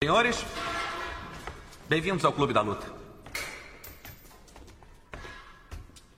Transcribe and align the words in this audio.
Senhores, 0.00 0.46
bem-vindos 1.88 2.24
ao 2.24 2.32
Clube 2.32 2.52
da 2.52 2.60
Luta. 2.60 2.86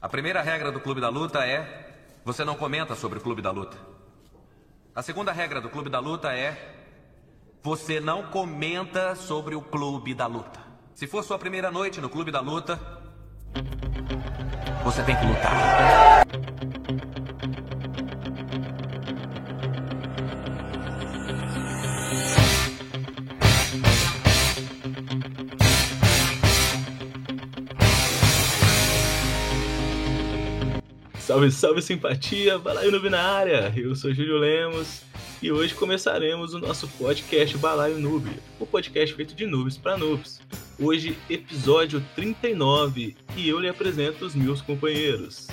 A 0.03 0.07
primeira 0.07 0.43
regra 0.43 0.71
do 0.71 0.79
Clube 0.81 1.01
da 1.01 1.09
Luta 1.09 1.47
é: 1.47 1.97
você 2.23 2.45
não 2.45 2.57
comenta 2.57 2.95
sobre 2.95 3.19
o 3.19 3.23
Clube 3.23 3.41
da 3.41 3.51
Luta. 3.51 3.79
A 4.95 5.01
segunda 5.01 5.33
regra 5.33 5.63
do 5.63 5.71
Clube 5.71 5.89
da 5.89 5.99
Luta 5.99 6.31
é: 6.31 6.77
você 7.63 8.01
não 8.01 8.25
comenta 8.25 9.15
sobre 9.15 9.55
o 9.55 9.63
Clube 9.63 10.13
da 10.13 10.27
Luta. 10.27 10.61
Se 10.95 11.07
for 11.07 11.25
sua 11.25 11.39
primeira 11.39 11.71
noite 11.71 12.03
no 12.03 12.11
Clube 12.11 12.31
da 12.31 12.41
Luta, 12.41 12.79
você 14.85 15.03
tem 15.05 15.17
que 15.17 15.25
lutar. 15.25 16.27
Salve, 31.31 31.53
salve 31.53 31.81
simpatia, 31.81 32.59
Balaio 32.59 32.91
Noob 32.91 33.09
na 33.09 33.23
área. 33.23 33.73
Eu 33.77 33.95
sou 33.95 34.13
Júlio 34.13 34.37
Lemos 34.37 35.03
e 35.41 35.53
hoje 35.53 35.73
começaremos 35.73 36.55
o 36.55 36.59
nosso 36.59 36.89
podcast 36.99 37.57
Balaio 37.57 38.01
Noob, 38.01 38.29
o 38.59 38.67
podcast 38.67 39.15
feito 39.15 39.33
de 39.33 39.47
noobs 39.47 39.79
para 39.79 39.97
noobs. 39.97 40.41
Hoje, 40.77 41.17
episódio 41.31 42.05
39 42.17 43.17
e 43.37 43.49
eu 43.49 43.61
lhe 43.61 43.69
apresento 43.69 44.25
os 44.25 44.35
meus 44.35 44.61
companheiros. 44.61 45.47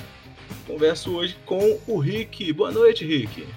Converso 0.66 1.16
hoje 1.16 1.38
com 1.45 1.80
o 1.85 1.99
Rick. 1.99 2.52
Boa 2.54 2.71
noite, 2.71 3.05
Rick. 3.05 3.48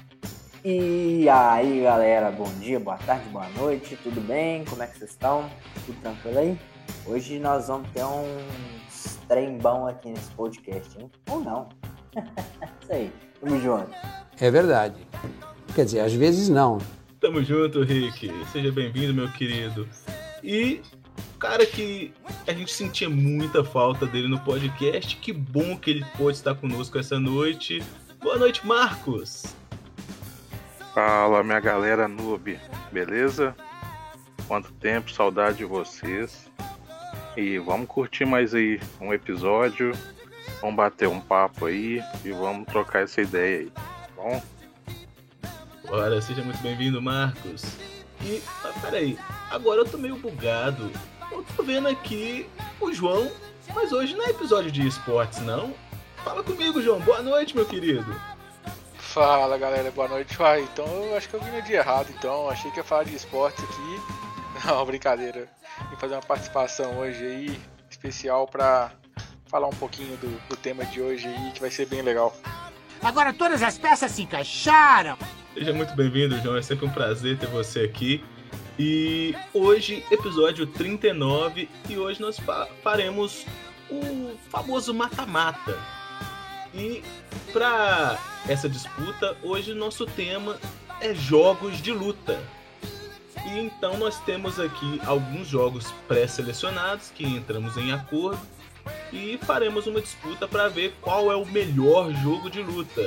E 0.63 1.27
aí, 1.27 1.81
galera, 1.81 2.31
bom 2.31 2.53
dia, 2.61 2.79
boa 2.79 2.99
tarde, 2.99 3.27
boa 3.31 3.49
noite, 3.57 3.97
tudo 4.03 4.21
bem? 4.21 4.63
Como 4.67 4.83
é 4.83 4.87
que 4.87 4.99
vocês 4.99 5.13
estão? 5.13 5.51
Tudo 5.87 5.99
tranquilo 6.03 6.39
aí? 6.39 6.59
Hoje 7.07 7.39
nós 7.39 7.69
vamos 7.69 7.89
ter 7.93 8.05
um 8.05 8.27
trem 9.27 9.57
bom 9.57 9.89
aqui 9.89 10.11
nesse 10.11 10.31
podcast, 10.33 10.99
hein? 11.01 11.11
Ou 11.31 11.41
não? 11.41 11.71
Isso 12.83 12.93
aí, 12.93 13.13
tamo 13.41 13.61
junto. 13.61 13.91
É 14.41 14.51
verdade. 14.51 14.97
Quer 15.75 15.85
dizer, 15.85 16.01
às 16.01 16.13
vezes 16.13 16.49
não. 16.49 16.79
Tamo 17.21 17.43
junto, 17.43 17.83
Rick. 17.83 18.33
Seja 18.53 18.73
bem-vindo, 18.73 19.15
meu 19.15 19.31
querido. 19.31 19.89
E 20.43 20.81
cara 21.41 21.65
que 21.65 22.13
a 22.47 22.53
gente 22.53 22.73
sentia 22.73 23.09
muita 23.09 23.65
falta 23.65 24.07
dele 24.07 24.29
no 24.29 24.39
podcast. 24.41 25.17
Que 25.17 25.33
bom 25.33 25.77
que 25.77 25.91
ele 25.91 26.05
pôde 26.17 26.37
estar 26.37 26.55
conosco 26.55 26.99
essa 26.99 27.19
noite. 27.19 27.83
Boa 28.21 28.37
noite, 28.37 28.67
Marcos. 28.67 29.55
Fala, 30.95 31.43
minha 31.43 31.61
galera 31.61 32.07
noob, 32.07 32.59
beleza? 32.93 33.55
Quanto 34.47 34.73
tempo, 34.73 35.11
saudade 35.11 35.59
de 35.59 35.65
vocês. 35.65 36.51
E 37.37 37.59
vamos 37.59 37.87
curtir 37.87 38.27
mais 38.27 38.55
aí 38.55 38.79
um 39.01 39.13
episódio. 39.15 39.93
Vamos 40.61 40.77
bater 40.77 41.09
um 41.09 41.21
papo 41.21 41.67
aí 41.67 42.03
e 42.25 42.33
vamos 42.33 42.67
trocar 42.67 43.03
essa 43.03 43.21
ideia 43.21 43.61
aí, 43.61 43.71
tá 43.71 43.83
bom? 44.15 44.43
Bora, 45.89 46.21
seja 46.21 46.43
muito 46.43 46.61
bem-vindo, 46.61 47.01
Marcos. 47.01 47.77
E, 48.21 48.43
ah, 48.65 48.73
peraí, 48.81 49.19
agora 49.51 49.81
eu 49.81 49.89
tô 49.89 49.97
meio 49.97 50.17
bugado. 50.17 50.91
Eu 51.33 51.45
tô 51.57 51.63
vendo 51.63 51.89
aqui 51.89 52.47
o 52.79 52.93
João, 52.93 53.31
mas 53.75 53.91
hoje 53.93 54.15
não 54.15 54.27
é 54.27 54.31
episódio 54.31 54.71
de 54.71 54.87
esportes, 54.87 55.41
não? 55.41 55.75
Fala 56.23 56.43
comigo, 56.43 56.83
João. 56.83 57.01
Boa 57.01 57.23
noite, 57.23 57.57
meu 57.57 57.65
querido. 57.65 58.15
Fala 58.95 59.57
galera, 59.57 59.91
boa 59.91 60.07
noite. 60.07 60.41
Uai, 60.41 60.61
então 60.61 60.87
eu 60.87 61.17
acho 61.17 61.29
que 61.29 61.35
eu 61.35 61.41
vim 61.41 61.51
no 61.51 61.63
dia 61.63 61.79
errado, 61.79 62.09
então 62.17 62.49
achei 62.49 62.71
que 62.71 62.77
ia 62.77 62.85
falar 62.85 63.05
de 63.05 63.17
esportes 63.17 63.65
aqui. 63.65 64.01
Não, 64.67 64.85
brincadeira. 64.85 65.49
Vim 65.89 65.97
fazer 65.97 66.15
uma 66.15 66.23
participação 66.23 66.99
hoje 66.99 67.25
aí, 67.25 67.61
especial 67.91 68.47
pra 68.47 68.93
falar 69.51 69.67
um 69.67 69.73
pouquinho 69.73 70.17
do, 70.19 70.49
do 70.49 70.57
tema 70.57 70.85
de 70.87 71.03
hoje 71.03 71.27
aí, 71.27 71.51
que 71.51 71.61
vai 71.61 71.71
ser 71.71 71.87
bem 71.87 72.01
legal. 72.01 72.35
Agora 73.03 73.33
todas 73.33 73.63
as 73.63 73.77
peças 73.77 74.13
se 74.13 74.23
encaixaram. 74.23 75.19
Seja 75.53 75.73
muito 75.73 75.95
bem-vindo, 75.97 76.41
João. 76.41 76.57
É 76.57 76.63
sempre 76.63 76.87
um 76.87 76.91
prazer 76.91 77.37
ter 77.37 77.49
você 77.49 77.81
aqui. 77.81 78.25
E 78.79 79.35
hoje, 79.53 80.05
episódio 80.11 80.67
39, 80.67 81.69
e 81.89 81.99
hoje 81.99 82.21
nós 82.21 82.39
fa 82.39 82.69
faremos 82.83 83.45
o 83.91 84.37
famoso 84.49 84.95
mata-mata. 84.95 85.77
E 86.73 87.03
para 87.53 88.17
essa 88.49 88.69
disputa, 88.69 89.37
hoje 89.43 89.75
nosso 89.75 90.07
tema 90.07 90.57
é 91.01 91.13
jogos 91.13 91.83
de 91.83 91.93
luta. 91.93 92.41
E 93.47 93.59
então 93.59 93.97
nós 93.97 94.21
temos 94.21 94.61
aqui 94.61 95.01
alguns 95.05 95.49
jogos 95.49 95.91
pré-selecionados 96.07 97.11
que 97.11 97.25
entramos 97.25 97.77
em 97.77 97.91
acordo 97.91 98.41
e 99.13 99.39
faremos 99.43 99.87
uma 99.87 100.01
disputa 100.01 100.47
para 100.47 100.69
ver 100.69 100.95
qual 101.01 101.31
é 101.31 101.37
o 101.37 101.45
melhor 101.47 102.13
jogo 102.15 102.51
de 102.51 102.63
luta. 102.63 103.03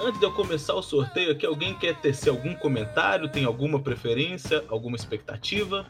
Antes 0.00 0.20
de 0.20 0.26
eu 0.26 0.32
começar 0.32 0.74
o 0.74 0.82
sorteio 0.82 1.32
aqui, 1.32 1.46
alguém 1.46 1.74
quer 1.74 1.96
tecer 1.96 2.28
algum 2.28 2.54
comentário? 2.54 3.28
Tem 3.28 3.44
alguma 3.44 3.80
preferência? 3.80 4.62
Alguma 4.68 4.96
expectativa? 4.96 5.86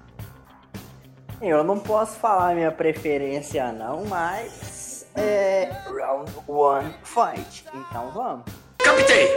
Eu 1.42 1.64
não 1.64 1.78
posso 1.78 2.18
falar 2.18 2.54
minha 2.54 2.70
preferência 2.70 3.72
não, 3.72 4.06
mas 4.06 5.06
é 5.14 5.70
round 5.86 6.32
one 6.46 6.94
fight. 7.02 7.64
Então 7.74 8.10
vamos. 8.12 8.44
Captei! 8.78 9.28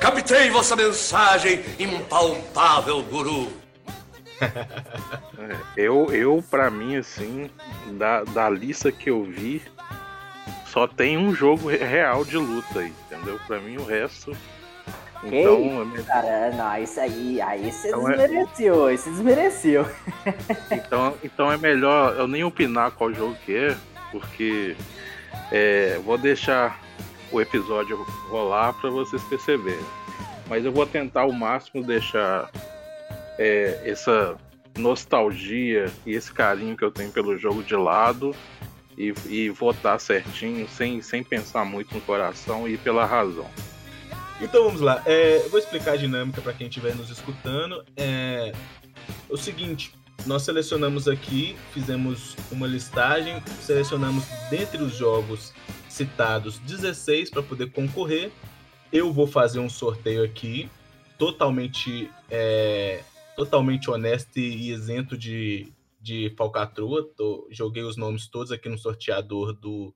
Captei 0.00 0.48
vossa 0.48 0.76
mensagem, 0.76 1.64
impalpável 1.78 3.02
guru. 3.02 3.52
É, 4.40 5.56
eu, 5.84 6.12
eu 6.12 6.44
para 6.50 6.70
mim, 6.70 6.96
assim, 6.96 7.50
da, 7.92 8.24
da 8.24 8.48
lista 8.48 8.90
que 8.92 9.10
eu 9.10 9.24
vi, 9.24 9.62
só 10.66 10.86
tem 10.86 11.16
um 11.16 11.34
jogo 11.34 11.68
real 11.68 12.24
de 12.24 12.36
luta 12.36 12.80
aí, 12.80 12.92
entendeu? 13.06 13.40
Pra 13.46 13.58
mim 13.58 13.76
o 13.76 13.84
resto. 13.84 14.36
Então, 15.24 15.90
que? 15.90 16.02
Cara, 16.04 16.50
não, 16.52 16.82
isso 16.82 17.00
aí, 17.00 17.40
aí 17.40 17.72
você 17.72 17.88
então 17.88 18.04
desmereceu, 18.04 18.88
é... 18.88 18.96
você 18.96 19.10
desmereceu. 19.10 19.86
Então, 20.70 21.14
então 21.24 21.52
é 21.52 21.56
melhor 21.56 22.14
eu 22.16 22.28
nem 22.28 22.44
opinar 22.44 22.92
qual 22.92 23.12
jogo 23.12 23.34
que 23.44 23.56
é, 23.56 23.76
porque 24.12 24.76
é, 25.50 25.98
vou 26.04 26.16
deixar 26.16 26.80
o 27.32 27.40
episódio 27.40 27.96
rolar 28.28 28.72
para 28.74 28.90
vocês 28.90 29.22
perceberem. 29.24 29.84
Mas 30.48 30.64
eu 30.64 30.72
vou 30.72 30.86
tentar 30.86 31.22
ao 31.22 31.32
máximo 31.32 31.82
deixar 31.82 32.50
é, 33.38 33.82
essa 33.84 34.36
nostalgia 34.76 35.90
e 36.04 36.12
esse 36.12 36.32
carinho 36.32 36.76
que 36.76 36.84
eu 36.84 36.90
tenho 36.90 37.10
pelo 37.10 37.36
jogo 37.36 37.62
de 37.62 37.74
lado 37.74 38.34
e, 38.96 39.14
e 39.26 39.48
votar 39.50 39.98
certinho, 40.00 40.68
sem, 40.68 41.00
sem 41.00 41.22
pensar 41.22 41.64
muito 41.64 41.94
no 41.94 42.00
coração 42.00 42.68
e 42.68 42.76
pela 42.76 43.06
razão. 43.06 43.48
Então 44.40 44.64
vamos 44.64 44.80
lá, 44.80 45.02
é, 45.04 45.38
eu 45.44 45.50
vou 45.50 45.58
explicar 45.58 45.92
a 45.92 45.96
dinâmica 45.96 46.40
para 46.40 46.52
quem 46.52 46.68
estiver 46.68 46.94
nos 46.94 47.10
escutando. 47.10 47.84
É 47.96 48.52
o 49.28 49.36
seguinte: 49.36 49.92
nós 50.26 50.42
selecionamos 50.42 51.08
aqui, 51.08 51.56
fizemos 51.72 52.36
uma 52.50 52.66
listagem, 52.66 53.42
selecionamos 53.60 54.24
dentre 54.50 54.82
os 54.82 54.94
jogos 54.96 55.52
citados 55.88 56.58
16 56.60 57.30
para 57.30 57.42
poder 57.42 57.70
concorrer. 57.70 58.30
Eu 58.92 59.12
vou 59.12 59.26
fazer 59.26 59.58
um 59.58 59.68
sorteio 59.68 60.24
aqui, 60.24 60.70
totalmente, 61.18 62.10
é, 62.30 63.00
totalmente 63.38 63.88
honesto 63.88 64.36
e 64.36 64.72
isento 64.72 65.16
de, 65.16 65.72
de 66.00 66.34
falcatrua. 66.36 67.08
Tô, 67.16 67.46
joguei 67.52 67.84
os 67.84 67.96
nomes 67.96 68.26
todos 68.26 68.50
aqui 68.50 68.68
no 68.68 68.76
sorteador 68.76 69.52
do, 69.52 69.94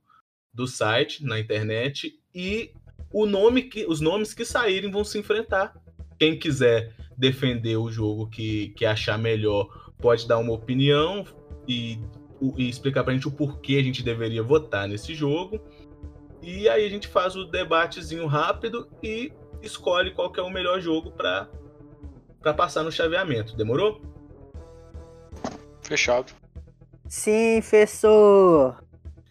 do 0.55 0.69
site, 0.69 1.25
na 1.25 1.41
internet, 1.41 2.21
e 2.33 2.71
o 3.13 3.27
nome 3.27 3.63
que, 3.63 3.85
os 3.85 4.01
nomes 4.01 4.33
que 4.33 4.45
saírem 4.45 4.93
vão 4.93 5.03
se 5.03 5.19
enfrentar. 5.19 5.75
Quem 6.21 6.39
quiser 6.39 6.95
defender 7.19 7.77
o 7.77 7.91
jogo 7.91 8.29
que, 8.29 8.69
que 8.77 8.87
achar 8.87 9.19
melhor 9.19 9.91
pode 9.99 10.29
dar 10.29 10.39
uma 10.39 10.53
opinião 10.53 11.27
e, 11.67 11.99
e 12.57 12.69
explicar 12.69 13.03
pra 13.03 13.13
gente 13.13 13.27
o 13.27 13.33
porquê 13.33 13.75
a 13.75 13.83
gente 13.83 14.05
deveria 14.05 14.43
votar 14.43 14.87
nesse 14.87 15.17
jogo. 15.17 15.61
E 16.41 16.69
aí 16.69 16.87
a 16.87 16.89
gente 16.89 17.09
faz 17.09 17.35
o 17.35 17.45
debatezinho 17.45 18.27
rápido 18.27 18.89
e 19.03 19.33
escolhe 19.61 20.13
qual 20.13 20.31
que 20.31 20.39
é 20.39 20.43
o 20.45 20.51
melhor 20.51 20.81
jogo 20.81 21.11
para 21.11 21.49
passar 22.55 22.83
no 22.83 22.91
chaveamento. 22.91 23.55
Demorou? 23.55 24.01
Fechado. 25.83 26.33
Sim, 27.09 27.61
fechou. 27.61 28.75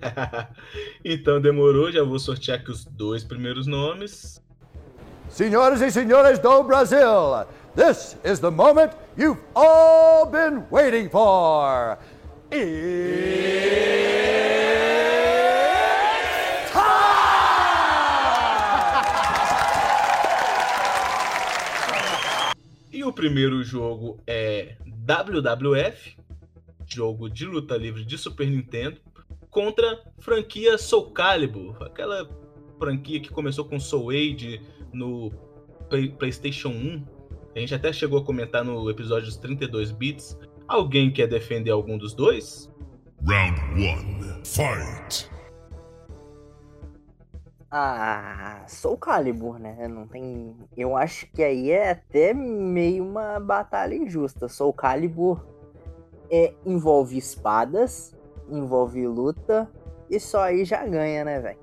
então 1.03 1.41
demorou, 1.41 1.91
já 1.91 2.03
vou 2.03 2.19
sortear 2.19 2.59
aqui 2.59 2.69
os 2.69 2.85
dois 2.85 3.23
primeiros 3.23 3.65
nomes. 3.65 4.41
Senhoras 5.29 5.81
e 5.81 5.89
senhores 5.89 6.39
do 6.39 6.63
Brasil, 6.63 7.45
this 7.75 8.17
is 8.23 8.39
the 8.39 8.51
moment 8.51 8.91
you've 9.17 9.39
all 9.55 10.25
been 10.25 10.63
waiting 10.69 11.09
for. 11.09 11.97
E 12.51 14.20
o 23.11 23.13
primeiro 23.13 23.61
jogo 23.63 24.19
é 24.25 24.75
WWF, 24.85 26.17
jogo 26.87 27.29
de 27.29 27.45
luta 27.45 27.75
livre 27.77 28.05
de 28.05 28.17
Super 28.17 28.49
Nintendo, 28.49 28.99
contra 29.49 30.01
franquia 30.19 30.77
Soul 30.77 31.11
Calibur, 31.11 31.75
aquela 31.83 32.27
franquia 32.79 33.19
que 33.19 33.29
começou 33.29 33.65
com 33.65 33.79
Soul 33.79 34.11
Age 34.11 34.61
no 34.93 35.29
Play- 35.89 36.09
PlayStation 36.09 36.69
1. 36.69 37.03
A 37.55 37.59
gente 37.59 37.75
até 37.75 37.91
chegou 37.91 38.19
a 38.19 38.23
comentar 38.23 38.63
no 38.63 38.89
episódio 38.89 39.27
dos 39.27 39.37
32 39.37 39.91
bits. 39.91 40.37
Alguém 40.67 41.11
quer 41.11 41.27
defender 41.27 41.71
algum 41.71 41.97
dos 41.97 42.13
dois? 42.13 42.71
Round 43.27 43.59
one, 43.73 44.41
fight. 44.45 45.29
Ah, 47.71 48.65
Soul 48.67 48.97
Calibur, 48.97 49.57
né? 49.57 49.87
Não 49.87 50.05
tem. 50.05 50.57
Eu 50.75 50.97
acho 50.97 51.25
que 51.27 51.41
aí 51.41 51.71
é 51.71 51.91
até 51.91 52.33
meio 52.33 53.05
uma 53.05 53.39
batalha 53.39 53.95
injusta. 53.95 54.49
Soul 54.49 54.73
Calibur 54.73 55.45
é, 56.29 56.53
envolve 56.65 57.17
espadas, 57.17 58.13
envolve 58.49 59.07
luta, 59.07 59.71
e 60.09 60.19
só 60.19 60.43
aí 60.43 60.65
já 60.65 60.85
ganha, 60.85 61.23
né, 61.23 61.39
velho? 61.39 61.59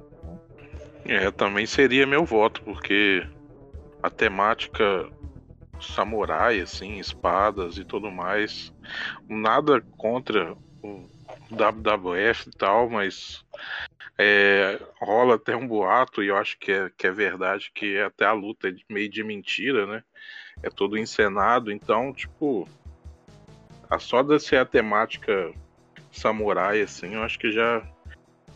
É, 1.05 1.31
também 1.31 1.67
seria 1.67 2.07
meu 2.07 2.25
voto, 2.25 2.63
porque 2.63 3.27
a 4.03 4.09
temática 4.09 5.11
samurai, 5.81 6.61
assim, 6.61 6.99
espadas 6.99 7.77
e 7.77 7.85
tudo 7.85 8.11
mais, 8.11 8.73
nada 9.29 9.83
contra 9.97 10.57
o 10.83 11.09
WWF 11.51 12.49
e 12.49 12.53
tal, 12.57 12.89
mas 12.91 13.45
é, 14.19 14.81
rola 15.01 15.37
até 15.37 15.55
um 15.57 15.67
boato, 15.67 16.23
e 16.23 16.27
eu 16.29 16.37
acho 16.37 16.59
que 16.59 16.73
é, 16.73 16.91
que 16.97 17.07
é 17.07 17.11
verdade, 17.13 17.71
que 17.75 17.99
até 18.01 18.25
a 18.27 18.33
luta 18.33 18.69
é 18.69 18.75
meio 18.89 19.09
de 19.09 19.23
mentira, 19.23 19.87
né? 19.87 20.03
É 20.63 20.69
tudo 20.69 20.99
encenado, 20.99 21.71
então, 21.71 22.13
tipo, 22.13 22.69
a 23.89 23.99
só 23.99 24.23
de 24.23 24.39
ser 24.41 24.57
a 24.57 24.65
temática 24.67 25.53
samurai, 26.11 26.81
assim, 26.83 27.15
eu 27.15 27.23
acho 27.23 27.39
que 27.39 27.53
já 27.53 27.87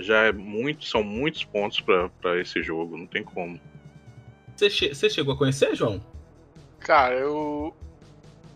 já 0.01 0.23
é 0.25 0.33
muito, 0.33 0.85
são 0.85 1.03
muitos 1.03 1.45
pontos 1.45 1.81
pra 1.81 2.09
pra 2.21 2.41
esse 2.41 2.63
jogo, 2.63 2.97
não 2.97 3.07
tem 3.07 3.23
como. 3.23 3.61
Você, 4.57 4.69
che- 4.69 4.95
você 4.95 5.09
chegou 5.09 5.35
a 5.35 5.37
conhecer, 5.39 5.75
João? 5.77 6.05
Cara, 6.81 7.15
eu. 7.15 7.77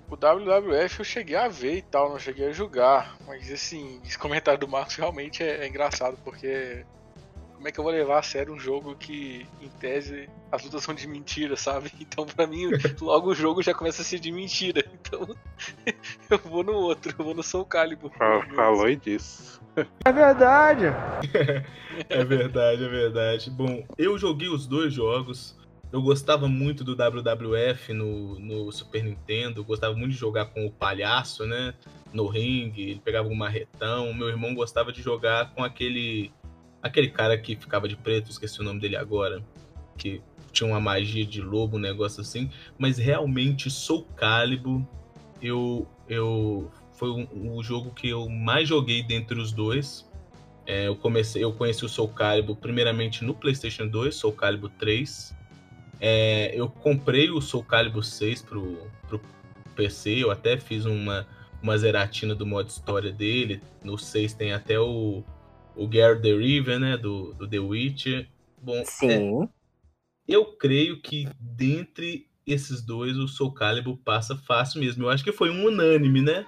O 0.08 0.14
WWF 0.16 1.00
eu 1.00 1.04
cheguei 1.04 1.36
a 1.36 1.48
ver 1.48 1.76
e 1.78 1.82
tal, 1.82 2.10
não 2.10 2.18
cheguei 2.18 2.48
a 2.48 2.52
jogar. 2.52 3.16
Mas 3.26 3.50
assim, 3.50 4.00
esse 4.04 4.16
comentário 4.18 4.60
do 4.60 4.68
Marcos 4.68 4.94
realmente 4.96 5.42
é, 5.42 5.64
é 5.64 5.68
engraçado, 5.68 6.16
porque. 6.24 6.84
Como 7.54 7.66
é 7.66 7.72
que 7.72 7.80
eu 7.80 7.84
vou 7.84 7.92
levar 7.92 8.18
a 8.18 8.22
sério 8.22 8.52
um 8.52 8.58
jogo 8.60 8.94
que, 8.94 9.46
em 9.62 9.68
tese, 9.80 10.28
as 10.52 10.62
lutas 10.62 10.84
são 10.84 10.94
de 10.94 11.08
mentira, 11.08 11.56
sabe? 11.56 11.90
Então, 11.98 12.26
pra 12.26 12.46
mim, 12.46 12.68
logo 13.00 13.30
o 13.30 13.34
jogo 13.34 13.62
já 13.62 13.72
começa 13.74 14.02
a 14.02 14.04
ser 14.04 14.18
de 14.20 14.30
mentira. 14.30 14.84
Então, 15.06 15.26
eu 16.30 16.38
vou 16.38 16.62
no 16.62 16.74
outro, 16.74 17.14
eu 17.18 17.24
vou 17.24 17.34
no 17.34 17.42
Soul 17.42 17.64
Calibur. 17.64 18.10
Fa- 18.10 18.46
Falou 18.54 18.88
e 18.88 18.96
disse. 18.96 19.58
É 20.04 20.12
verdade. 20.12 20.84
é 22.08 22.24
verdade, 22.24 22.84
é 22.84 22.88
verdade. 22.88 23.50
Bom, 23.50 23.84
eu 23.96 24.18
joguei 24.18 24.48
os 24.48 24.66
dois 24.66 24.92
jogos. 24.92 25.56
Eu 25.92 26.02
gostava 26.02 26.48
muito 26.48 26.82
do 26.82 26.96
WWF 26.96 27.92
no, 27.92 28.38
no 28.38 28.72
Super 28.72 29.04
Nintendo. 29.04 29.64
Gostava 29.64 29.94
muito 29.94 30.12
de 30.12 30.18
jogar 30.18 30.46
com 30.46 30.66
o 30.66 30.70
palhaço, 30.70 31.46
né? 31.46 31.74
No 32.12 32.26
ringue. 32.26 32.90
Ele 32.90 33.00
pegava 33.00 33.28
um 33.28 33.34
marretão. 33.34 34.12
Meu 34.12 34.28
irmão 34.28 34.54
gostava 34.54 34.92
de 34.92 35.00
jogar 35.00 35.54
com 35.54 35.62
aquele. 35.62 36.32
Aquele 36.82 37.08
cara 37.08 37.38
que 37.38 37.56
ficava 37.56 37.88
de 37.88 37.96
preto, 37.96 38.30
esqueci 38.30 38.60
o 38.60 38.64
nome 38.64 38.80
dele 38.80 38.96
agora. 38.96 39.42
Que 39.96 40.20
tinha 40.52 40.68
uma 40.68 40.80
magia 40.80 41.24
de 41.24 41.40
lobo, 41.40 41.76
um 41.76 41.80
negócio 41.80 42.20
assim. 42.20 42.50
Mas 42.78 42.98
realmente, 42.98 43.70
Soul 43.70 44.04
Calibur, 44.16 44.82
eu. 45.40 45.86
eu 46.08 46.70
foi 46.92 47.10
o, 47.10 47.56
o 47.56 47.62
jogo 47.62 47.90
que 47.90 48.08
eu 48.08 48.28
mais 48.28 48.68
joguei 48.68 49.02
dentre 49.02 49.38
os 49.38 49.52
dois. 49.52 50.06
É, 50.66 50.88
eu 50.88 50.96
comecei, 50.96 51.44
eu 51.44 51.52
conheci 51.52 51.84
o 51.84 51.88
Soul 51.88 52.08
Calibur 52.08 52.56
primeiramente 52.56 53.22
no 53.22 53.32
PlayStation 53.34 53.86
2, 53.86 54.14
Soul 54.14 54.32
Calibur 54.32 54.70
3. 54.78 55.36
É, 56.00 56.52
eu 56.54 56.68
comprei 56.68 57.30
o 57.30 57.40
Soul 57.40 57.64
Calibur 57.64 58.04
6 58.04 58.42
pro, 58.42 58.78
pro 59.08 59.20
PC, 59.74 60.22
eu 60.22 60.30
até 60.30 60.58
fiz 60.58 60.84
uma, 60.84 61.26
uma 61.62 61.76
zeratina 61.78 62.34
do 62.34 62.46
modo 62.46 62.68
história 62.68 63.12
dele. 63.12 63.62
No 63.82 63.96
6 63.98 64.34
tem 64.34 64.52
até 64.52 64.78
o, 64.78 65.22
o 65.74 65.88
Gary 65.88 66.20
the 66.20 66.32
River, 66.32 66.78
né, 66.78 66.96
do, 66.96 67.32
do 67.34 67.48
The 67.48 67.58
Witcher. 67.58 68.28
Bom, 68.60 68.82
Sim. 68.84 69.44
é, 69.44 69.48
eu 70.28 70.44
creio 70.56 71.00
que 71.00 71.28
dentre 71.38 72.28
esses 72.46 72.80
dois 72.82 73.16
o 73.16 73.26
Soul 73.26 73.52
Calibur 73.52 73.96
passa 73.98 74.36
fácil 74.36 74.80
mesmo. 74.80 75.04
Eu 75.04 75.10
acho 75.10 75.24
que 75.24 75.32
foi 75.32 75.50
um 75.50 75.66
unânime, 75.66 76.22
né? 76.22 76.46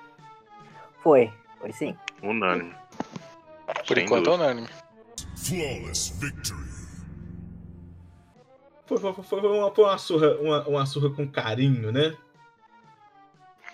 Foi, 1.03 1.33
foi 1.61 1.73
sim. 1.73 1.97
Unânime. 2.23 2.75
Por 3.87 3.97
Sem 3.97 4.05
enquanto 4.05 4.29
é 4.29 4.31
dúvida. 4.31 4.45
unânime. 4.45 4.69
Flawless 5.37 6.13
victory. 6.21 6.68
Foi, 8.89 8.97
foi, 8.99 9.13
foi- 9.13 9.41
uma, 9.41 9.71
foi 9.75 9.85
uma 9.85 9.99
surra, 9.99 10.35
uma, 10.41 10.67
uma 10.67 10.87
surra 10.87 11.11
com 11.11 11.29
carinho, 11.31 11.93
né? 11.93 12.17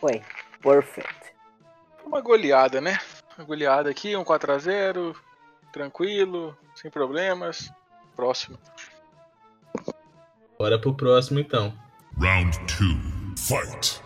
Foi. 0.01 0.21
Perfect. 0.61 1.35
Uma 2.05 2.21
goleada, 2.21 2.81
né? 2.81 2.99
Uma 3.39 3.47
goleada 3.47 3.91
aqui, 3.91 4.17
um 4.17 4.25
4x0, 4.25 5.15
tranquilo, 5.73 6.57
sem 6.75 6.91
problemas. 6.91 7.73
Próximo. 8.17 8.59
Bora 10.59 10.79
pro 10.79 10.95
próximo 10.95 11.41
então. 11.41 11.73
Round 12.21 12.59
two, 12.67 12.97
fight. 13.37 14.01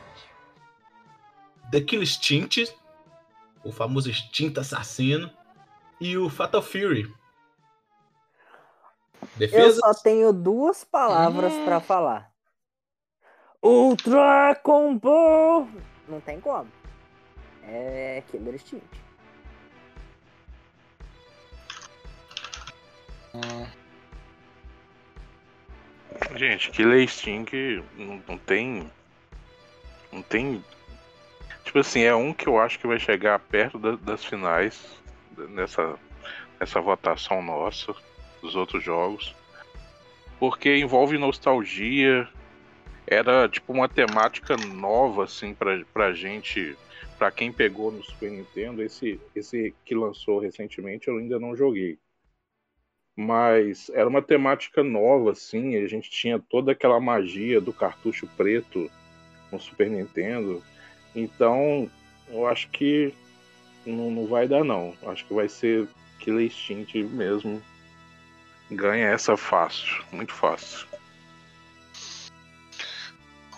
The 1.71 1.81
Kill 1.83 2.03
Instinct, 2.03 2.75
o 3.63 3.71
famoso 3.71 4.09
instinto 4.09 4.61
assassino, 4.61 5.31
e 6.01 6.17
o 6.17 6.31
Fatal 6.31 6.63
Fury. 6.63 7.13
Eu 9.41 9.47
Defesa? 9.49 9.81
só 9.81 9.95
tenho 9.95 10.33
duas 10.33 10.85
palavras 10.85 11.53
pra 11.65 11.81
falar. 11.81 12.31
Ultra 13.63 14.59
Combo! 14.63 15.69
Não 16.09 16.21
tem 16.21 16.41
como. 16.41 16.71
É 17.63 18.23
Killer 18.31 18.55
Instinct. 18.55 19.01
Gente, 26.37 26.71
Killer 26.71 27.03
Instinct 27.03 27.85
não, 27.97 28.23
não 28.27 28.39
tem. 28.39 28.91
Não 30.13 30.23
tem. 30.23 30.65
Tipo 31.65 31.79
assim, 31.81 32.03
é 32.03 32.15
um 32.15 32.33
que 32.33 32.47
eu 32.49 32.59
acho 32.59 32.79
que 32.79 32.87
vai 32.87 32.99
chegar 32.99 33.39
perto 33.39 33.79
da- 33.79 33.97
das 33.97 34.25
finais 34.25 34.81
nessa, 35.37 35.97
nessa 36.59 36.81
votação 36.81 37.43
nossa, 37.43 37.95
dos 38.41 38.55
outros 38.55 38.83
jogos. 38.83 39.35
Porque 40.39 40.77
envolve 40.77 41.19
nostalgia. 41.19 42.29
Era 43.07 43.49
tipo 43.49 43.73
uma 43.73 43.89
temática 43.89 44.57
nova, 44.57 45.25
assim, 45.25 45.55
pra, 45.55 45.83
pra 45.93 46.13
gente. 46.13 46.77
Pra 47.17 47.31
quem 47.31 47.51
pegou 47.51 47.91
no 47.91 48.05
Super 48.05 48.31
Nintendo, 48.31 48.83
esse, 48.83 49.21
esse 49.35 49.75
que 49.85 49.95
lançou 49.95 50.39
recentemente 50.39 51.09
eu 51.09 51.17
ainda 51.17 51.39
não 51.39 51.57
joguei 51.57 51.99
mas 53.21 53.91
era 53.93 54.09
uma 54.09 54.23
temática 54.23 54.85
nova, 54.85 55.33
assim. 55.33 55.75
A 55.75 55.89
gente 55.89 56.09
tinha 56.09 56.39
toda 56.39 56.71
aquela 56.71 57.01
magia 57.01 57.61
do 57.61 57.73
cartucho 57.73 58.29
preto 58.37 58.89
no 59.51 59.59
Super 59.59 59.91
Nintendo. 59.91 60.63
Então, 61.17 61.91
eu 62.29 62.47
acho 62.47 62.71
que 62.71 63.13
não, 63.85 64.09
não 64.09 64.27
vai 64.29 64.47
dar, 64.47 64.63
não. 64.63 64.95
Acho 65.05 65.27
que 65.27 65.35
vai 65.35 65.49
ser 65.49 65.89
Killer 66.21 66.47
Instinct 66.47 67.03
mesmo. 67.03 67.61
Ganha 68.71 69.07
essa 69.09 69.37
fácil, 69.37 70.05
muito 70.13 70.33
fácil. 70.35 70.87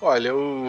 Olha, 0.01 0.35
o 0.35 0.69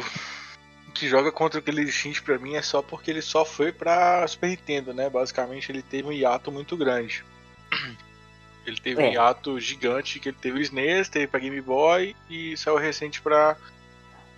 o 0.88 0.94
que 0.94 1.08
joga 1.08 1.32
contra 1.32 1.60
o 1.60 1.64
Killer 1.64 1.88
Instinct 1.88 2.22
pra 2.22 2.38
mim 2.38 2.56
é 2.56 2.62
só 2.62 2.82
porque 2.82 3.10
ele 3.10 3.22
só 3.22 3.46
foi 3.46 3.72
pra 3.72 4.28
Super 4.28 4.50
Nintendo, 4.50 4.94
né? 4.94 5.10
Basicamente 5.10 5.72
ele 5.72 5.82
teve 5.82 6.08
um 6.08 6.12
hiato 6.12 6.52
muito 6.52 6.76
grande. 6.76 7.24
Ele 8.64 8.80
teve 8.80 9.02
um 9.02 9.06
É. 9.06 9.14
hiato 9.14 9.60
gigante 9.60 10.20
que 10.20 10.30
ele 10.30 10.38
teve 10.40 10.60
o 10.60 10.62
SNES, 10.62 11.10
teve 11.10 11.26
pra 11.26 11.40
Game 11.40 11.60
Boy 11.62 12.16
e 12.30 12.56
saiu 12.56 12.78
recente 12.78 13.20
pra. 13.20 13.58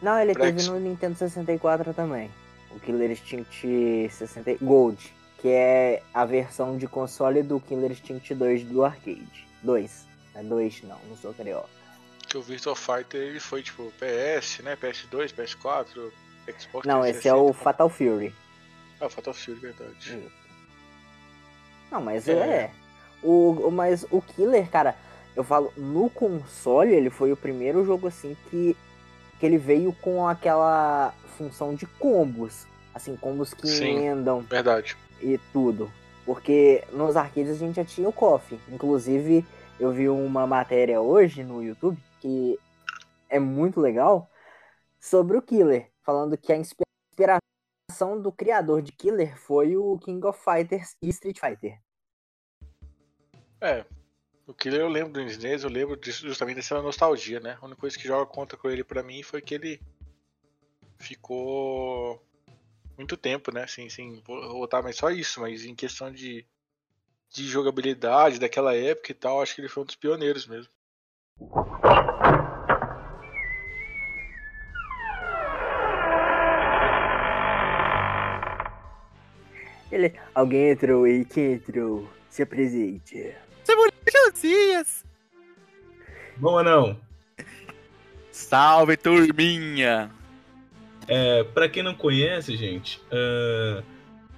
Não, 0.01 0.17
ele 0.17 0.31
Pra 0.31 0.45
teve 0.45 0.59
X- 0.59 0.69
no 0.69 0.79
Nintendo 0.79 1.17
64 1.17 1.93
também. 1.93 2.31
O 2.71 2.79
Killer 2.79 3.11
Instinct 3.11 4.09
60 4.09 4.55
Gold, 4.61 5.13
que 5.41 5.49
é 5.49 6.01
a 6.13 6.23
versão 6.23 6.77
de 6.77 6.87
console 6.87 7.43
do 7.43 7.59
Killer 7.59 7.91
Instinct 7.91 8.33
2 8.33 8.63
do 8.63 8.85
arcade. 8.85 9.45
2. 9.63 10.05
Não 10.35 10.41
é 10.41 10.43
2 10.43 10.83
não, 10.83 10.99
não 11.09 11.17
sou 11.17 11.33
carioca. 11.33 11.69
Que 12.27 12.37
o 12.37 12.41
Virtua 12.41 12.75
Fighter 12.75 13.21
ele 13.21 13.39
foi 13.39 13.61
tipo 13.63 13.91
PS, 13.99 14.59
né? 14.63 14.75
PS2, 14.75 15.33
PS4, 15.33 16.11
Xbox. 16.57 16.85
Não, 16.87 17.01
360. 17.01 17.09
esse 17.19 17.27
é 17.27 17.33
o 17.33 17.53
Fatal 17.53 17.89
Fury. 17.89 18.33
Ah, 18.99 19.05
o 19.05 19.09
Fatal 19.09 19.33
Fury, 19.33 19.59
verdade. 19.59 20.13
Hum. 20.15 20.29
Não, 21.91 22.01
mas 22.01 22.27
É. 22.27 22.33
é. 22.33 22.71
O, 23.21 23.67
o- 23.67 23.71
mas 23.71 24.05
o 24.11 24.21
Killer, 24.21 24.69
cara, 24.69 24.95
eu 25.35 25.43
falo, 25.43 25.71
no 25.77 26.09
console 26.09 26.93
ele 26.93 27.09
foi 27.09 27.31
o 27.31 27.37
primeiro 27.37 27.85
jogo 27.85 28.07
assim 28.07 28.35
que, 28.49 28.75
que 29.39 29.45
ele 29.45 29.57
veio 29.57 29.93
com 30.01 30.27
aquela 30.27 31.13
função 31.37 31.73
de 31.75 31.85
combos. 31.85 32.65
Assim, 32.93 33.15
combos 33.15 33.53
que 33.53 33.67
Sim. 33.67 33.97
emendam 33.97 34.41
Verdade. 34.41 34.95
e 35.21 35.39
tudo. 35.51 35.91
Porque 36.25 36.83
nos 36.91 37.15
arcades 37.15 37.51
a 37.51 37.55
gente 37.55 37.75
já 37.75 37.85
tinha 37.85 38.07
o 38.07 38.13
KOF. 38.13 38.59
Inclusive, 38.69 39.45
eu 39.79 39.91
vi 39.91 40.07
uma 40.07 40.47
matéria 40.47 41.01
hoje 41.01 41.43
no 41.43 41.61
YouTube 41.61 41.97
que 42.19 42.57
é 43.29 43.39
muito 43.39 43.81
legal 43.81 44.29
sobre 44.99 45.37
o 45.37 45.41
Killer, 45.41 45.91
falando 46.01 46.37
que 46.37 46.53
a 46.53 46.57
inspi- 46.57 46.83
inspiração 47.11 48.21
do 48.21 48.31
criador 48.31 48.81
de 48.81 48.91
Killer 48.91 49.37
foi 49.37 49.75
o 49.75 49.97
King 49.99 50.25
of 50.25 50.39
Fighters 50.41 50.95
e 51.01 51.09
Street 51.09 51.39
Fighter. 51.39 51.77
É. 53.59 53.85
O 54.45 54.53
Killer 54.53 54.81
eu 54.81 54.89
lembro 54.89 55.13
do 55.13 55.21
SNES, 55.21 55.63
eu 55.63 55.69
lembro 55.69 55.97
justamente 56.01 56.57
dessa 56.57 56.81
nostalgia, 56.81 57.39
né? 57.39 57.57
A 57.61 57.65
única 57.65 57.79
coisa 57.79 57.97
que 57.97 58.07
joga 58.07 58.25
contra 58.25 58.57
com 58.57 58.69
ele 58.69 58.83
pra 58.83 59.01
mim 59.01 59.23
foi 59.23 59.41
que 59.41 59.55
ele 59.55 59.81
ficou 60.97 62.21
muito 62.97 63.17
tempo, 63.17 63.53
né? 63.53 63.63
Assim, 63.63 63.89
sem 63.89 64.21
voltar, 64.25 64.81
mas 64.81 64.95
só 64.95 65.09
isso, 65.09 65.41
mas 65.41 65.65
em 65.65 65.75
questão 65.75 66.11
de, 66.11 66.45
de 67.29 67.47
jogabilidade 67.47 68.39
daquela 68.39 68.75
época 68.75 69.11
e 69.11 69.15
tal, 69.15 69.41
acho 69.41 69.55
que 69.55 69.61
ele 69.61 69.69
foi 69.69 69.83
um 69.83 69.85
dos 69.85 69.95
pioneiros 69.95 70.47
mesmo. 70.47 70.71
Ele, 79.91 80.19
alguém 80.33 80.71
entrou 80.71 81.03
aí, 81.03 81.23
quem 81.23 81.53
entrou? 81.53 82.09
Se 82.27 82.41
apresente. 82.41 83.35
Bom 86.37 86.53
ou 86.53 86.63
não? 86.63 86.99
Salve, 88.31 88.97
turminha! 88.97 90.11
É, 91.07 91.43
para 91.43 91.67
quem 91.67 91.83
não 91.83 91.93
conhece, 91.93 92.55
gente, 92.55 93.01
ah, 93.11 93.83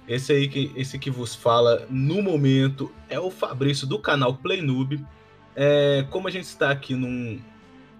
esse 0.08 0.32
aí 0.32 0.48
que 0.48 0.72
esse 0.76 0.98
que 0.98 1.10
vos 1.10 1.34
fala 1.34 1.86
no 1.90 2.22
momento 2.22 2.92
é 3.08 3.18
o 3.18 3.30
Fabrício 3.30 3.86
do 3.86 3.98
canal 3.98 4.34
Play 4.34 4.62
Noob. 4.62 5.04
É, 5.54 6.04
como 6.10 6.28
a 6.28 6.30
gente 6.30 6.44
está 6.44 6.70
aqui 6.70 6.94
num, 6.94 7.40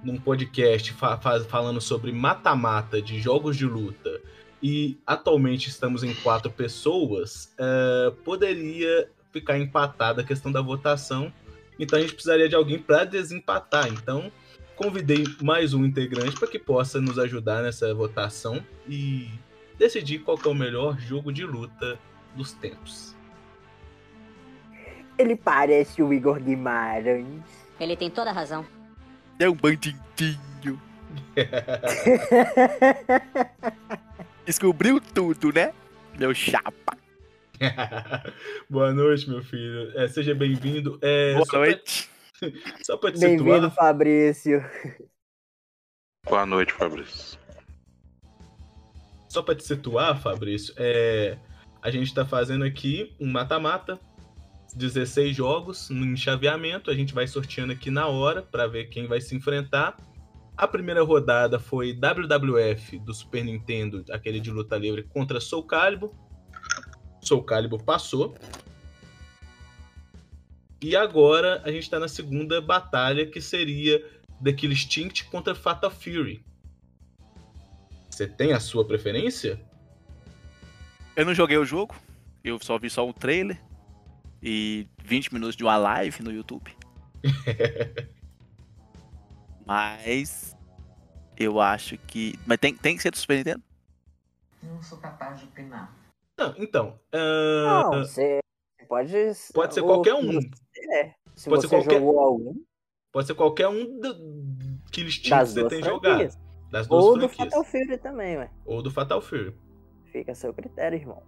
num 0.05 0.19
podcast 0.19 0.93
fa- 0.93 1.17
fa- 1.17 1.41
falando 1.45 1.81
sobre 1.81 2.13
mata-mata 2.13 3.01
de 3.01 3.19
jogos 3.21 3.57
de 3.57 3.65
luta 3.65 4.21
e 4.63 4.99
atualmente 5.07 5.69
estamos 5.69 6.03
em 6.03 6.13
quatro 6.15 6.51
pessoas, 6.51 7.53
é, 7.59 8.13
poderia 8.25 9.09
ficar 9.33 9.59
empatada 9.59 10.23
a 10.23 10.25
questão 10.25 10.53
da 10.53 10.61
votação. 10.61 11.33
Então 11.79 11.99
a 11.99 12.03
gente 12.03 12.15
precisaria 12.15 12.49
de 12.49 12.55
alguém 12.55 12.79
para 12.79 13.05
desempatar. 13.05 13.89
Então 13.89 14.31
convidei 14.77 15.25
mais 15.43 15.75
um 15.75 15.85
integrante 15.85 16.39
para 16.39 16.47
que 16.47 16.59
possa 16.59 17.01
nos 17.01 17.19
ajudar 17.19 17.63
nessa 17.63 17.93
votação 17.95 18.63
e 18.87 19.29
decidir 19.79 20.21
qual 20.21 20.37
que 20.37 20.47
é 20.47 20.51
o 20.51 20.55
melhor 20.55 20.99
jogo 20.99 21.33
de 21.33 21.45
luta 21.45 21.99
dos 22.37 22.53
tempos. 22.53 23.17
Ele 25.19 25.35
parece 25.35 26.03
o 26.03 26.13
Igor 26.13 26.39
Guimarães. 26.39 27.43
Ele 27.81 27.97
tem 27.97 28.11
toda 28.11 28.31
a 28.31 28.33
razão. 28.33 28.65
É 29.39 29.49
um 29.49 29.55
bandidinho. 29.55 30.81
Descobriu 34.45 35.01
tudo, 35.01 35.53
né? 35.53 35.73
Meu 36.19 36.35
chapa. 36.35 36.97
Boa 38.69 38.93
noite, 38.93 39.29
meu 39.29 39.43
filho. 39.43 39.99
É, 39.99 40.09
seja 40.09 40.35
bem-vindo. 40.35 40.99
É, 41.01 41.35
Boa 41.35 41.47
noite. 41.53 42.09
Pra, 42.09 42.16
só 42.85 42.97
para 42.97 43.13
te 43.13 43.21
Bem-vindo, 43.21 43.45
situar, 43.45 43.75
Fabrício. 43.75 44.65
Boa 46.25 46.47
noite, 46.47 46.73
Fabrício. 46.73 47.39
só 49.29 49.43
para 49.43 49.55
te 49.55 49.65
situar, 49.65 50.21
Fabrício, 50.21 50.75
é, 50.77 51.39
a 51.83 51.91
gente 51.91 52.07
está 52.07 52.25
fazendo 52.25 52.65
aqui 52.65 53.15
um 53.21 53.31
mata-mata, 53.31 54.01
16 54.75 55.35
jogos 55.35 55.89
no 55.89 56.05
enxaveamento. 56.05 56.91
A 56.91 56.95
gente 56.95 57.15
vai 57.15 57.27
sorteando 57.27 57.73
aqui 57.73 57.91
na 57.91 58.07
hora 58.07 58.43
para 58.43 58.67
ver 58.67 58.87
quem 58.87 59.07
vai 59.07 59.21
se 59.21 59.35
enfrentar. 59.35 59.97
A 60.57 60.67
primeira 60.67 61.03
rodada 61.03 61.59
foi 61.59 61.93
WWF 61.93 62.99
do 63.01 63.13
Super 63.13 63.45
Nintendo, 63.45 64.05
aquele 64.11 64.41
de 64.41 64.51
luta 64.51 64.77
livre, 64.77 65.03
contra 65.03 65.39
Soul 65.39 65.65
Calibur. 65.65 66.13
Soul 67.21 67.43
Calibur 67.45 67.83
passou. 67.83 68.35
E 70.81 70.95
agora 70.95 71.63
a 71.65 71.71
gente 71.71 71.85
está 71.85 71.99
na 71.99 72.09
segunda 72.09 72.61
batalha, 72.61 73.27
que 73.27 73.41
seria 73.41 73.99
The 74.43 74.53
Kill 74.53 74.73
Instinct 74.73 75.25
contra 75.31 75.55
Fatal 75.55 75.91
Fury. 75.91 76.45
Você 78.11 78.27
tem 78.29 78.53
a 78.53 78.61
sua 78.61 78.87
preferência? 78.87 79.61
Eu 81.15 81.25
não 81.25 81.35
joguei 81.35 81.57
o 81.57 81.65
jogo. 81.65 81.95
Eu 82.45 82.59
só 82.63 82.79
vi 82.79 82.89
só 82.91 83.07
um 83.07 83.13
trailer. 83.13 83.61
E 84.43 84.87
20 85.03 85.33
minutos 85.35 85.57
de 85.57 85.65
uma 85.65 85.77
live 85.77 86.23
no 86.23 86.31
YouTube. 86.31 86.71
Mas. 89.67 90.55
Eu 91.37 91.61
acho 91.61 91.99
que. 91.99 92.39
Mas 92.47 92.59
tem, 92.59 92.75
tem 92.75 92.97
que 92.97 93.03
ser 93.03 93.11
do 93.11 93.17
Super 93.19 93.37
Nintendo? 93.39 93.63
Não 94.63 94.83
sou 94.83 94.99
capaz 94.99 95.41
de 95.41 95.47
opinar. 95.47 95.95
Não, 96.39 96.55
então. 96.59 96.99
ah, 97.13 97.91
Não, 97.93 97.99
você 98.05 98.39
pode. 98.89 99.13
Pode 99.53 99.75
ser 99.75 99.81
o- 99.81 99.87
qualquer 99.87 100.15
um. 100.15 100.39
É, 100.93 101.13
se 101.35 101.49
Pode 101.49 101.63
ser 101.63 101.69
você 101.69 101.77
qualquer- 101.77 101.99
jogou 102.01 102.19
algum, 102.21 102.55
Pode 103.13 103.27
ser 103.27 103.35
qualquer 103.35 103.69
um 103.69 103.99
do, 103.99 104.15
que 104.93 105.01
instinto 105.03 105.31
das 105.31 105.53
que 105.55 105.61
você 105.63 105.69
tem 105.69 105.83
franquias. 105.83 106.35
jogado. 106.35 106.47
Das 106.71 106.87
duas 106.87 107.05
Ou 107.05 107.15
do 107.19 107.29
franquias. 107.29 107.49
Fatal 107.55 107.65
Fury 107.65 107.99
também, 107.99 108.37
ué. 108.37 108.51
Ou 108.67 108.83
do 108.83 108.91
Fatal 108.91 109.21
Fury. 109.23 109.55
Fica 110.13 110.33
a 110.33 110.35
seu 110.35 110.53
critério, 110.53 110.99
irmão. 110.99 111.23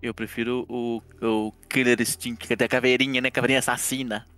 Eu 0.00 0.14
prefiro 0.14 0.64
o, 0.68 1.02
o 1.20 1.52
Killer 1.68 2.00
Instinct, 2.00 2.46
que 2.46 2.56
tem 2.56 2.64
a 2.66 2.68
caveirinha, 2.68 3.20
né? 3.20 3.30
Caveirinha 3.32 3.58
assassina. 3.58 4.28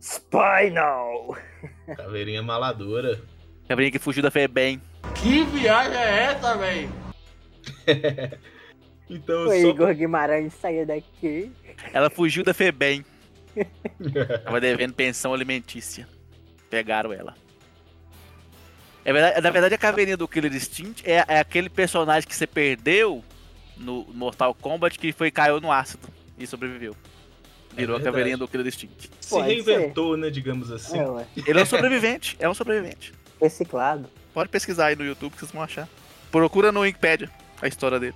Spinal! 0.00 1.36
Caveirinha 1.96 2.42
maladora. 2.42 3.20
Caveirinha 3.68 3.92
que 3.92 3.98
fugiu 3.98 4.22
da 4.22 4.30
Febem. 4.30 4.80
Que 5.20 5.44
viagem 5.44 5.98
é 5.98 6.22
essa, 6.32 6.56
velho? 6.56 6.88
então, 9.10 9.42
O 9.42 9.48
só 9.48 9.54
Igor 9.54 9.92
Guimarães 9.94 10.54
saiu 10.54 10.86
daqui. 10.86 11.50
Ela 11.92 12.08
fugiu 12.08 12.44
da 12.44 12.54
Febem. 12.54 13.04
Tava 14.44 14.60
devendo 14.60 14.94
pensão 14.94 15.34
alimentícia. 15.34 16.08
Pegaram 16.70 17.12
ela. 17.12 17.34
É 19.04 19.12
verdade, 19.12 19.40
na 19.40 19.50
verdade, 19.50 19.74
a 19.74 19.78
caveirinha 19.78 20.16
do 20.16 20.28
Killer 20.28 20.54
Instinct 20.54 21.02
é, 21.04 21.24
é 21.26 21.40
aquele 21.40 21.68
personagem 21.68 22.28
que 22.28 22.36
você 22.36 22.46
perdeu 22.46 23.24
no 23.76 24.06
Mortal 24.14 24.54
Kombat 24.54 24.98
que 24.98 25.10
foi 25.10 25.30
caiu 25.30 25.60
no 25.60 25.72
ácido 25.72 26.06
e 26.38 26.46
sobreviveu. 26.46 26.94
Virou 27.74 27.96
a 27.96 27.98
verdade. 27.98 28.04
caveirinha 28.04 28.36
do 28.36 28.46
Killer 28.46 28.66
Instinct. 28.66 29.10
se 29.20 29.30
Pode 29.30 29.48
reinventou, 29.48 30.16
né, 30.16 30.30
digamos 30.30 30.70
assim. 30.70 30.98
É. 30.98 31.26
Ele 31.46 31.58
é 31.58 31.62
um 31.62 31.66
sobrevivente, 31.66 32.36
é 32.38 32.48
um 32.48 32.54
sobrevivente. 32.54 33.12
Reciclado. 33.40 34.08
Pode 34.32 34.50
pesquisar 34.50 34.86
aí 34.86 34.96
no 34.96 35.04
YouTube 35.04 35.32
que 35.32 35.40
vocês 35.40 35.50
vão 35.50 35.62
achar. 35.62 35.88
Procura 36.30 36.70
no 36.70 36.80
Wikipedia 36.80 37.30
a 37.60 37.66
história 37.66 37.98
dele. 37.98 38.14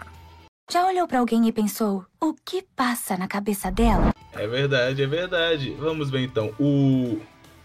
Já 0.70 0.86
olhou 0.86 1.06
pra 1.06 1.18
alguém 1.18 1.46
e 1.46 1.52
pensou, 1.52 2.06
o 2.20 2.32
que 2.34 2.62
passa 2.74 3.16
na 3.16 3.28
cabeça 3.28 3.70
dela? 3.70 4.14
É 4.32 4.46
verdade, 4.46 5.02
é 5.02 5.06
verdade. 5.06 5.70
Vamos 5.72 6.10
ver 6.10 6.20
então. 6.24 6.54
O 6.58 7.20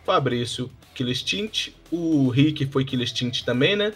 Fabrício 0.06 0.70
Kill 0.94 1.08
Instinct, 1.10 1.76
o 1.92 2.30
Rick 2.30 2.66
foi 2.68 2.84
Kill 2.84 3.02
Instinct 3.02 3.46
também, 3.46 3.76
né? 3.76 3.94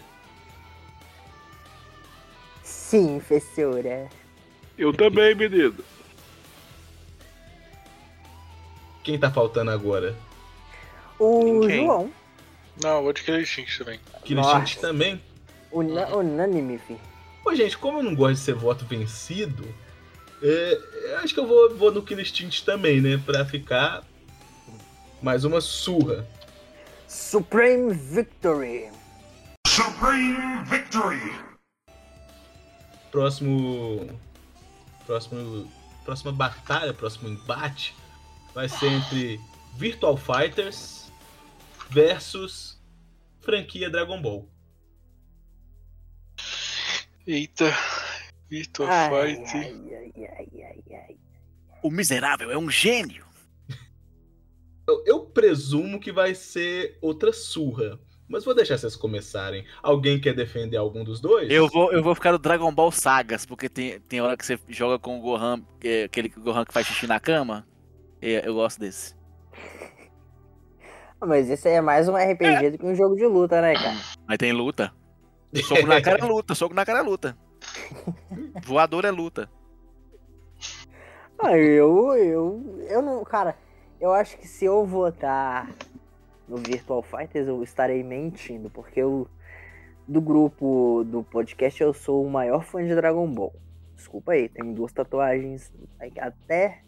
Sim, 2.62 3.18
professora. 3.18 4.08
Eu 4.76 4.92
também, 4.92 5.34
menino. 5.34 5.84
Quem 9.04 9.18
tá 9.18 9.30
faltando 9.30 9.70
agora? 9.70 10.16
O 11.18 11.44
Ninguém. 11.44 11.84
João. 11.84 12.10
Não, 12.82 12.96
eu 12.96 13.02
vou 13.04 13.12
de 13.12 13.22
Killer 13.22 13.42
Instinct 13.42 13.78
também. 13.78 14.00
Kill 14.24 14.36
Nossa. 14.36 14.58
Instinct 14.58 14.80
também? 14.80 15.22
Una 15.70 16.08
unânime, 16.16 16.78
fi. 16.78 16.96
Pô, 17.44 17.54
gente, 17.54 17.76
como 17.76 17.98
eu 17.98 18.02
não 18.02 18.14
gosto 18.14 18.36
de 18.36 18.40
ser 18.40 18.54
voto 18.54 18.86
vencido, 18.86 19.62
é, 20.42 20.80
eu 21.10 21.18
acho 21.18 21.34
que 21.34 21.38
eu 21.38 21.46
vou, 21.46 21.76
vou 21.76 21.92
no 21.92 22.02
Kill 22.02 22.18
Instinct 22.18 22.64
também, 22.64 23.02
né? 23.02 23.22
Pra 23.24 23.44
ficar 23.44 24.02
mais 25.20 25.44
uma 25.44 25.60
surra. 25.60 26.26
Supreme 27.06 27.92
Victory. 27.92 28.90
Supreme 29.68 30.64
Victory! 30.64 31.34
Próximo. 33.12 34.08
Próximo. 35.06 35.70
Próxima 36.02 36.32
batalha, 36.32 36.92
próximo 36.92 37.28
embate 37.30 37.94
vai 38.54 38.68
ser 38.68 38.86
entre 38.86 39.40
Virtual 39.76 40.16
Fighters 40.16 41.10
versus 41.90 42.78
franquia 43.40 43.90
Dragon 43.90 44.20
Ball. 44.20 44.53
Eita. 47.26 47.72
Virtua 48.48 48.86
Ai, 48.88 49.36
Fight. 49.36 49.56
ai, 49.56 49.74
ai, 49.90 50.12
ai, 50.16 50.48
ai, 50.62 50.82
ai. 50.92 51.16
O 51.82 51.90
miserável 51.90 52.50
é 52.50 52.58
um 52.58 52.70
gênio. 52.70 53.24
Eu, 54.86 55.02
eu 55.06 55.20
presumo 55.20 55.98
que 55.98 56.12
vai 56.12 56.34
ser 56.34 56.98
outra 57.00 57.32
surra. 57.32 57.98
Mas 58.28 58.44
vou 58.44 58.54
deixar 58.54 58.78
vocês 58.78 58.96
começarem. 58.96 59.64
Alguém 59.82 60.20
quer 60.20 60.34
defender 60.34 60.76
algum 60.76 61.04
dos 61.04 61.20
dois? 61.20 61.50
Eu 61.50 61.68
vou, 61.68 61.92
eu 61.92 62.02
vou 62.02 62.14
ficar 62.14 62.32
no 62.32 62.38
Dragon 62.38 62.72
Ball 62.72 62.90
Sagas, 62.90 63.44
porque 63.44 63.68
tem, 63.68 64.00
tem 64.00 64.20
hora 64.20 64.36
que 64.36 64.44
você 64.44 64.58
joga 64.68 64.98
com 64.98 65.18
o 65.18 65.20
Gohan, 65.20 65.62
é, 65.82 66.04
aquele 66.04 66.28
Gohan 66.28 66.64
que 66.64 66.72
faz 66.72 66.86
xixi 66.86 67.06
na 67.06 67.20
cama. 67.20 67.66
É, 68.20 68.46
eu 68.46 68.54
gosto 68.54 68.80
desse. 68.80 69.14
Mas 71.20 71.48
esse 71.48 71.68
aí 71.68 71.74
é 71.74 71.80
mais 71.80 72.08
um 72.08 72.16
RPG 72.16 72.70
do 72.72 72.78
que 72.78 72.86
um 72.86 72.94
jogo 72.94 73.14
de 73.16 73.26
luta, 73.26 73.60
né, 73.60 73.74
cara? 73.74 73.96
Mas 74.26 74.38
tem 74.38 74.52
luta. 74.52 74.92
Soco 75.62 75.86
na 75.86 76.00
cara 76.00 76.18
é 76.18 76.24
luta, 76.26 76.54
soco 76.54 76.74
na 76.74 76.84
cara 76.84 77.00
é 77.00 77.02
luta. 77.02 77.36
Voador 78.64 79.04
é 79.04 79.10
luta. 79.10 79.48
Ah, 81.38 81.56
eu, 81.56 82.14
eu, 82.14 82.86
eu 82.88 83.02
não, 83.02 83.24
cara, 83.24 83.56
eu 84.00 84.12
acho 84.12 84.38
que 84.38 84.46
se 84.46 84.64
eu 84.64 84.84
votar 84.86 85.68
no 86.48 86.56
Virtual 86.56 87.02
Fighters, 87.02 87.48
eu 87.48 87.62
estarei 87.62 88.02
mentindo, 88.02 88.70
porque 88.70 89.00
eu, 89.00 89.28
do 90.06 90.20
grupo 90.20 91.04
do 91.06 91.22
podcast, 91.22 91.82
eu 91.82 91.92
sou 91.92 92.24
o 92.24 92.30
maior 92.30 92.64
fã 92.64 92.84
de 92.84 92.94
Dragon 92.94 93.26
Ball. 93.26 93.54
Desculpa 93.96 94.32
aí, 94.32 94.48
tem 94.48 94.72
duas 94.72 94.92
tatuagens 94.92 95.72
até. 96.18 96.82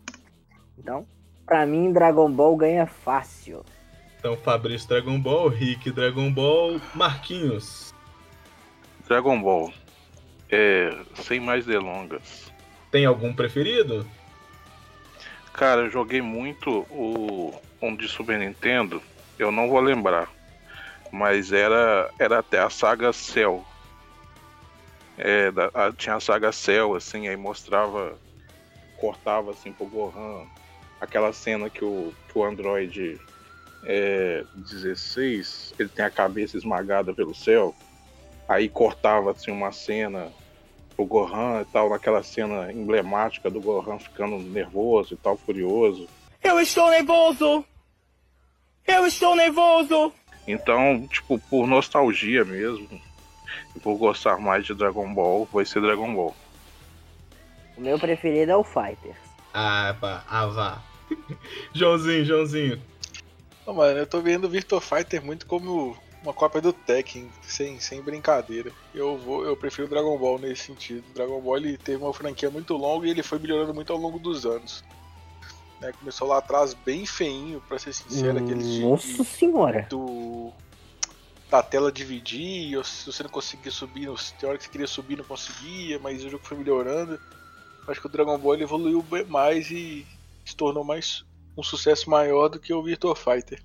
Então, 0.79 1.07
pra 1.45 1.65
mim, 1.67 1.93
Dragon 1.93 2.31
Ball 2.31 2.57
ganha 2.57 2.87
fácil. 2.87 3.65
Então, 4.19 4.37
Fabrício 4.37 4.89
Dragon 4.89 5.21
Ball, 5.21 5.49
Rick 5.49 5.91
Dragon 5.93 6.33
Ball, 6.33 6.81
Marquinhos. 6.95 7.95
Dragon 9.07 9.41
Ball. 9.41 9.73
É, 10.51 10.91
sem 11.23 11.41
mais 11.41 11.67
delongas. 11.67 12.53
Tem 12.91 13.05
algum 13.05 13.33
preferido? 13.35 14.07
Cara, 15.53 15.83
eu 15.83 15.91
joguei 15.91 16.21
muito 16.21 16.87
o 16.91 17.53
um 17.81 17.97
de 17.97 18.09
Super 18.09 18.39
Nintendo, 18.39 19.03
eu 19.39 19.51
não 19.51 19.69
vou 19.69 19.81
lembrar. 19.81 20.31
Mas 21.11 21.53
era, 21.53 22.11
era 22.19 22.39
até 22.39 22.61
a 22.61 22.69
saga 22.71 23.13
Cell. 23.13 23.65
É, 25.17 25.51
da- 25.51 25.71
a- 25.73 25.93
tinha 25.93 26.17
a 26.17 26.21
saga 26.21 26.53
Cell, 26.53 26.95
assim, 26.95 27.29
aí 27.29 27.37
mostrava, 27.37 28.19
cortava 28.97 29.51
assim 29.53 29.73
pro 29.73 29.87
Gohan. 29.87 30.47
Aquela 31.01 31.33
cena 31.33 31.71
que 31.71 31.85
o, 31.85 32.13
que 32.29 32.39
o 32.39 32.45
Android 32.45 33.19
é, 33.83 34.45
16, 34.55 35.75
ele 35.79 35.89
tem 35.89 36.05
a 36.05 36.11
cabeça 36.11 36.57
esmagada 36.57 37.15
pelo 37.15 37.35
céu. 37.35 37.75
Aí 38.49 38.69
cortava 38.69 39.33
assim 39.33 39.51
uma 39.51 39.73
cena 39.73 40.33
pro 40.95 41.05
Gohan 41.05 41.63
e 41.63 41.65
tal, 41.67 41.91
naquela 41.91 42.23
cena 42.23 42.73
emblemática 42.73 43.51
do 43.51 43.61
Gohan 43.61 43.99
ficando 43.99 44.39
nervoso 44.39 45.15
e 45.15 45.17
tal, 45.17 45.37
furioso. 45.37 46.09
Eu 46.43 46.59
estou 46.61 46.91
nervoso! 46.91 47.65
Eu 48.87 49.07
estou 49.07 49.35
nervoso! 49.35 50.13
Então, 50.47 51.07
tipo, 51.09 51.39
por 51.51 51.67
nostalgia 51.67 52.45
mesmo, 52.45 52.89
e 53.75 53.81
por 53.81 53.97
gostar 53.97 54.39
mais 54.39 54.65
de 54.65 54.75
Dragon 54.75 55.13
Ball, 55.13 55.47
vai 55.53 55.65
ser 55.65 55.83
Dragon 55.83 56.15
Ball. 56.15 56.37
O 57.77 57.81
meu 57.81 57.99
preferido 57.99 58.53
é 58.53 58.57
o 58.57 58.65
Fighters. 58.65 59.17
Ah, 59.53 59.95
pá, 60.01 60.25
ah, 60.29 60.47
vá. 60.47 60.83
Joãozinho, 61.75 62.25
Joãozinho. 62.25 62.83
Não, 63.67 63.75
mano, 63.75 63.99
eu 63.99 64.07
tô 64.07 64.21
vendo 64.21 64.45
o 64.45 64.49
Virtua 64.49 64.81
Fighter 64.81 65.25
muito 65.25 65.47
como 65.47 65.97
uma 66.27 66.35
cópia 66.35 66.61
do 66.61 66.73
Tekken, 66.73 67.31
sem, 67.43 67.79
sem 67.79 68.03
brincadeira. 68.03 68.73
Eu 68.93 69.17
vou, 69.17 69.45
eu 69.45 69.57
prefiro 69.57 69.87
o 69.87 69.91
Dragon 69.91 70.19
Ball 70.19 70.39
nesse 70.39 70.65
sentido. 70.65 71.05
O 71.11 71.15
Dragon 71.15 71.41
Ball 71.41 71.57
ele 71.59 71.79
teve 71.79 72.03
uma 72.03 72.13
franquia 72.13 72.51
muito 72.51 72.75
longa 72.77 73.07
e 73.07 73.11
ele 73.11 73.23
foi 73.23 73.39
melhorando 73.39 73.73
muito 73.73 73.93
ao 73.93 73.99
longo 73.99 74.19
dos 74.19 74.45
anos. 74.45 74.83
Né, 75.81 75.93
começou 75.99 76.27
lá 76.27 76.39
atrás 76.39 76.75
bem 76.75 77.05
feinho, 77.07 77.63
pra 77.69 77.79
ser 77.79 77.93
sincero, 77.93 78.39
aqueles 78.39 78.67
de- 78.67 78.81
Nossa 78.81 79.23
senhora. 79.25 79.87
do 79.91 80.51
da 81.49 81.63
tela 81.63 81.93
dividir, 81.93 82.85
se 82.85 83.07
você 83.07 83.23
não 83.23 83.31
conseguia 83.31 83.71
subir, 83.71 84.09
tem 84.41 84.49
hora 84.49 84.59
que 84.59 84.65
você 84.65 84.71
queria 84.71 84.87
subir 84.89 85.17
não 85.17 85.25
conseguia, 85.25 85.97
mas 86.01 86.25
o 86.25 86.29
jogo 86.29 86.45
foi 86.45 86.57
melhorando. 86.57 87.21
Acho 87.87 88.01
que 88.01 88.07
o 88.09 88.11
Dragon 88.11 88.37
Ball 88.37 88.57
evoluiu 88.57 89.01
bem 89.01 89.25
mais 89.27 89.71
e 89.71 90.05
se 90.45 90.57
tornou 90.57 90.83
mais 90.83 91.25
um 91.57 91.63
sucesso 91.63 92.11
maior 92.11 92.49
do 92.49 92.59
que 92.59 92.75
o 92.75 92.83
Virtua 92.83 93.15
Fighter. 93.15 93.63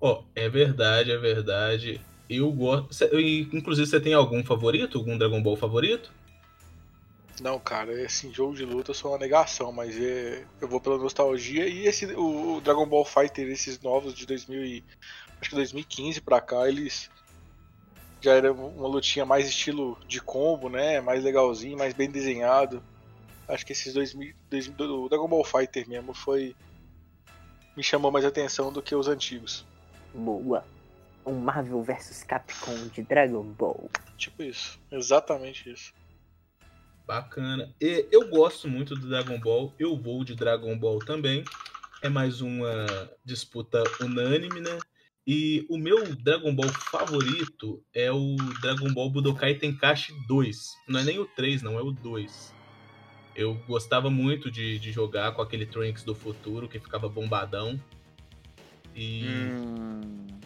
Ó, 0.00 0.22
é 0.34 0.48
verdade, 0.48 1.12
é 1.12 1.18
verdade. 1.18 2.00
Eu 2.28 2.50
gosto. 2.52 3.04
Inclusive, 3.52 3.86
você 3.86 4.00
tem 4.00 4.14
algum 4.14 4.42
favorito? 4.42 4.98
Algum 4.98 5.18
Dragon 5.18 5.42
Ball 5.42 5.56
favorito? 5.56 6.10
Não, 7.40 7.58
cara, 7.58 7.92
esse 8.02 8.30
jogo 8.30 8.54
de 8.54 8.64
luta 8.64 8.90
eu 8.90 8.94
sou 8.94 9.12
uma 9.12 9.18
negação, 9.18 9.72
mas 9.72 9.98
é, 9.98 10.44
eu 10.60 10.68
vou 10.68 10.80
pela 10.80 10.98
nostalgia 10.98 11.66
e 11.66 11.86
esse 11.86 12.04
o, 12.06 12.56
o 12.56 12.60
Dragon 12.60 12.86
Ball 12.86 13.04
Fighter, 13.04 13.48
esses 13.48 13.80
novos 13.80 14.14
de 14.14 14.26
2000 14.26 14.62
e, 14.62 14.84
acho 15.40 15.48
que 15.48 15.56
2015 15.56 16.20
pra 16.20 16.40
cá, 16.40 16.68
eles 16.68 17.10
já 18.20 18.34
era 18.34 18.52
uma 18.52 18.86
lutinha 18.86 19.24
mais 19.24 19.48
estilo 19.48 19.98
de 20.06 20.20
combo, 20.20 20.68
né? 20.68 21.00
Mais 21.00 21.24
legalzinho, 21.24 21.78
mais 21.78 21.94
bem 21.94 22.10
desenhado. 22.10 22.82
Acho 23.48 23.64
que 23.64 23.72
esses 23.72 23.94
2000, 23.94 24.34
2000 24.50 25.04
o 25.04 25.08
Dragon 25.08 25.26
Ball 25.26 25.44
Fighter 25.44 25.88
mesmo 25.88 26.12
foi 26.12 26.54
me 27.74 27.82
chamou 27.82 28.12
mais 28.12 28.26
atenção 28.26 28.70
do 28.70 28.82
que 28.82 28.94
os 28.94 29.08
antigos. 29.08 29.64
Boa. 30.14 30.64
Um 31.24 31.34
Marvel 31.34 31.82
vs 31.82 32.24
Capcom 32.24 32.88
de 32.88 33.02
Dragon 33.02 33.42
Ball. 33.42 33.90
Tipo 34.16 34.42
isso, 34.42 34.80
exatamente 34.90 35.70
isso. 35.70 35.92
Bacana. 37.06 37.74
E 37.80 38.06
eu 38.10 38.28
gosto 38.28 38.68
muito 38.68 38.94
do 38.94 39.08
Dragon 39.08 39.38
Ball. 39.38 39.74
Eu 39.78 39.96
vou 39.96 40.24
de 40.24 40.34
Dragon 40.34 40.78
Ball 40.78 40.98
também. 41.00 41.44
É 42.02 42.08
mais 42.08 42.40
uma 42.40 42.86
disputa 43.24 43.82
unânime, 44.00 44.60
né? 44.60 44.78
E 45.26 45.66
o 45.68 45.76
meu 45.76 46.14
Dragon 46.16 46.54
Ball 46.54 46.68
favorito 46.68 47.84
é 47.94 48.10
o 48.10 48.36
Dragon 48.60 48.92
Ball 48.92 49.10
Budokai 49.10 49.54
Tenkaichi 49.54 50.12
2. 50.26 50.72
Não 50.88 51.00
é 51.00 51.04
nem 51.04 51.18
o 51.18 51.26
3, 51.26 51.62
não, 51.62 51.78
é 51.78 51.82
o 51.82 51.92
2. 51.92 52.54
Eu 53.34 53.54
gostava 53.66 54.10
muito 54.10 54.50
de, 54.50 54.78
de 54.78 54.90
jogar 54.90 55.32
com 55.32 55.42
aquele 55.42 55.66
Trunks 55.66 56.02
do 56.04 56.14
futuro 56.14 56.68
que 56.68 56.80
ficava 56.80 57.08
bombadão. 57.08 57.80
E. 59.00 59.24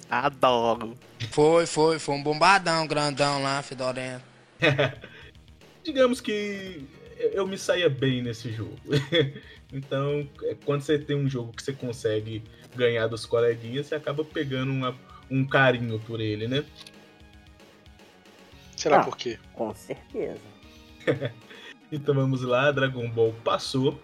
Adoro. 0.08 0.94
Foi, 1.30 1.66
foi, 1.66 1.98
foi 1.98 2.14
um 2.14 2.22
bombadão 2.22 2.86
grandão 2.86 3.42
lá, 3.42 3.60
fedorento. 3.62 4.22
digamos 5.82 6.20
que 6.20 6.86
eu 7.32 7.46
me 7.48 7.58
saía 7.58 7.90
bem 7.90 8.22
nesse 8.22 8.52
jogo. 8.52 8.78
então, 9.72 10.28
é, 10.44 10.54
quando 10.64 10.82
você 10.82 10.98
tem 10.98 11.16
um 11.16 11.28
jogo 11.28 11.52
que 11.52 11.62
você 11.64 11.72
consegue 11.72 12.44
ganhar 12.76 13.08
dos 13.08 13.26
coleguinhas, 13.26 13.86
você 13.86 13.96
acaba 13.96 14.24
pegando 14.24 14.70
uma- 14.72 14.96
um 15.28 15.44
carinho 15.44 15.98
por 16.00 16.20
ele, 16.20 16.46
né? 16.46 16.64
Será 18.76 19.00
Ah, 19.00 19.04
por 19.04 19.16
quê? 19.16 19.38
Com 19.52 19.74
certeza. 19.74 20.40
Então 21.92 22.12
vamos 22.14 22.42
lá, 22.42 22.72
Dragon 22.72 23.08
Ball 23.08 23.32
passou. 23.44 24.00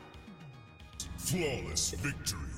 Flawless 1.18 1.96
victory. 1.96 2.49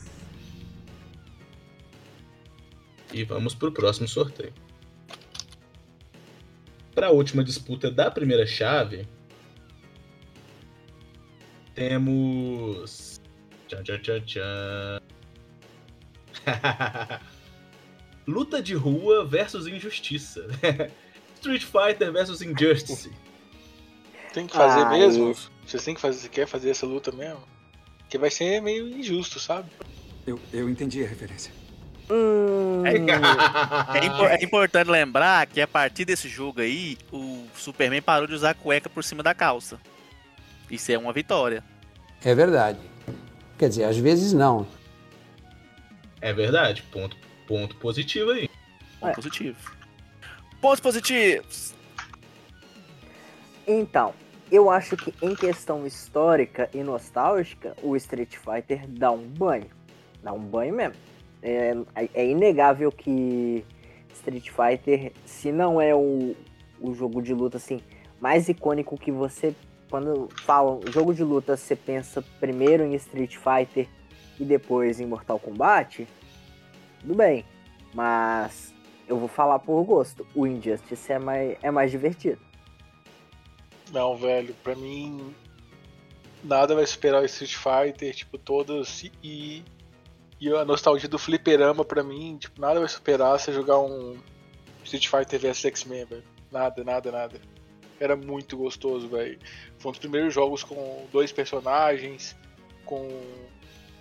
E 3.12 3.24
vamos 3.24 3.54
pro 3.54 3.70
próximo 3.72 4.08
sorteio. 4.08 4.52
Para 6.94 7.08
a 7.08 7.10
última 7.10 7.42
disputa 7.44 7.90
da 7.90 8.10
primeira 8.10 8.46
chave, 8.46 9.06
temos. 11.74 13.20
Tchan, 13.68 13.82
tchan, 13.82 13.98
tchan, 14.00 14.20
tchan. 14.22 15.02
Luta 18.26 18.62
de 18.62 18.74
rua 18.74 19.24
versus 19.24 19.66
injustiça. 19.66 20.46
Street 21.36 21.64
Fighter 21.64 22.12
versus 22.12 22.40
Injustice. 22.40 23.10
Tem 24.32 24.46
que 24.46 24.54
fazer 24.54 24.82
Ah, 24.82 24.90
mesmo? 24.90 25.34
Você 25.66 25.78
tem 25.78 25.94
que 25.94 26.00
fazer, 26.00 26.20
você 26.20 26.28
quer 26.28 26.46
fazer 26.46 26.70
essa 26.70 26.86
luta 26.86 27.10
mesmo? 27.10 27.42
Porque 27.98 28.16
vai 28.16 28.30
ser 28.30 28.60
meio 28.60 28.88
injusto, 28.88 29.40
sabe? 29.40 29.68
Eu, 30.26 30.38
eu 30.52 30.70
entendi 30.70 31.02
a 31.04 31.08
referência. 31.08 31.52
Hum, 32.10 32.82
É, 32.84 32.96
é 33.98 34.40
é 34.40 34.44
importante 34.44 34.90
lembrar 34.90 35.46
que 35.46 35.60
a 35.60 35.66
partir 35.66 36.04
desse 36.04 36.28
jogo 36.28 36.60
aí, 36.60 36.98
o 37.10 37.46
Superman 37.54 38.02
parou 38.02 38.26
de 38.26 38.34
usar 38.34 38.54
cueca 38.54 38.88
por 38.88 39.02
cima 39.04 39.22
da 39.22 39.34
calça. 39.34 39.78
Isso 40.70 40.90
é 40.92 40.98
uma 40.98 41.12
vitória. 41.12 41.62
É 42.24 42.34
verdade. 42.34 42.78
Quer 43.58 43.68
dizer, 43.68 43.84
às 43.84 43.96
vezes 43.96 44.32
não. 44.32 44.66
É 46.20 46.32
verdade, 46.32 46.82
ponto, 46.82 47.16
ponto 47.46 47.76
positivo 47.76 48.30
aí. 48.30 48.48
Ponto 49.00 49.14
positivo. 49.14 49.76
Pontos 50.60 50.80
positivos. 50.80 51.74
Então, 53.66 54.14
eu 54.50 54.70
acho 54.70 54.96
que 54.96 55.14
em 55.22 55.34
questão 55.34 55.86
histórica 55.86 56.68
e 56.74 56.82
nostálgica, 56.82 57.76
o 57.82 57.96
Street 57.96 58.36
Fighter 58.36 58.86
dá 58.86 59.10
um 59.10 59.22
banho. 59.26 59.70
Dá 60.22 60.32
um 60.32 60.40
banho 60.40 60.74
mesmo. 60.74 60.94
É, 61.42 61.74
é 62.14 62.26
inegável 62.26 62.92
que 62.92 63.64
Street 64.14 64.50
Fighter, 64.50 65.12
se 65.24 65.50
não 65.50 65.80
é 65.80 65.94
o, 65.94 66.36
o 66.80 66.94
jogo 66.94 67.20
de 67.20 67.34
luta 67.34 67.56
assim 67.56 67.80
mais 68.20 68.48
icônico 68.48 68.96
que 68.96 69.10
você 69.10 69.52
quando 69.90 70.26
fala 70.44 70.80
jogo 70.90 71.12
de 71.12 71.22
luta, 71.22 71.54
você 71.54 71.76
pensa 71.76 72.24
primeiro 72.40 72.82
em 72.82 72.94
Street 72.94 73.36
Fighter 73.36 73.86
e 74.40 74.44
depois 74.44 74.98
em 74.98 75.06
Mortal 75.06 75.38
Kombat. 75.38 76.08
Tudo 77.00 77.14
bem. 77.14 77.44
Mas 77.92 78.72
eu 79.06 79.18
vou 79.18 79.28
falar 79.28 79.58
por 79.58 79.84
gosto. 79.84 80.26
O 80.34 80.46
Injustice 80.46 81.12
é 81.12 81.18
mais, 81.18 81.58
é 81.62 81.70
mais 81.70 81.90
divertido. 81.90 82.40
Não, 83.92 84.16
velho, 84.16 84.54
pra 84.64 84.74
mim 84.74 85.34
nada 86.42 86.74
vai 86.74 86.86
superar 86.86 87.20
o 87.20 87.26
Street 87.26 87.54
Fighter, 87.54 88.14
tipo, 88.14 88.38
todos 88.38 89.04
e, 89.22 89.62
e 90.42 90.52
a 90.52 90.64
nostalgia 90.64 91.08
do 91.08 91.20
fliperama 91.20 91.84
pra 91.84 92.02
mim, 92.02 92.36
tipo, 92.36 92.60
nada 92.60 92.80
vai 92.80 92.88
superar 92.88 93.38
você 93.38 93.52
jogar 93.52 93.78
um 93.78 94.18
Street 94.82 95.06
Fighter 95.06 95.38
vs 95.38 95.64
X-Men, 95.66 96.04
velho. 96.04 96.24
Nada, 96.50 96.82
nada, 96.82 97.12
nada. 97.12 97.40
Era 98.00 98.16
muito 98.16 98.56
gostoso, 98.56 99.08
velho. 99.08 99.38
Foi 99.78 99.90
um 99.90 99.92
dos 99.92 100.00
primeiros 100.00 100.34
jogos 100.34 100.64
com 100.64 101.06
dois 101.12 101.30
personagens, 101.30 102.36
com 102.84 103.08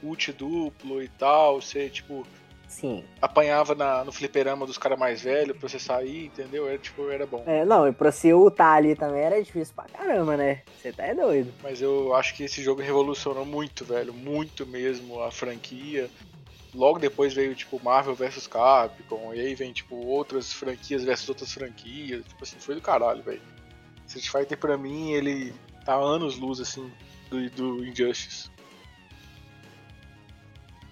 ult 0.01 0.33
duplo 0.33 1.03
e 1.03 1.07
tal, 1.09 1.61
você, 1.61 1.87
tipo, 1.89 2.25
Sim. 2.67 3.03
apanhava 3.21 3.75
na, 3.75 4.03
no 4.03 4.11
fliperama 4.11 4.65
dos 4.65 4.79
caras 4.79 4.97
mais 4.97 5.21
velhos 5.21 5.55
pra 5.55 5.69
você 5.69 5.77
sair, 5.77 6.25
entendeu? 6.25 6.67
Era, 6.67 6.79
tipo, 6.79 7.07
era 7.11 7.27
bom. 7.27 7.43
É, 7.45 7.63
não, 7.63 7.87
e 7.87 7.91
pra 7.91 8.11
você 8.11 8.33
ultar 8.33 8.77
ali 8.77 8.95
também 8.95 9.21
era 9.21 9.43
difícil 9.43 9.75
pra 9.75 9.85
caramba, 9.85 10.35
né? 10.35 10.63
Você 10.81 10.91
tá 10.91 11.05
é 11.05 11.13
doido. 11.13 11.53
Mas 11.61 11.83
eu 11.83 12.15
acho 12.15 12.33
que 12.33 12.45
esse 12.45 12.63
jogo 12.63 12.81
revolucionou 12.81 13.45
muito, 13.45 13.85
velho. 13.85 14.11
Muito 14.11 14.65
mesmo 14.65 15.21
a 15.21 15.29
franquia. 15.29 16.09
Logo 16.73 16.99
depois 16.99 17.33
veio, 17.33 17.53
tipo, 17.53 17.81
Marvel 17.83 18.15
vs 18.15 18.47
Capcom. 18.47 19.33
E 19.33 19.39
aí 19.39 19.55
vem, 19.55 19.73
tipo, 19.73 19.95
outras 19.95 20.53
franquias 20.53 21.03
versus 21.03 21.27
outras 21.29 21.51
franquias. 21.51 22.25
Tipo 22.25 22.43
assim, 22.43 22.57
foi 22.59 22.75
do 22.75 22.81
caralho, 22.81 23.21
velho. 23.23 23.41
Street 24.07 24.29
Fighter, 24.29 24.57
pra 24.57 24.77
mim, 24.77 25.11
ele 25.11 25.53
tá 25.85 25.95
anos 25.95 26.37
luz, 26.37 26.59
assim, 26.59 26.91
do, 27.29 27.49
do 27.51 27.85
Injustice. 27.85 28.49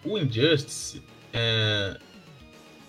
O 0.03 0.17
Injustice, 0.17 1.01
é, 1.33 1.97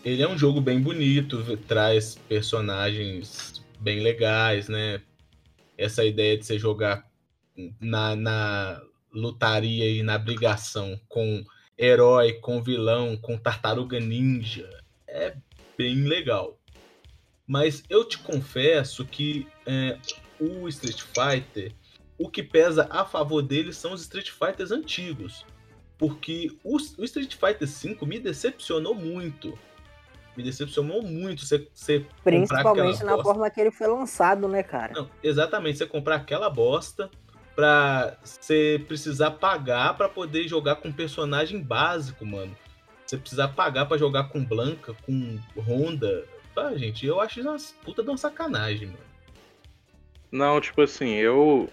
ele 0.05 0.22
é 0.22 0.29
um 0.29 0.38
jogo 0.38 0.61
bem 0.61 0.81
bonito, 0.81 1.57
traz 1.68 2.16
personagens 2.29 3.62
bem 3.79 4.00
legais, 4.00 4.68
né? 4.68 5.00
Essa 5.76 6.05
ideia 6.05 6.37
de 6.37 6.44
você 6.44 6.59
jogar 6.59 7.09
na, 7.81 8.14
na 8.14 8.83
lutaria 9.12 9.90
e 9.90 10.03
na 10.03 10.18
brigação 10.18 10.98
com 11.09 11.44
herói, 11.80 12.34
com 12.34 12.62
vilão, 12.62 13.16
com 13.16 13.38
tartaruga 13.38 13.98
ninja, 13.98 14.68
é 15.08 15.34
bem 15.78 16.04
legal. 16.04 16.58
Mas 17.46 17.82
eu 17.88 18.04
te 18.04 18.18
confesso 18.18 19.04
que 19.06 19.48
é, 19.66 19.98
o 20.38 20.68
Street 20.68 21.00
Fighter, 21.00 21.72
o 22.18 22.28
que 22.28 22.42
pesa 22.42 22.86
a 22.90 23.04
favor 23.04 23.40
dele 23.40 23.72
são 23.72 23.94
os 23.94 24.02
Street 24.02 24.30
Fighters 24.30 24.70
antigos. 24.70 25.44
Porque 25.96 26.50
o, 26.62 26.76
o 26.76 27.04
Street 27.04 27.34
Fighter 27.34 27.66
V 27.66 28.06
me 28.06 28.20
decepcionou 28.20 28.94
muito. 28.94 29.58
Me 30.36 30.42
decepcionou 30.42 31.02
muito 31.02 31.44
você, 31.44 31.68
você 31.74 32.06
Principalmente 32.22 33.02
na 33.02 33.16
bosta. 33.16 33.24
forma 33.24 33.50
que 33.50 33.60
ele 33.60 33.70
foi 33.70 33.88
lançado, 33.88 34.46
né, 34.46 34.62
cara? 34.62 34.92
Não, 34.92 35.10
exatamente, 35.22 35.78
você 35.78 35.86
comprar 35.86 36.16
aquela 36.16 36.48
bosta 36.48 37.10
pra 37.54 38.16
você 38.22 38.82
precisar 38.86 39.32
pagar 39.32 39.96
pra 39.96 40.08
poder 40.08 40.48
jogar 40.48 40.76
com 40.76 40.92
personagem 40.92 41.60
básico, 41.60 42.24
mano. 42.24 42.56
Você 43.06 43.16
precisar 43.16 43.48
pagar 43.48 43.86
pra 43.86 43.98
jogar 43.98 44.28
com 44.28 44.44
Blanca, 44.44 44.94
com 45.04 45.38
Honda. 45.56 46.24
Ah, 46.56 46.74
gente, 46.76 47.06
eu 47.06 47.20
acho 47.20 47.40
isso 47.40 47.48
uma 47.48 47.58
puta 47.84 48.02
de 48.02 48.08
uma 48.08 48.16
sacanagem, 48.16 48.88
mano. 48.88 49.10
Não, 50.30 50.60
tipo 50.60 50.82
assim, 50.82 51.14
eu. 51.14 51.68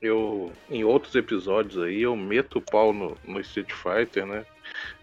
Eu. 0.00 0.52
Em 0.70 0.82
outros 0.84 1.14
episódios 1.14 1.82
aí, 1.82 2.02
eu 2.02 2.16
meto 2.16 2.58
o 2.58 2.62
pau 2.62 2.92
no, 2.92 3.16
no 3.24 3.40
Street 3.40 3.72
Fighter, 3.72 4.24
né? 4.24 4.46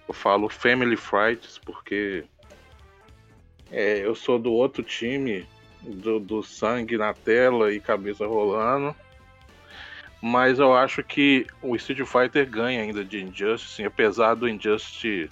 Eu 0.07 0.13
falo 0.13 0.49
Family 0.49 0.97
Fights 0.97 1.59
porque. 1.63 2.23
É, 3.69 3.99
eu 3.99 4.15
sou 4.15 4.39
do 4.39 4.53
outro 4.53 4.81
time, 4.81 5.45
do, 5.83 6.19
do 6.19 6.41
sangue 6.41 6.97
na 6.97 7.13
tela 7.13 7.71
e 7.71 7.79
cabeça 7.79 8.25
rolando. 8.25 8.95
Mas 10.21 10.59
eu 10.59 10.75
acho 10.75 11.03
que 11.03 11.45
o 11.61 11.75
Street 11.75 12.07
Fighter 12.07 12.49
ganha 12.49 12.81
ainda 12.81 13.03
de 13.03 13.21
Injustice, 13.21 13.73
assim, 13.73 13.85
apesar 13.85 14.33
do 14.33 14.49
Injustice 14.49 15.29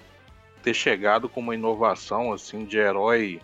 ter 0.61 0.73
chegado 0.73 1.27
com 1.27 1.39
uma 1.39 1.55
inovação 1.55 2.33
assim 2.33 2.65
de 2.65 2.77
herói 2.77 3.39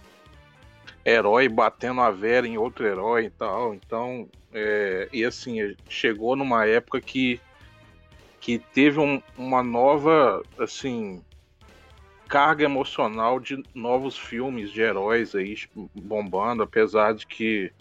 herói 1.06 1.50
batendo 1.50 2.02
a 2.02 2.12
Vera 2.12 2.48
em 2.48 2.58
outro 2.58 2.86
herói 2.86 3.26
e 3.26 3.30
tal. 3.30 3.74
Então, 3.74 4.30
é, 4.54 5.10
e 5.12 5.24
assim, 5.24 5.76
chegou 5.90 6.36
numa 6.36 6.66
época 6.66 7.02
que, 7.02 7.40
que 8.40 8.60
teve 8.60 9.00
um, 9.00 9.22
uma 9.38 9.64
nova, 9.64 10.44
assim, 10.60 11.24
carga 12.28 12.64
emocional 12.64 13.40
de 13.40 13.64
novos 13.74 14.18
filmes 14.18 14.72
de 14.72 14.82
heróis 14.82 15.36
aí 15.36 15.56
bombando, 15.96 16.64
apesar 16.64 17.14
de 17.14 17.26
que 17.26 17.72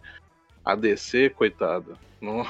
a 0.65 0.75
DC, 0.75 1.31
coitada, 1.31 1.95
não, 2.21 2.47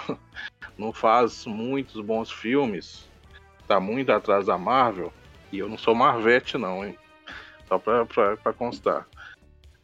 não 0.76 0.92
faz 0.92 1.46
muitos 1.46 2.00
bons 2.00 2.30
filmes, 2.30 3.08
tá 3.66 3.78
muito 3.78 4.10
atrás 4.12 4.46
da 4.46 4.58
Marvel, 4.58 5.12
e 5.52 5.58
eu 5.58 5.68
não 5.68 5.78
sou 5.78 5.94
Marvete 5.94 6.58
não, 6.58 6.84
hein? 6.84 6.98
Só 7.68 7.78
pra, 7.78 8.04
pra, 8.04 8.36
pra 8.36 8.52
constar 8.52 9.06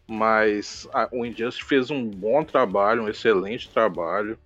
mas 0.07 0.89
a, 0.93 1.09
o 1.11 1.27
Injustice 1.27 1.67
fez 1.67 1.91
um 1.91 2.05
bom 2.09 2.45
trabalho, 2.45 3.03
um 3.03 3.09
excelente 3.09 3.69
trabalho. 3.69 4.39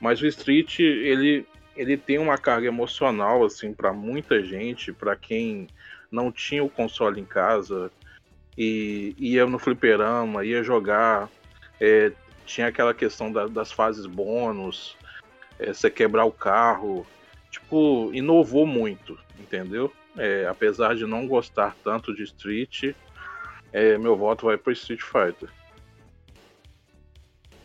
Mas 0.00 0.20
o 0.20 0.26
Street 0.26 0.80
ele 0.80 1.46
ele 1.74 1.96
tem 1.96 2.18
uma 2.18 2.36
carga 2.36 2.66
emocional 2.66 3.42
assim 3.44 3.72
para 3.72 3.94
muita 3.94 4.42
gente, 4.42 4.92
para 4.92 5.16
quem 5.16 5.68
não 6.10 6.30
tinha 6.30 6.62
o 6.62 6.68
console 6.68 7.18
em 7.18 7.24
casa 7.24 7.90
e 8.58 9.14
ia 9.16 9.46
no 9.46 9.58
fliperama, 9.58 10.44
ia 10.44 10.62
jogar, 10.62 11.30
é, 11.80 12.12
tinha 12.46 12.66
aquela 12.66 12.94
questão 12.94 13.32
da, 13.32 13.46
das 13.46 13.72
fases 13.72 14.06
bônus, 14.06 14.96
é, 15.58 15.72
você 15.72 15.90
quebrar 15.90 16.24
o 16.24 16.32
carro, 16.32 17.06
tipo 17.50 18.10
inovou 18.12 18.66
muito, 18.66 19.18
entendeu? 19.38 19.92
É, 20.16 20.46
apesar 20.46 20.94
de 20.94 21.06
não 21.06 21.26
gostar 21.26 21.74
tanto 21.82 22.14
de 22.14 22.22
Street, 22.24 22.94
é, 23.72 23.96
meu 23.96 24.16
voto 24.16 24.46
vai 24.46 24.56
pro 24.56 24.72
Street 24.72 25.00
Fighter. 25.00 25.48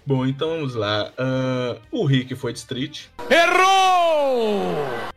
Bom, 0.06 0.26
então 0.26 0.48
vamos 0.48 0.74
lá. 0.74 1.12
Uh, 1.12 1.82
o 1.92 2.06
Rick 2.06 2.34
foi 2.34 2.54
de 2.54 2.60
Street. 2.60 3.08
Errou! 3.30 5.12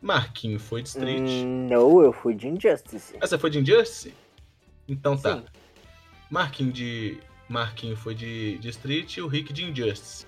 Marquinho 0.00 0.60
foi 0.60 0.82
de 0.82 0.90
Street. 0.90 1.28
Hum, 1.28 1.66
não, 1.68 2.00
eu 2.00 2.12
fui 2.12 2.32
de 2.32 2.46
Injustice. 2.46 3.16
Ah, 3.20 3.26
você 3.26 3.36
foi 3.36 3.50
de 3.50 3.58
Injustice? 3.58 4.14
Então 4.86 5.16
tá. 5.16 5.38
Sim. 5.38 5.44
Marquinho 6.30 6.72
de. 6.72 7.18
Marquinho 7.52 7.96
foi 7.96 8.14
de, 8.14 8.58
de 8.58 8.68
Street 8.70 9.16
e 9.16 9.20
o 9.20 9.28
Rick 9.28 9.52
de 9.52 9.64
Injustice. 9.64 10.26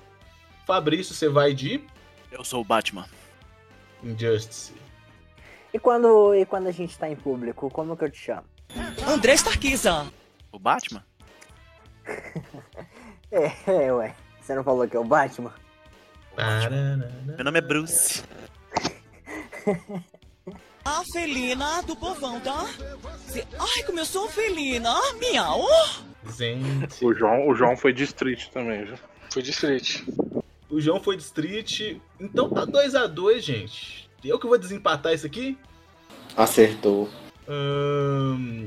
Fabrício, 0.66 1.14
você 1.14 1.28
vai 1.28 1.54
de. 1.54 1.82
Eu 2.30 2.44
sou 2.44 2.60
o 2.60 2.64
Batman. 2.64 3.06
Injustice. 4.02 4.74
E 5.72 5.78
quando, 5.78 6.34
e 6.34 6.44
quando 6.44 6.66
a 6.68 6.72
gente 6.72 6.96
tá 6.98 7.08
em 7.08 7.16
público, 7.16 7.70
como 7.70 7.96
que 7.96 8.04
eu 8.04 8.10
te 8.10 8.18
chamo? 8.18 8.44
André 9.08 9.34
Starquiza. 9.34 10.06
O 10.52 10.58
Batman? 10.58 11.04
É, 13.32 13.52
é, 13.66 13.92
ué. 13.92 14.14
Você 14.40 14.54
não 14.54 14.62
falou 14.62 14.87
que 14.87 14.96
é 14.96 15.00
o 15.00 15.04
Batman? 15.04 15.52
Meu 17.37 17.44
nome 17.44 17.58
é 17.58 17.60
Bruce. 17.60 18.22
A 20.84 21.02
felina 21.12 21.82
do 21.82 21.96
povão, 21.96 22.38
tá? 22.38 22.64
Ai, 23.58 23.82
como 23.84 23.98
eu 23.98 24.04
sou 24.04 24.28
felina. 24.28 24.94
Miau. 25.18 25.64
Gente. 26.37 27.04
O 27.04 27.12
João, 27.14 27.48
o 27.48 27.54
João 27.54 27.76
foi 27.76 27.92
de 27.92 28.04
Street 28.04 28.48
também, 28.48 28.84
viu? 28.84 28.96
Foi 29.30 29.42
de 29.42 29.50
Street. 29.50 30.02
O 30.70 30.80
João 30.80 31.00
foi 31.00 31.16
de 31.16 31.22
Street. 31.22 31.96
Então 32.18 32.48
tá 32.50 32.64
2 32.64 32.94
a 32.94 33.06
2 33.06 33.44
gente. 33.44 34.08
Eu 34.24 34.38
que 34.38 34.46
vou 34.46 34.58
desempatar 34.58 35.12
isso 35.12 35.26
aqui? 35.26 35.58
Acertou. 36.37 37.10
Ahn, 37.46 38.66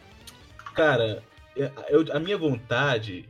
cara, 0.75 1.23
eu- 1.55 2.05
a 2.13 2.19
minha 2.19 2.37
vontade 2.37 3.27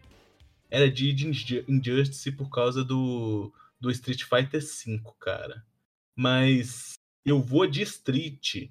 era 0.69 0.89
de 0.91 1.09
ir 1.09 1.13
de 1.13 1.27
Inju- 1.27 1.63
Injustice 1.67 2.31
por 2.31 2.49
causa 2.49 2.83
do, 2.83 3.51
do 3.79 3.89
Street 3.91 4.23
Fighter 4.23 4.61
V, 4.61 5.01
cara. 5.19 5.63
Mas 6.15 6.93
eu 7.25 7.41
vou 7.41 7.65
de 7.65 7.81
Street 7.83 8.69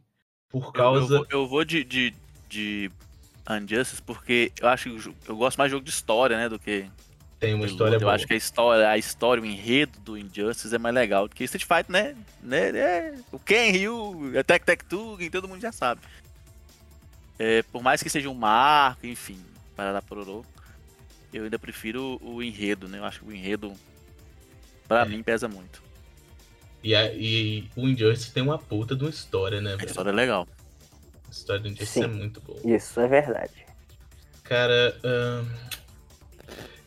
por 0.50 0.64
Eu, 0.64 0.66
eu 0.66 0.72
causa. 0.72 1.16
vou, 1.18 1.26
eu 1.30 1.46
vou 1.48 1.64
de, 1.64 1.82
de, 1.84 2.14
de 2.48 2.90
Injustice 3.48 4.02
porque 4.02 4.50
eu 4.60 4.68
acho 4.68 4.90
que 4.96 5.14
eu 5.30 5.36
gosto 5.36 5.56
mais 5.58 5.70
de 5.70 5.76
jogo 5.76 5.84
de 5.84 5.90
história, 5.90 6.36
né, 6.36 6.48
do 6.48 6.58
que 6.58 6.86
Tem 7.38 7.54
uma 7.54 7.66
história 7.66 7.92
luta. 7.92 8.02
Eu 8.04 8.06
boa. 8.06 8.14
acho 8.14 8.26
que 8.26 8.32
a 8.32 8.36
história, 8.36 8.88
a 8.88 8.98
história, 8.98 9.42
o 9.42 9.46
enredo 9.46 9.98
do 10.00 10.18
Injustice 10.18 10.74
é 10.74 10.78
mais 10.78 10.94
legal 10.94 11.28
do 11.28 11.34
que 11.34 11.44
Street 11.44 11.64
Fighter, 11.64 11.90
né? 11.90 12.16
né 12.42 12.70
é, 12.76 13.14
o 13.30 13.38
Ken, 13.38 13.70
Ryu, 13.70 14.32
Tec 14.46 14.64
Tec 14.64 14.84
Tug, 14.84 15.30
todo 15.30 15.46
mundo 15.48 15.60
já 15.60 15.70
sabe. 15.72 16.00
É, 17.38 17.62
por 17.64 17.82
mais 17.82 18.02
que 18.02 18.08
seja 18.08 18.28
um 18.30 18.34
marco, 18.34 19.06
enfim, 19.06 19.38
para 19.76 20.00
pororô, 20.02 20.44
eu 21.32 21.44
ainda 21.44 21.58
prefiro 21.58 22.18
o 22.22 22.42
enredo, 22.42 22.88
né? 22.88 22.98
Eu 22.98 23.04
acho 23.04 23.20
que 23.20 23.26
o 23.28 23.32
enredo, 23.32 23.74
pra 24.88 25.02
É. 25.02 25.04
mim, 25.04 25.22
pesa 25.22 25.46
muito. 25.46 25.82
E, 26.82 26.94
a- 26.94 27.12
e 27.12 27.68
o 27.76 27.86
Injustice 27.88 28.32
tem 28.32 28.42
uma 28.42 28.58
puta 28.58 28.94
de 28.96 29.02
uma 29.04 29.10
história, 29.10 29.60
né, 29.60 29.76
A 29.78 29.84
história 29.84 30.10
é 30.10 30.12
legal. 30.14 30.48
História 31.38 31.62
do 31.62 31.68
Injustice 31.68 31.92
Sim. 31.92 32.04
é 32.04 32.06
muito 32.08 32.40
boa. 32.40 32.58
Isso 32.64 32.98
é 33.00 33.08
verdade. 33.08 33.66
Cara, 34.42 34.96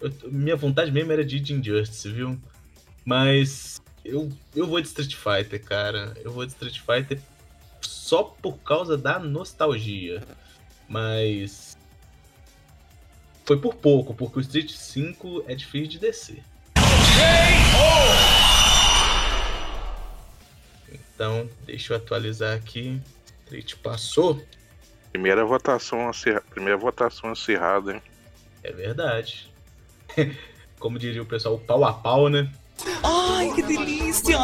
eu- 0.01 0.11
minha 0.31 0.55
vontade 0.55 0.91
mesmo 0.91 1.11
era 1.11 1.25
de 1.25 1.39
de 1.39 1.53
Injustice, 1.53 2.09
viu? 2.11 2.39
Mas 3.05 3.81
eu, 4.03 4.31
eu 4.55 4.67
vou 4.67 4.79
de 4.81 4.87
Street 4.87 5.15
Fighter, 5.15 5.63
cara. 5.63 6.13
Eu 6.23 6.31
vou 6.31 6.45
de 6.45 6.51
Street 6.53 6.79
Fighter 6.79 7.19
só 7.81 8.23
por 8.23 8.57
causa 8.59 8.97
da 8.97 9.19
nostalgia. 9.19 10.21
Mas. 10.87 11.77
Foi 13.45 13.59
por 13.59 13.75
pouco, 13.75 14.13
porque 14.13 14.37
o 14.37 14.41
Street 14.41 14.71
5 14.71 15.43
é 15.47 15.55
difícil 15.55 15.87
de 15.89 15.99
descer. 15.99 16.43
Então, 20.91 21.49
deixa 21.65 21.93
eu 21.93 21.97
atualizar 21.97 22.55
aqui. 22.55 23.01
Street 23.49 23.75
passou. 23.81 24.39
Primeira 25.11 25.43
votação, 25.43 26.07
acirra- 26.07 26.41
primeira 26.51 26.77
votação 26.77 27.31
acirrada, 27.31 27.93
hein? 27.95 28.01
É 28.63 28.71
verdade. 28.71 29.51
Como 30.77 30.99
diria 30.99 31.21
o 31.23 31.25
pessoal, 31.25 31.57
pau 31.57 31.83
a 31.83 31.91
pau, 31.91 32.29
né? 32.29 32.49
Ai, 33.03 33.51
que 33.55 33.63
delícia! 33.63 34.37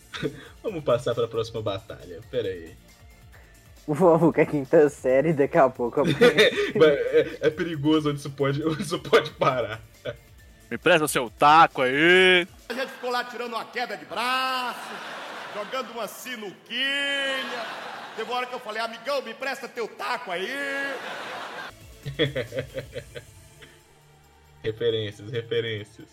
Vamos 0.62 0.82
passar 0.82 1.14
para 1.14 1.24
a 1.24 1.28
próxima 1.28 1.60
batalha. 1.60 2.20
Pera 2.30 2.48
aí. 2.48 2.74
Vamos 3.86 4.32
com 4.34 4.40
a 4.40 4.46
quinta 4.46 4.88
série, 4.88 5.32
daqui 5.32 5.58
a 5.58 5.68
pouco. 5.68 6.02
é, 6.08 7.38
é 7.40 7.50
perigoso 7.50 8.10
onde 8.10 8.20
isso 8.20 8.30
pode, 8.30 8.64
onde 8.64 8.82
isso 8.82 8.98
pode 8.98 9.30
parar. 9.32 9.80
Me 10.70 10.78
presta 10.78 11.04
o 11.04 11.08
seu 11.08 11.28
taco 11.28 11.82
aí. 11.82 12.46
A 12.68 12.72
gente 12.74 12.92
ficou 12.92 13.10
lá 13.10 13.24
tirando 13.24 13.52
uma 13.54 13.64
queda 13.64 13.96
de 13.96 14.04
braço, 14.04 14.78
jogando 15.54 15.90
uma 15.92 16.08
sinuquinha. 16.08 17.44
Teve 18.16 18.30
uma 18.30 18.38
hora 18.38 18.46
que 18.46 18.54
eu 18.54 18.60
falei, 18.60 18.82
amigão, 18.82 19.22
me 19.22 19.34
presta 19.34 19.68
teu 19.68 19.88
taco 19.88 20.30
aí. 20.30 20.48
referências, 24.62 25.30
referências. 25.30 26.08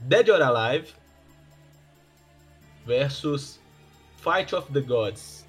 Dead 0.00 0.28
or 0.28 0.42
Alive 0.42 0.92
versus 2.84 3.58
Fight 4.18 4.54
of 4.54 4.70
the 4.72 4.80
Gods. 4.80 5.44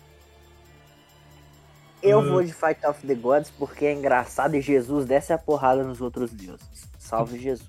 Eu 2.01 2.19
Hum. 2.19 2.29
vou 2.29 2.43
de 2.43 2.53
Fight 2.53 2.85
of 2.85 3.05
the 3.05 3.15
Gods 3.15 3.49
porque 3.57 3.85
é 3.85 3.93
engraçado 3.93 4.55
e 4.55 4.61
Jesus 4.61 5.05
desce 5.05 5.33
a 5.33 5.37
porrada 5.37 5.83
nos 5.83 5.99
outros 5.99 6.31
deuses. 6.31 6.87
Salve 6.99 7.39
Jesus. 7.39 7.67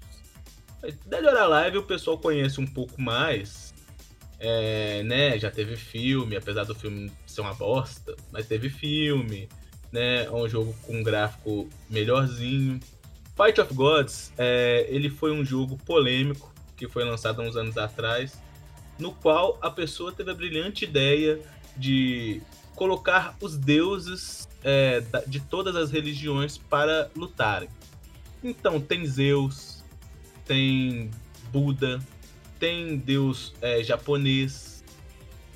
Dead 1.07 1.25
or 1.25 1.37
Alive 1.37 1.79
o 1.79 1.83
pessoal 1.83 2.19
conhece 2.19 2.61
um 2.61 2.67
pouco 2.67 3.01
mais. 3.01 3.68
É, 4.41 5.03
né, 5.03 5.39
já 5.39 5.51
teve 5.51 5.77
filme, 5.77 6.37
apesar 6.37 6.65
do 6.65 6.75
filme 6.75 7.11
ser 7.27 7.41
uma 7.41 7.55
bosta, 7.55 8.15
mas 8.31 8.47
teve 8.47 8.71
filme, 8.71 9.49
né? 9.91 10.25
É 10.25 10.31
um 10.31 10.49
jogo 10.49 10.75
com 10.83 10.97
um 10.97 11.03
gráfico 11.03 11.69
melhorzinho. 11.91 12.79
Fight 13.37 13.61
of 13.61 13.75
Gods, 13.75 14.33
é, 14.39 14.87
ele 14.89 15.11
foi 15.11 15.33
um 15.33 15.45
jogo 15.45 15.77
polêmico 15.79 16.53
que 16.77 16.89
foi 16.89 17.05
lançado 17.05 17.43
há 17.43 17.45
uns 17.45 17.57
anos 17.57 17.77
atrás, 17.77 18.41
no 18.99 19.13
qual 19.13 19.59
a 19.61 19.71
pessoa 19.71 20.13
teve 20.13 20.31
a 20.31 20.35
brilhante 20.35 20.85
ideia 20.85 21.41
de 21.77 22.41
colocar 22.75 23.37
os 23.41 23.57
deuses 23.57 24.49
é, 24.63 25.03
de 25.27 25.41
todas 25.41 25.75
as 25.75 25.91
religiões 25.91 26.57
para 26.57 27.11
lutarem. 27.15 27.69
Então 28.43 28.81
tem 28.81 29.05
Zeus, 29.05 29.85
tem 30.45 31.11
Buda, 31.53 32.01
tem 32.59 32.97
Deus 32.97 33.55
é, 33.61 33.83
japonês, 33.83 34.85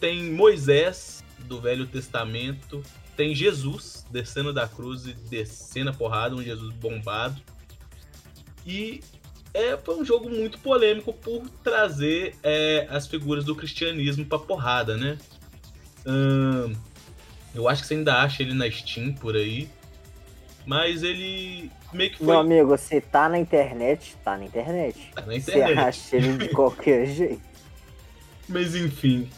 tem 0.00 0.32
Moisés 0.32 1.24
do 1.40 1.60
Velho 1.60 1.86
Testamento, 1.86 2.82
tem 3.16 3.34
Jesus 3.34 4.06
descendo 4.10 4.52
da 4.52 4.66
cruz 4.66 5.06
e 5.06 5.12
descendo 5.12 5.90
a 5.90 5.92
porrada, 5.92 6.34
um 6.34 6.42
Jesus 6.42 6.72
bombado. 6.74 7.40
E 8.66 9.00
é, 9.52 9.76
foi 9.76 9.96
um 9.96 10.04
jogo 10.04 10.30
muito 10.30 10.58
polêmico 10.58 11.12
por 11.12 11.48
trazer 11.62 12.34
é, 12.42 12.86
as 12.88 13.06
figuras 13.06 13.44
do 13.44 13.54
cristianismo 13.54 14.24
pra 14.24 14.38
porrada, 14.38 14.96
né? 14.96 15.18
Ahn, 16.06 16.72
eu 17.54 17.68
acho 17.68 17.82
que 17.82 17.88
você 17.88 17.94
ainda 17.94 18.22
acha 18.22 18.42
ele 18.42 18.54
na 18.54 18.70
Steam 18.70 19.12
por 19.12 19.36
aí. 19.36 19.68
Mas 20.66 21.02
ele 21.02 21.70
meio 21.92 22.10
que 22.10 22.18
foi. 22.18 22.26
Meu 22.26 22.38
amigo, 22.38 22.68
você 22.68 23.00
tá 23.00 23.28
na 23.28 23.38
internet, 23.38 24.16
tá 24.24 24.36
na 24.36 24.44
internet. 24.44 25.10
Tá 25.14 25.22
na 25.22 25.32
Você 25.32 25.38
internet. 25.38 25.78
acha 25.78 26.16
ele 26.16 26.36
de 26.38 26.48
qualquer 26.48 27.06
jeito. 27.12 27.42
Mas 28.48 28.74
enfim. 28.74 29.28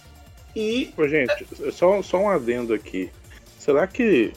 E. 0.55 0.93
Ô, 0.97 1.09
gente, 1.09 1.47
só, 1.73 2.03
só 2.03 2.19
um 2.19 2.29
adendo 2.29 2.75
aqui. 2.75 3.11
Será 3.59 3.87
que 3.87 4.33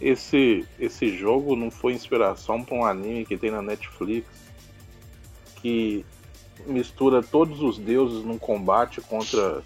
esse, 0.00 0.64
esse 0.78 1.16
jogo 1.16 1.56
não 1.56 1.70
foi 1.70 1.92
inspiração 1.92 2.62
para 2.62 2.74
um 2.74 2.84
anime 2.84 3.24
que 3.24 3.36
tem 3.36 3.50
na 3.50 3.62
Netflix 3.62 4.26
que 5.56 6.04
mistura 6.66 7.22
todos 7.22 7.60
os 7.62 7.78
deuses 7.78 8.24
num 8.24 8.38
combate 8.38 9.00
contra, 9.00 9.62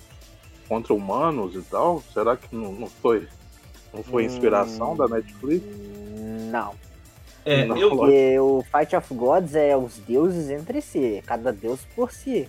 contra 0.69 0.95
humanos 0.95 1.55
e 1.55 1.63
tal? 1.63 2.03
Será 2.13 2.37
que 2.37 2.55
não, 2.55 2.73
não 2.73 2.87
foi? 2.87 3.27
Não 3.93 4.03
foi 4.03 4.25
inspiração 4.25 4.97
da 4.97 5.07
Netflix? 5.07 5.65
Não. 6.53 6.75
É, 7.45 7.65
Não, 7.65 7.77
eu, 7.77 7.91
Porque 7.91 8.39
o 8.39 8.63
Fight 8.71 8.95
of 8.95 9.13
Gods 9.15 9.55
é 9.55 9.77
os 9.77 9.99
deuses 9.99 10.51
entre 10.51 10.81
si, 10.81 11.23
cada 11.27 11.53
deus 11.53 11.81
por 11.97 12.13
si. 12.13 12.49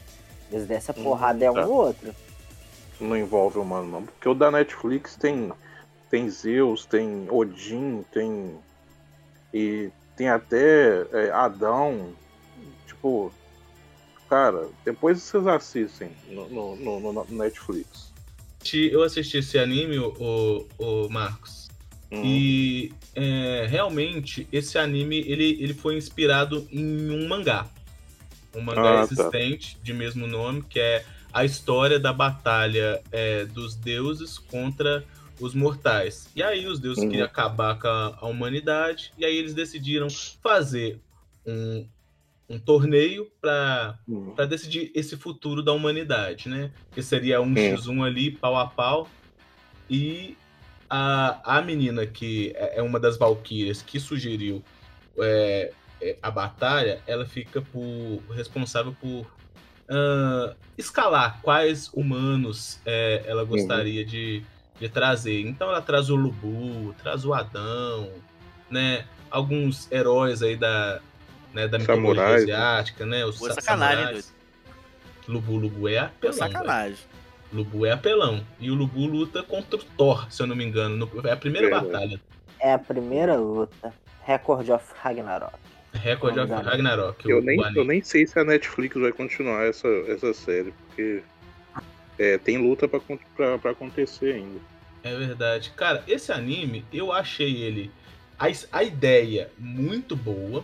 Eles 0.52 0.68
dessa 0.68 0.94
porrada 0.94 1.44
é 1.44 1.50
um 1.50 1.56
tá. 1.56 1.66
ou 1.66 1.74
outro. 1.74 2.14
Não 3.02 3.18
envolve 3.18 3.58
humano, 3.58 3.90
não. 3.90 4.04
Porque 4.04 4.30
o 4.30 4.36
da 4.36 4.52
Netflix 4.52 5.16
tem, 5.16 5.52
tem 6.12 6.30
Zeus, 6.30 6.86
tem 6.86 7.28
Odin, 7.32 8.06
tem. 8.12 8.56
E 9.52 9.90
tem 10.16 10.30
até 10.30 11.08
é, 11.12 11.32
Adão. 11.32 12.14
Tipo. 12.86 13.32
Cara, 14.30 14.68
depois 14.84 15.22
vocês 15.22 15.46
assistem 15.48 16.10
no, 16.30 16.50
no, 16.50 16.76
no- 16.76 17.14
no- 17.14 17.26
Netflix. 17.30 18.12
eu 18.74 19.04
assisti 19.04 19.38
esse 19.38 19.60
anime, 19.60 20.00
o, 20.00 20.66
o 20.80 21.10
Marcos. 21.10 21.63
Uhum. 22.14 22.22
E 22.24 22.94
é, 23.16 23.66
realmente 23.68 24.48
esse 24.52 24.78
anime 24.78 25.18
ele, 25.20 25.58
ele 25.60 25.74
foi 25.74 25.98
inspirado 25.98 26.68
em 26.72 27.10
um 27.10 27.28
mangá. 27.28 27.68
Um 28.56 28.62
mangá 28.62 29.02
Ah, 29.02 29.08
tá. 29.08 29.14
existente 29.14 29.78
de 29.82 29.94
mesmo 29.94 30.28
nome, 30.28 30.62
que 30.62 30.80
é 30.80 31.04
a 31.34 31.44
história 31.44 32.00
da 32.00 32.14
batalha 32.14 33.02
é, 33.12 33.46
dos 33.46 33.76
deuses 33.76 34.38
contra 34.38 35.04
os 35.40 35.56
mortais. 35.56 36.30
E 36.36 36.44
aí 36.44 36.68
os 36.68 36.80
deuses 36.80 37.04
Uhum. 37.04 37.10
queriam 37.10 37.26
acabar 37.26 37.80
com 37.80 37.88
a, 37.88 38.28
humanidade, 38.28 39.12
e 39.18 39.26
aí 39.26 39.36
eles 39.36 39.56
decidiram 39.56 40.08
fazer 40.44 41.00
um, 41.44 41.88
um 42.48 42.60
torneio 42.60 43.28
para 43.42 43.98
Uhum. 44.08 44.36
decidir 44.48 44.92
esse 44.94 45.18
futuro 45.18 45.64
da 45.64 45.72
humanidade, 45.74 46.48
né? 46.48 46.72
Que 46.94 47.02
seria 47.02 47.42
um 47.42 47.52
x1 47.56 48.04
ali, 48.06 48.30
pau 48.30 48.56
a 48.56 48.68
pau. 48.68 49.10
E 49.90 50.38
a, 50.96 51.58
a 51.58 51.62
menina 51.62 52.06
que 52.06 52.54
é 52.56 52.78
é 52.78 52.82
uma 52.84 53.00
das 53.00 53.18
valquírias 53.18 53.82
que 53.82 54.00
sugeriu 54.00 54.64
é, 55.18 55.72
é, 56.00 56.18
a 56.22 56.30
batalha, 56.30 57.02
ela 57.08 57.26
fica 57.26 57.62
por 57.62 58.22
responsável 58.36 58.96
por 59.02 59.26
ah, 59.90 60.54
escalar 60.78 61.40
quais 61.42 61.90
humanos 61.94 62.80
é, 62.86 63.24
ela 63.26 63.44
gostaria 63.44 64.06
de, 64.06 64.44
de 64.80 64.88
trazer. 64.90 65.42
Então 65.42 65.70
ela 65.70 65.82
traz 65.82 66.10
o 66.10 66.16
Lubu, 66.16 66.94
traz 67.02 67.26
o 67.26 67.34
Adão, 67.34 68.12
né? 68.70 69.06
Alguns 69.32 69.92
heróis 69.92 70.44
aí 70.44 70.56
da, 70.56 71.02
né, 71.54 71.68
da 71.68 71.80
mitologia 71.80 72.16
Samurais, 72.16 72.46
né? 72.46 72.54
asiática, 72.54 73.06
né? 73.06 73.26
Os 73.26 73.40
Pô, 73.40 73.48
sa- 73.48 73.56
sacanagem, 73.56 73.98
samurais. 74.04 74.34
Lubu 75.28 75.58
Lubu 75.58 75.88
é 75.88 75.98
apelão. 75.98 76.34
sacanagem. 76.38 76.96
velho. 76.96 77.13
Lubu 77.54 77.86
é 77.86 77.92
apelão. 77.92 78.44
E 78.60 78.72
o 78.72 78.76
Lubu 78.76 79.06
luta 79.06 79.44
contra 79.44 79.78
o 79.78 79.84
Thor, 79.98 80.32
se 80.32 80.42
eu 80.42 80.48
não 80.48 80.56
me 80.56 80.64
engano. 80.66 80.96
no- 80.96 81.28
é 81.28 81.32
a 81.32 81.38
primeira 81.38 81.70
Verdade. 81.70 81.92
batalha. 81.92 82.22
É 82.60 82.74
a 82.74 82.80
primeira 82.80 83.36
luta. 83.36 83.94
Record 84.26 84.70
of 84.70 84.86
Ragnarok. 85.02 85.54
Record 85.94 86.38
of. 86.38 86.52
Ragnarok. 86.52 87.30
Eu 87.30 87.42
nem, 87.42 87.60
eu 87.76 87.84
nem 87.84 88.02
sei 88.02 88.26
se 88.26 88.40
a 88.40 88.44
Netflix 88.44 88.96
vai 89.00 89.12
continuar 89.12 89.66
essa, 89.66 89.88
essa 90.08 90.34
série, 90.34 90.74
porque 90.88 91.22
é, 92.18 92.38
tem 92.38 92.58
luta 92.58 92.88
pra, 92.88 93.00
pra, 93.36 93.58
pra 93.60 93.72
acontecer 93.72 94.34
ainda. 94.36 94.60
É 95.04 95.16
verdade. 95.16 95.72
Cara, 95.76 96.04
esse 96.08 96.32
anime, 96.32 96.86
eu 96.92 97.12
achei 97.12 97.62
ele. 97.62 97.92
A, 98.40 98.46
a 98.72 98.84
ideia 98.84 99.52
muito 99.60 100.16
boa, 100.16 100.64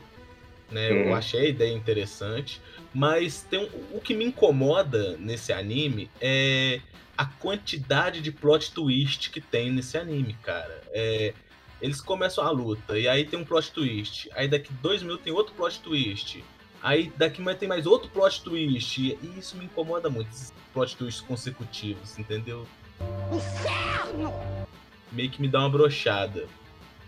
né? 0.71 0.89
Eu 0.91 1.08
Uhum. 1.08 1.15
achei 1.15 1.41
a 1.41 1.49
ideia 1.49 1.73
interessante. 1.73 2.62
Mas 2.93 3.41
tem 3.49 3.60
um- 3.60 3.97
o 3.97 4.02
que 4.02 4.13
me 4.13 4.25
incomoda 4.25 5.15
nesse 5.17 5.54
anime 5.54 6.10
é 6.19 6.82
a 7.17 7.25
quantidade 7.25 8.21
de 8.21 8.32
plot 8.32 8.71
twist 8.71 9.30
que 9.30 9.41
tem 9.41 9.71
nesse 9.71 9.97
anime, 9.97 10.34
cara. 10.41 10.82
É, 10.91 11.34
eles 11.82 12.02
começam 12.02 12.43
a 12.43 12.49
luta, 12.49 12.97
e 12.97 13.08
aí 13.08 13.25
tem 13.25 13.38
um 13.38 13.45
plot 13.45 13.71
twist. 13.71 14.30
Aí 14.34 14.47
daqui 14.47 14.71
dois 14.82 15.02
minutos 15.04 15.23
tem 15.23 15.32
outro 15.34 15.54
plot 15.54 15.80
twist. 15.82 16.43
Aí 16.82 17.12
daqui 17.17 17.41
mais 17.41 17.58
tem 17.58 17.67
mais 17.67 17.86
outro 17.86 18.10
plot 18.10 18.41
twist. 18.41 18.99
E 19.02 19.17
isso 19.38 19.58
me 19.58 19.65
incomoda 19.65 20.10
muito, 20.10 20.30
esses 20.32 20.54
plot 20.73 20.95
twists 20.95 21.21
consecutivos, 21.21 22.17
entendeu? 22.17 22.65
Meio 25.12 25.30
que 25.30 25.41
me 25.41 25.47
dá 25.47 25.60
uma 25.60 25.69
brochada. 25.69 26.47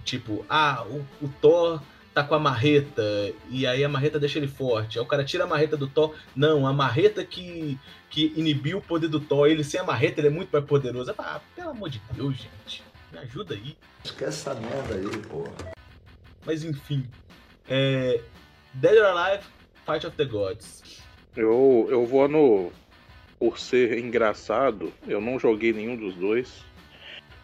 Tipo, 0.04 0.46
ah, 0.50 0.84
o, 0.88 1.06
o 1.26 1.30
Thor 1.42 1.82
tá 2.14 2.24
com 2.24 2.36
a 2.36 2.40
marreta, 2.40 3.02
e 3.50 3.66
aí 3.66 3.84
a 3.84 3.90
marreta 3.90 4.20
deixa 4.20 4.38
ele 4.38 4.48
forte. 4.48 5.00
Aí 5.00 5.04
o 5.04 5.08
cara 5.08 5.24
tira 5.24 5.46
a 5.46 5.48
marreta 5.48 5.78
do 5.78 5.88
Thor. 5.88 6.14
Não, 6.36 6.68
a 6.68 6.74
marreta 6.74 7.24
que, 7.24 7.80
que 8.10 8.34
inibiu 8.36 8.80
o 8.80 8.82
poder 8.82 9.08
do 9.08 9.20
Thor, 9.20 9.48
ele 9.48 9.64
sem 9.64 9.80
a 9.80 9.84
marreta, 9.84 10.20
ele 10.20 10.28
é 10.28 10.32
muito 10.32 10.50
mais 10.52 10.66
poderoso. 10.66 11.10
Eu 11.10 11.16
falo, 11.16 11.30
ah, 11.30 11.42
pelo 11.56 11.70
amor 11.70 11.90
de 11.90 12.02
Deus, 12.12 12.36
gente. 12.36 12.84
Me 13.12 13.20
ajuda 13.20 13.56
aí. 13.56 13.78
Esquece 14.04 14.50
essa 14.50 14.54
merda 14.56 14.96
aí, 14.96 15.18
porra. 15.28 15.74
Mas 16.46 16.64
enfim. 16.64 17.06
É... 17.70 18.22
Dead 18.74 18.98
or 18.98 19.06
Alive, 19.06 19.44
Fight 19.86 20.06
of 20.08 20.16
the 20.16 20.26
Gods. 20.26 21.02
Eu, 21.36 21.88
eu 21.90 22.06
vou 22.06 22.28
no. 22.28 22.72
Por 23.40 23.58
ser 23.58 23.98
engraçado, 23.98 24.94
eu 25.08 25.20
não 25.20 25.40
joguei 25.40 25.74
nenhum 25.74 25.96
dos 25.96 26.14
dois. 26.16 26.64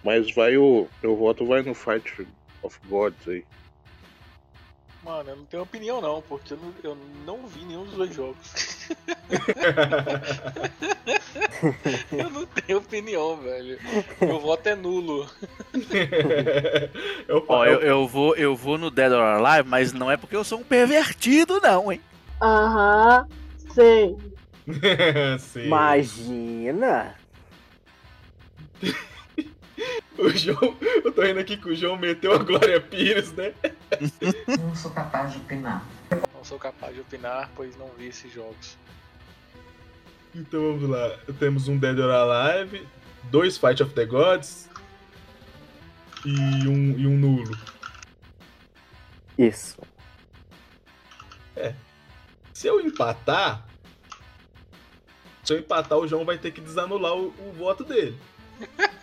Mas 0.04 0.34
vai 0.34 0.58
o. 0.58 0.88
Meu 1.02 1.16
voto 1.16 1.46
vai 1.46 1.62
no 1.64 1.74
Fight 1.74 2.28
of 2.62 2.80
Gods 2.88 3.28
aí. 3.28 3.44
Mano, 5.08 5.30
eu 5.30 5.36
não 5.38 5.46
tenho 5.46 5.64
opinião 5.64 6.02
não, 6.02 6.22
porque 6.22 6.52
eu 6.52 6.58
não, 6.58 6.74
eu 6.84 6.98
não 7.26 7.48
vi 7.48 7.64
nenhum 7.64 7.86
dos 7.86 7.94
dois 7.94 8.14
jogos. 8.14 8.90
eu 12.12 12.30
não 12.30 12.46
tenho 12.46 12.80
opinião, 12.80 13.38
velho. 13.38 13.80
Meu 14.20 14.42
voto 14.42 14.68
é 14.68 14.76
nulo. 14.76 15.32
Ó, 17.48 17.64
eu, 17.64 17.80
eu, 17.80 18.06
vou, 18.06 18.36
eu 18.36 18.54
vou 18.54 18.78
no 18.78 18.92
Dead 18.92 19.14
or 19.14 19.22
Alive, 19.22 19.70
mas 19.70 19.94
não 19.94 20.12
é 20.12 20.18
porque 20.18 20.36
eu 20.36 20.44
sou 20.44 20.60
um 20.60 20.64
pervertido, 20.64 21.62
não, 21.62 21.90
hein? 21.90 22.02
Aham, 22.42 23.26
sei. 23.74 24.14
Sim. 25.40 25.68
Imagina! 25.68 27.16
O 30.18 30.30
João, 30.30 30.76
eu 31.04 31.12
tô 31.12 31.22
rindo 31.22 31.40
aqui 31.40 31.56
que 31.58 31.70
o 31.70 31.76
João 31.76 31.96
meteu 31.96 32.34
a 32.34 32.40
Glória 32.40 32.82
Pires, 32.82 33.32
né? 33.34 33.54
Não 34.60 34.76
sou 34.76 34.90
capaz 34.90 35.32
de 35.32 35.38
opinar. 35.38 35.86
Não 36.34 36.44
sou 36.44 36.58
capaz 36.58 36.96
de 36.96 37.02
opinar, 37.02 37.52
pois 37.56 37.78
não 37.78 37.88
vi 37.98 38.08
esses 38.08 38.34
jogos. 38.34 38.78
Então 40.34 40.60
vamos 40.60 40.90
lá. 40.90 41.18
Temos 41.40 41.68
um 41.68 41.78
Dead 41.78 42.00
or 42.00 42.10
Alive, 42.10 42.88
dois 43.26 43.58
Fight 43.58 43.82
of 43.84 43.94
the 43.94 44.06
Gods 44.06 44.68
e 46.26 46.68
um, 46.68 46.98
e 46.98 47.08
um 47.08 47.18
nulo. 47.18 47.58
Isso. 49.38 49.78
É. 51.56 51.74
Se 52.54 52.68
eu 52.68 52.82
empatar. 52.82 53.68
Se 55.44 55.54
eu 55.54 55.60
empatar, 55.60 55.98
o 55.98 56.08
João 56.08 56.26
vai 56.26 56.38
ter 56.38 56.52
que 56.52 56.60
desanular 56.60 57.14
o, 57.14 57.28
o 57.28 57.54
voto 57.54 57.84
dele. 57.84 58.18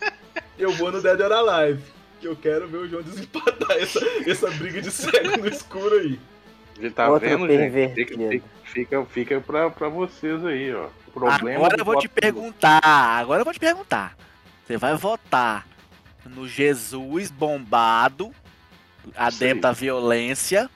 Eu 0.59 0.73
vou 0.73 0.93
no 0.93 1.03
Dead 1.03 1.21
or 1.21 1.33
Alive. 1.33 1.83
Que 2.21 2.29
eu 2.29 2.37
quero 2.37 2.67
ver 2.69 2.79
o 2.79 2.88
João 2.88 3.03
desempatar 3.03 3.77
essa, 3.79 4.01
essa 4.27 4.51
briga 4.53 4.81
de 4.81 4.90
cego 4.90 5.37
no 5.38 5.49
escuro 5.49 5.95
aí. 5.97 6.19
Ele 6.79 6.90
tá 6.90 7.09
Outro 7.09 7.29
vendo, 7.29 7.49
gente? 7.49 7.95
Fica, 7.95 8.43
fica, 8.64 9.05
fica, 9.07 9.40
pra, 9.40 9.71
pra 9.71 9.88
vocês 9.88 10.45
aí, 10.45 10.75
ó. 10.75 10.88
O 11.07 11.11
problema 11.11 11.59
Agora 11.59 11.77
eu 11.79 11.85
vou 11.85 11.99
te 11.99 12.09
perguntar. 12.09 12.81
Agora 12.83 13.40
eu 13.40 13.45
vou 13.45 13.55
te 13.55 13.61
perguntar. 13.61 14.17
Você 14.67 14.77
vai 14.77 14.97
votar 14.97 15.67
no 16.25 16.49
Jesus 16.49 17.31
bombado, 17.31 18.33
adepto 19.14 19.61
da 19.61 19.73
violência, 19.73 20.71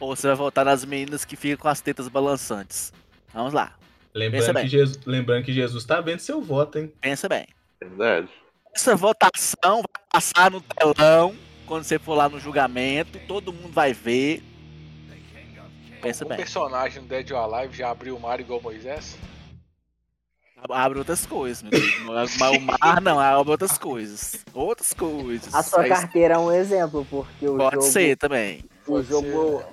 ou 0.00 0.16
você 0.16 0.26
vai 0.28 0.36
votar 0.36 0.64
nas 0.64 0.84
meninas 0.84 1.24
que 1.24 1.36
ficam 1.36 1.58
com 1.58 1.68
as 1.68 1.80
tetas 1.80 2.08
balançantes? 2.08 2.92
Vamos 3.32 3.52
lá. 3.52 3.74
Pensa 4.12 4.18
Lembrando 4.18 4.54
bem. 4.54 4.64
que, 4.64 4.70
Jesus, 4.70 5.00
lembrando 5.04 5.44
que 5.44 5.52
Jesus 5.52 5.84
tá 5.84 6.00
vendo 6.00 6.20
seu 6.20 6.40
voto, 6.40 6.78
hein? 6.78 6.92
Pensa 7.00 7.28
bem. 7.28 7.46
Verdade. 7.78 8.28
Essa 8.76 8.94
votação 8.94 9.76
vai 9.76 10.02
passar 10.12 10.50
no 10.50 10.60
telão 10.60 11.34
quando 11.66 11.82
você 11.84 11.98
for 11.98 12.14
lá 12.14 12.28
no 12.28 12.38
julgamento, 12.38 13.18
todo 13.26 13.50
mundo 13.50 13.72
vai 13.72 13.94
ver. 13.94 14.42
Pensa 16.02 16.26
o 16.26 16.28
bem. 16.28 16.36
personagem 16.36 17.00
do 17.02 17.08
Dead 17.08 17.30
or 17.30 17.38
Alive 17.54 17.74
já 17.74 17.90
abriu 17.90 18.14
o 18.16 18.20
mar 18.20 18.38
igual 18.38 18.60
Moisés? 18.60 19.16
Abre 20.68 20.98
outras 20.98 21.24
coisas, 21.24 21.62
meu 21.62 21.70
Deus. 21.70 22.36
Mas 22.38 22.56
o 22.56 22.60
mar 22.60 23.00
não, 23.00 23.18
abre 23.18 23.50
outras 23.50 23.78
coisas. 23.78 24.44
Outras 24.52 24.92
coisas. 24.92 25.54
A 25.54 25.62
sua 25.62 25.88
carteira 25.88 26.34
é 26.34 26.38
um 26.38 26.52
exemplo, 26.52 27.06
porque 27.08 27.48
o 27.48 27.56
Pode 27.56 27.76
jogo. 27.76 27.86
ser 27.86 28.16
também. 28.18 28.62
O 28.86 28.92
Pode 28.92 29.08
jogo. 29.08 29.64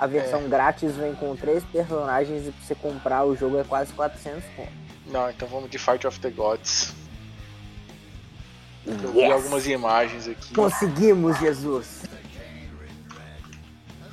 A 0.00 0.04
É. 0.04 0.08
versão 0.08 0.48
grátis 0.48 0.96
vem 0.96 1.14
com 1.14 1.36
três 1.36 1.62
personagens 1.64 2.48
e 2.48 2.50
pra 2.50 2.64
você 2.66 2.74
comprar 2.74 3.24
o 3.24 3.36
jogo 3.36 3.58
é 3.60 3.64
quase 3.64 3.92
400 3.92 4.42
conto. 4.56 4.72
Não, 5.06 5.30
então 5.30 5.46
vamos 5.46 5.70
de 5.70 5.78
Fight 5.78 6.04
of 6.06 6.18
the 6.20 6.30
Gods. 6.30 6.92
Eu 8.88 9.12
vi 9.12 9.18
Yes! 9.20 9.32
algumas 9.32 9.66
imagens 9.66 10.28
aqui. 10.28 10.54
Conseguimos, 10.54 11.38
Jesus! 11.38 12.02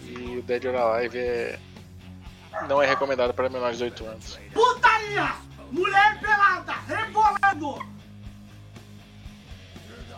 E 0.03 0.37
o 0.37 0.41
Dead 0.43 0.65
or 0.65 0.75
Alive 0.75 1.17
é. 1.17 1.59
Não 2.67 2.81
é 2.81 2.87
recomendado 2.87 3.33
para 3.33 3.49
menores 3.49 3.77
de 3.77 3.85
8 3.85 4.05
anos. 4.05 4.39
Putaria! 4.53 5.33
Mulher 5.71 6.19
pelada, 6.19 6.73
rebolando! 6.87 7.85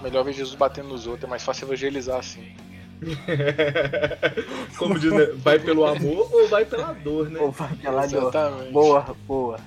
Melhor 0.01 0.23
ver 0.23 0.33
Jesus 0.33 0.55
batendo 0.55 0.89
nos 0.89 1.07
outros, 1.07 1.23
é 1.23 1.27
mais 1.27 1.43
fácil 1.43 1.65
evangelizar 1.65 2.19
assim. 2.19 2.55
Como 4.77 4.99
diz, 4.99 5.11
né? 5.11 5.25
vai 5.35 5.59
pelo 5.59 5.85
amor 5.85 6.29
ou 6.33 6.47
vai 6.47 6.65
pela 6.65 6.93
dor, 6.93 7.29
né? 7.29 7.39
Ou 7.39 7.51
vai 7.51 7.75
pela 7.75 8.05
dor. 8.07 8.21
Exatamente. 8.21 8.71
Boa, 8.71 9.15
boa. 9.27 9.59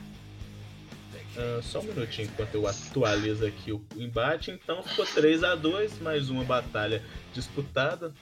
Ah, 1.36 1.60
só 1.62 1.80
um 1.80 1.84
minutinho 1.84 2.28
enquanto 2.28 2.54
eu 2.54 2.66
atualizo 2.66 3.46
aqui 3.46 3.72
o 3.72 3.84
embate. 3.96 4.50
Então 4.50 4.82
ficou 4.82 5.06
3 5.06 5.44
a 5.44 5.54
2 5.54 6.00
mais 6.00 6.30
uma 6.30 6.44
batalha 6.44 7.02
disputada. 7.32 8.12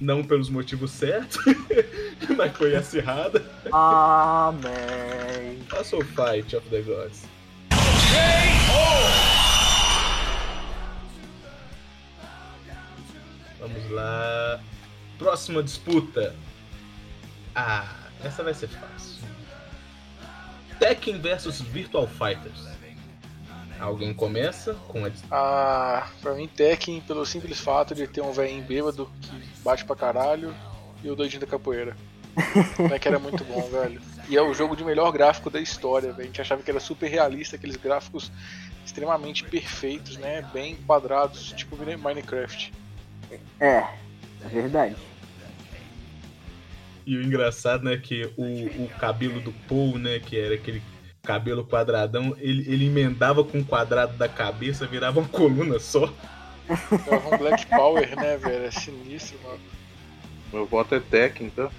Não 0.00 0.24
pelos 0.24 0.48
motivos 0.48 0.90
certos, 0.90 1.38
mas 2.36 2.56
foi 2.56 2.74
acirrada. 2.74 3.44
Amém. 3.70 5.62
Passou 5.68 6.00
o 6.00 6.04
Fight 6.04 6.56
of 6.56 6.68
the 6.70 6.80
Gods. 6.80 7.24
Vamos 13.60 13.90
lá. 13.90 14.60
Próxima 15.18 15.62
disputa. 15.62 16.34
Ah, 17.54 18.08
essa 18.24 18.42
vai 18.42 18.54
ser 18.54 18.68
fácil. 18.68 18.91
Tekken 20.82 21.20
versus 21.20 21.60
Virtual 21.60 22.08
Fighters. 22.08 22.66
Alguém 23.78 24.12
começa 24.12 24.74
com 24.88 25.06
a 25.06 25.10
Ah, 25.30 26.08
pra 26.20 26.34
mim, 26.34 26.48
Tekken, 26.48 27.00
pelo 27.02 27.24
simples 27.24 27.60
fato 27.60 27.94
de 27.94 28.08
ter 28.08 28.20
um 28.20 28.32
velhinho 28.32 28.64
bêbado 28.64 29.08
que 29.20 29.62
bate 29.62 29.84
pra 29.84 29.94
caralho 29.94 30.52
e 31.02 31.08
o 31.08 31.14
doidinho 31.14 31.40
da 31.40 31.46
capoeira. 31.46 31.96
Como 32.76 32.92
é 32.92 32.98
que 32.98 33.06
era 33.06 33.20
muito 33.20 33.44
bom, 33.44 33.62
velho. 33.62 34.02
E 34.28 34.36
é 34.36 34.42
o 34.42 34.52
jogo 34.52 34.74
de 34.74 34.82
melhor 34.82 35.12
gráfico 35.12 35.48
da 35.48 35.60
história, 35.60 36.12
velho. 36.12 36.24
A 36.24 36.26
gente 36.26 36.40
achava 36.40 36.62
que 36.64 36.70
era 36.70 36.80
super 36.80 37.08
realista, 37.08 37.54
aqueles 37.54 37.76
gráficos 37.76 38.32
extremamente 38.84 39.44
perfeitos, 39.44 40.16
né? 40.16 40.42
Bem 40.52 40.74
quadrados, 40.74 41.52
tipo 41.52 41.76
Minecraft. 41.76 42.72
É, 43.60 43.86
é 44.44 44.48
verdade. 44.50 44.96
E 47.04 47.16
o 47.16 47.22
engraçado, 47.22 47.84
né, 47.84 47.96
que 47.96 48.30
o, 48.36 48.84
o 48.84 48.88
cabelo 48.98 49.40
do 49.40 49.52
Paul, 49.68 49.98
né, 49.98 50.20
que 50.20 50.38
era 50.38 50.54
aquele 50.54 50.82
cabelo 51.22 51.64
quadradão, 51.64 52.34
ele, 52.38 52.64
ele 52.72 52.86
emendava 52.86 53.44
com 53.44 53.58
o 53.60 53.64
quadrado 53.64 54.16
da 54.16 54.28
cabeça, 54.28 54.86
virava 54.86 55.20
uma 55.20 55.28
coluna 55.28 55.78
só. 55.78 56.12
Tava 57.08 57.34
um 57.34 57.38
Black 57.38 57.66
Power, 57.66 58.16
né, 58.16 58.36
velho? 58.36 58.64
É 58.64 58.70
sinistro, 58.70 59.38
mano. 59.42 59.60
Meu 60.52 60.66
voto 60.66 60.94
é 60.94 61.00
Tekken, 61.00 61.46
então. 61.48 61.70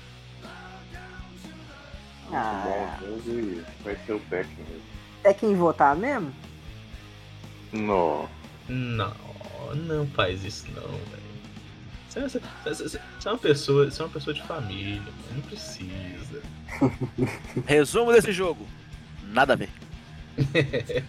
Ah, 2.32 3.00
Bom, 3.00 3.62
vai 3.84 3.96
ser 4.06 4.14
o 4.14 4.20
Tekken 4.20 4.66
mesmo. 4.70 4.84
é 5.24 5.34
quem 5.34 5.56
votar 5.56 5.96
mesmo? 5.96 6.34
Não. 7.72 8.28
Não, 8.68 9.14
não 9.76 10.08
faz 10.08 10.44
isso 10.44 10.66
não, 10.72 10.82
velho. 10.82 11.23
Você, 12.13 12.19
você- 12.21 12.39
você- 12.64 12.84
você- 12.89 12.99
você 13.20 13.28
é 13.28 13.32
uma 13.32 13.38
pessoa, 13.39 13.89
você 13.89 14.01
é 14.01 14.05
uma 14.05 14.11
pessoa 14.11 14.34
de 14.34 14.43
família, 14.43 15.01
não 15.34 15.41
precisa. 15.41 16.41
Resumo 17.66 18.11
desse 18.11 18.32
jogo. 18.32 18.68
Nada 19.32 19.53
a 19.53 19.55
ver. 19.55 19.70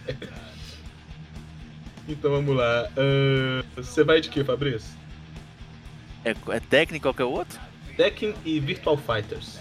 Então 2.07 2.29
vamos 2.29 2.55
lá. 2.55 2.87
ahn, 2.95 3.63
você 3.75 4.03
vai 4.03 4.21
de 4.21 4.29
que, 4.29 4.43
Fabrício? 4.43 4.93
É, 6.23 6.35
é 6.49 6.59
Tekken 6.59 6.99
qualquer 6.99 7.23
outro? 7.23 7.59
Tekken 7.97 8.35
e 8.45 8.59
Virtual 8.59 8.95
Fighters. 8.97 9.57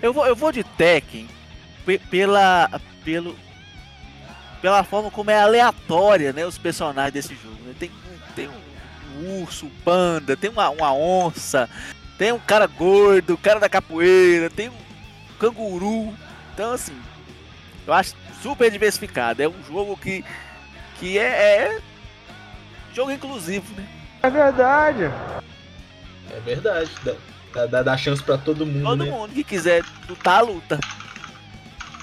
Eu 0.00 0.12
vou, 0.12 0.24
eu 0.26 0.36
vou 0.36 0.52
de 0.52 0.62
Tekken 0.62 1.26
pe- 1.84 1.98
pela, 1.98 2.70
pelo, 3.04 3.36
pela 4.62 4.84
forma 4.84 5.10
como 5.10 5.30
é 5.32 5.40
aleatória, 5.40 6.32
né? 6.32 6.46
Os 6.46 6.56
personagens 6.56 7.12
desse 7.14 7.34
jogo. 7.34 7.56
né? 7.64 7.74
Tem, 7.78 7.90
tem 8.36 8.46
um 8.48 8.52
urso, 9.18 9.66
um 9.66 9.70
panda, 9.84 10.36
tem 10.36 10.50
uma, 10.50 10.68
uma 10.70 10.92
onça, 10.94 11.68
tem 12.16 12.32
um 12.32 12.38
cara 12.38 12.66
gordo, 12.66 13.34
o 13.34 13.38
cara 13.38 13.60
da 13.60 13.68
capoeira, 13.68 14.50
tem 14.50 14.68
um 14.68 14.76
canguru. 15.38 16.14
Então, 16.54 16.72
assim, 16.72 16.96
eu 17.86 17.92
acho 17.92 18.14
super 18.42 18.70
diversificado. 18.70 19.42
É 19.42 19.48
um 19.48 19.62
jogo 19.66 19.96
que, 19.96 20.24
que 20.98 21.18
é, 21.18 21.22
é 21.22 21.80
jogo 22.94 23.10
inclusivo, 23.10 23.72
né? 23.76 23.86
É 24.22 24.30
verdade. 24.30 25.04
É 26.30 26.40
verdade. 26.44 26.90
Dá, 27.04 27.14
dá, 27.54 27.66
dá, 27.66 27.82
dá 27.82 27.96
chance 27.96 28.22
pra 28.22 28.36
todo 28.36 28.66
mundo, 28.66 28.84
Todo 28.84 29.04
né? 29.04 29.10
mundo 29.10 29.32
que 29.32 29.44
quiser 29.44 29.84
lutar, 30.08 30.44
luta. 30.44 30.78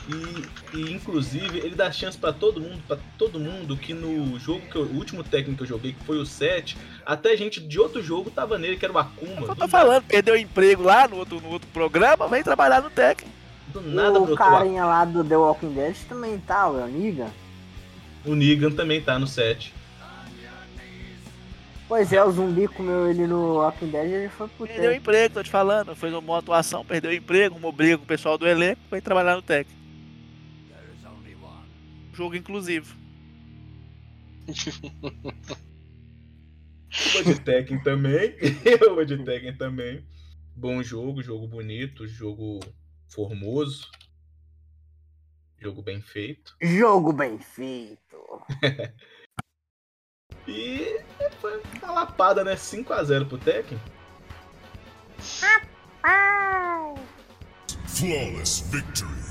E, 0.07 0.77
e, 0.77 0.93
inclusive 0.93 1.59
ele 1.59 1.75
dá 1.75 1.91
chance 1.91 2.17
pra 2.17 2.31
todo 2.31 2.61
mundo, 2.61 2.81
para 2.87 2.97
todo 3.17 3.39
mundo 3.39 3.75
que 3.75 3.93
no 3.93 4.37
jogo 4.37 4.61
que 4.67 4.75
eu, 4.75 4.83
o 4.83 4.95
último 4.95 5.23
técnico 5.23 5.57
que 5.57 5.63
eu 5.63 5.67
joguei, 5.67 5.93
que 5.93 6.03
foi 6.03 6.17
o 6.17 6.25
7, 6.25 6.77
até 7.03 7.35
gente 7.35 7.59
de 7.59 7.79
outro 7.79 8.03
jogo 8.03 8.29
tava 8.29 8.57
nele, 8.59 8.77
que 8.77 8.85
era 8.85 8.93
o 8.93 8.97
Akuma. 8.97 9.47
Eu 9.47 9.55
tô 9.55 9.67
falando, 9.67 10.03
perdeu 10.03 10.37
emprego 10.37 10.83
lá 10.83 11.07
no 11.07 11.17
outro, 11.17 11.41
no 11.41 11.49
outro 11.49 11.67
programa, 11.69 12.27
vem 12.27 12.43
trabalhar 12.43 12.81
no 12.81 12.89
técnico. 12.89 13.33
Do 13.67 13.81
nada 13.81 14.19
o 14.19 14.35
carinha 14.35 14.85
lá 14.85 15.03
do 15.05 15.23
The 15.23 15.35
Walking 15.35 15.73
Dead 15.73 15.95
também 16.07 16.37
tá, 16.37 16.67
o 16.69 16.85
Negan. 16.87 17.31
O 18.23 18.35
Negan 18.35 18.71
também 18.71 19.01
tá 19.01 19.17
no 19.17 19.25
7. 19.25 19.73
Pois 21.87 22.11
é, 22.11 22.23
o 22.23 22.31
zumbi 22.31 22.67
comeu 22.67 23.07
ele 23.07 23.27
no 23.27 23.55
Walking 23.55 23.87
Dead 23.87 24.07
e 24.07 24.13
ele 24.13 24.29
foi 24.29 24.47
pro 24.47 24.65
Perdeu 24.65 24.93
emprego, 24.93 25.35
tô 25.35 25.43
te 25.43 25.51
falando. 25.51 25.95
Fez 25.95 26.11
uma 26.11 26.21
boa 26.21 26.39
atuação, 26.39 26.83
perdeu 26.83 27.13
emprego, 27.13 27.57
uma 27.57 27.71
briga 27.71 27.97
com 27.97 28.03
o 28.03 28.07
pessoal 28.07 28.37
do 28.37 28.47
elenco, 28.47 28.81
vem 28.89 29.01
trabalhar 29.01 29.35
no 29.35 29.41
técnico. 29.41 29.74
Jogo 32.16 32.36
inclusivo. 32.36 32.95
Eu 36.97 37.11
vou 37.11 37.34
de 37.34 37.41
Tekken 37.41 37.84
também. 37.84 38.38
Eu 38.63 38.95
vou 38.95 39.03
de 39.03 39.22
Tekken 39.22 39.57
também. 39.57 40.07
Bom 40.55 40.82
jogo, 40.82 41.22
jogo 41.22 41.45
bonito, 41.45 42.07
jogo 42.07 42.61
formoso. 43.09 43.91
Jogo 45.57 45.82
bem 45.82 46.01
feito. 46.01 46.55
Jogo 46.63 47.11
bem 47.11 47.38
feito. 47.38 48.18
E 50.47 51.01
foi 51.41 51.61
uma 51.82 51.91
lapada, 51.91 52.43
né? 52.43 52.55
5x0 52.55 53.28
pro 53.28 53.38
Tekken. 53.39 53.80
Flawless 57.88 58.61
victory. 58.70 59.24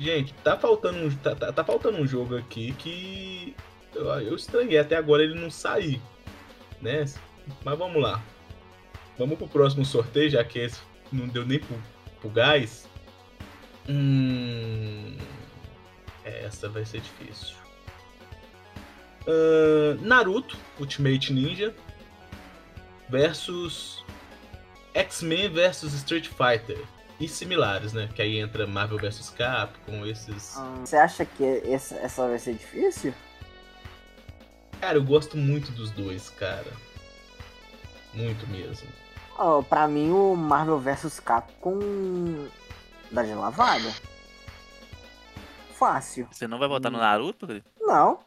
Gente, 0.00 0.32
tá 0.42 0.56
faltando 0.56 0.98
um, 0.98 1.14
tá, 1.14 1.34
tá- 1.36 1.52
tá 1.52 1.62
faltando 1.62 1.98
um 1.98 2.06
jogo 2.06 2.34
aqui 2.34 2.72
que 2.72 3.54
eu, 3.94 4.06
eu 4.06 4.34
estranhei 4.34 4.78
até 4.78 4.96
agora 4.96 5.22
ele 5.22 5.38
não 5.38 5.50
sair, 5.50 6.00
né? 6.80 7.04
Mas 7.62 7.78
vamos 7.78 8.00
lá. 8.02 8.22
Vamos 9.18 9.36
pro 9.36 9.46
próximo 9.46 9.84
sorteio, 9.84 10.30
já 10.30 10.42
que 10.42 10.58
esse 10.58 10.80
não 11.12 11.28
deu 11.28 11.44
nem 11.44 11.58
pro, 11.58 11.76
pro 12.18 12.30
gás. 12.30 12.88
Hum, 13.86 15.18
essa 16.24 16.66
vai 16.70 16.86
ser 16.86 17.02
difícil. 17.02 17.56
Ahn, 19.28 19.98
Naruto 20.00 20.56
Ultimate 20.78 21.30
Ninja 21.30 21.74
versus 23.10 24.02
X-Men 24.94 25.50
versus 25.50 25.92
Street 25.92 26.26
Fighter 26.28 26.82
e 27.20 27.28
similares, 27.28 27.92
né? 27.92 28.08
Que 28.14 28.22
aí 28.22 28.38
entra 28.38 28.66
Marvel 28.66 28.98
vs 28.98 29.30
Capcom, 29.30 30.04
esses. 30.06 30.56
Você 30.80 30.96
acha 30.96 31.24
que 31.24 31.44
essa, 31.70 31.94
essa 31.96 32.26
vai 32.26 32.38
ser 32.38 32.54
difícil? 32.54 33.12
Cara, 34.80 34.96
eu 34.96 35.04
gosto 35.04 35.36
muito 35.36 35.70
dos 35.72 35.90
dois, 35.90 36.30
cara. 36.30 36.72
Muito 38.14 38.46
mesmo. 38.48 38.88
Ó, 39.38 39.62
pra 39.62 39.86
mim, 39.86 40.10
o 40.10 40.34
Marvel 40.34 40.78
vs 40.78 41.20
Capcom 41.20 41.78
dá 43.10 43.22
de 43.22 43.34
lavada. 43.34 43.92
Fácil. 45.78 46.26
Você 46.30 46.46
não 46.46 46.58
vai 46.58 46.68
votar 46.68 46.90
no 46.90 46.98
Naruto? 46.98 47.46
Não, 47.80 48.18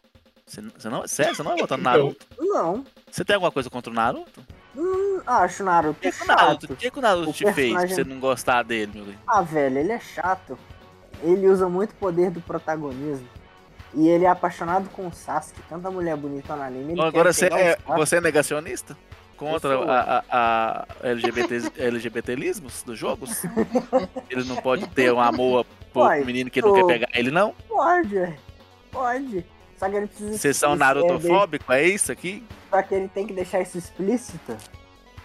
Você, 0.45 0.61
não- 0.61 0.71
você 0.77 0.89
não, 0.89 1.07
sério, 1.07 1.35
você 1.35 1.43
não 1.43 1.51
vai 1.51 1.59
votar 1.59 1.77
no 1.77 1.83
Naruto? 1.85 2.25
não. 2.39 2.85
Você 3.11 3.23
tem 3.23 3.35
alguma 3.35 3.51
coisa 3.51 3.69
contra 3.69 3.91
o 3.91 3.93
Naruto? 3.95 4.43
Hum, 4.75 5.21
acho 5.25 5.61
o 5.61 5.65
Naruto 5.65 5.99
que, 5.99 6.11
que. 6.11 6.25
Naruto, 6.27 6.73
o 6.73 6.75
que 6.75 6.91
que 6.91 6.99
o 6.99 7.01
Naruto 7.01 7.29
O 7.29 7.33
te 7.33 7.43
fez 7.43 7.53
pra 7.53 7.81
personagem- 7.81 7.95
você 7.95 8.03
não 8.03 8.19
gostar 8.19 8.63
dele, 8.63 8.91
meu 8.95 9.03
querido? 9.05 9.21
Ah, 9.27 9.41
velho, 9.41 9.77
ele 9.77 9.91
é 9.91 9.99
chato. 9.99 10.57
Ele 11.21 11.47
usa 11.47 11.69
muito 11.69 11.91
o 11.91 11.95
poder 11.95 12.31
do 12.31 12.41
protagonismo. 12.41 13.27
E 13.93 14.07
ele 14.07 14.25
é 14.25 14.29
apaixonado 14.29 14.89
com 14.89 15.07
o 15.07 15.13
Sasuke. 15.13 15.61
Tanta 15.69 15.91
mulher 15.91 16.17
bonita 16.17 16.55
no 16.55 16.63
anime. 16.63 16.99
Agora 16.99 17.31
você 17.31 17.45
é, 17.45 17.77
você 17.95 18.15
é 18.17 18.21
negacionista? 18.21 18.97
Contra 19.37 19.77
a, 19.79 20.23
a, 20.29 20.85
a 21.01 21.07
LGBT, 21.09 21.71
LGBTismos 21.77 22.81
dos 22.83 22.97
jogos? 22.97 23.43
Ele 24.29 24.43
não 24.45 24.55
pode 24.55 24.87
ter 24.87 25.11
um 25.11 25.19
amor 25.19 25.65
por 25.91 26.07
Pai, 26.07 26.21
um 26.21 26.25
menino 26.25 26.49
que 26.49 26.61
não 26.61 26.73
quer 26.73 26.85
pegar 26.85 27.09
ele, 27.13 27.29
não? 27.29 27.53
Pode, 27.67 28.17
é. 28.17 28.35
pode. 28.91 29.45
Só 29.83 29.89
que 29.89 29.95
ele 29.97 30.07
precisa. 30.07 30.37
Vocês 30.37 30.57
são 30.57 30.69
isso- 30.71 30.79
narutofóbicos? 30.79 31.69
É 31.69 31.83
isso 31.83 32.11
aqui? 32.11 32.43
Só 32.69 32.81
que 32.81 32.95
ele 32.95 33.07
tem 33.07 33.27
que 33.27 33.33
deixar 33.33 33.61
isso 33.61 33.77
explícito. 33.77 34.55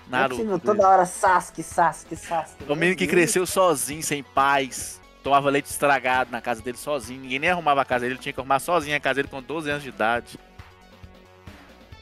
Naruto. 0.08 0.58
toda 0.60 0.88
hora 0.88 1.04
Sasuke, 1.04 1.62
Sasuke, 1.62 2.16
Sasuke. 2.16 2.64
O 2.70 2.74
menino 2.74 2.96
que 2.96 3.06
cresceu 3.06 3.46
sozinho, 3.46 4.02
sem 4.02 4.22
pais, 4.22 4.98
tomava 5.22 5.50
leite 5.50 5.66
estragado 5.66 6.30
na 6.30 6.40
casa 6.40 6.62
dele 6.62 6.78
sozinho, 6.78 7.20
ninguém 7.20 7.38
nem 7.38 7.50
arrumava 7.50 7.82
a 7.82 7.84
casa 7.84 8.00
dele, 8.02 8.14
ele 8.14 8.20
tinha 8.22 8.32
que 8.32 8.40
arrumar 8.40 8.58
sozinho 8.58 8.96
a 8.96 9.00
casa 9.00 9.16
dele 9.16 9.28
com 9.28 9.42
12 9.42 9.68
anos 9.70 9.82
de 9.82 9.90
idade. 9.90 10.38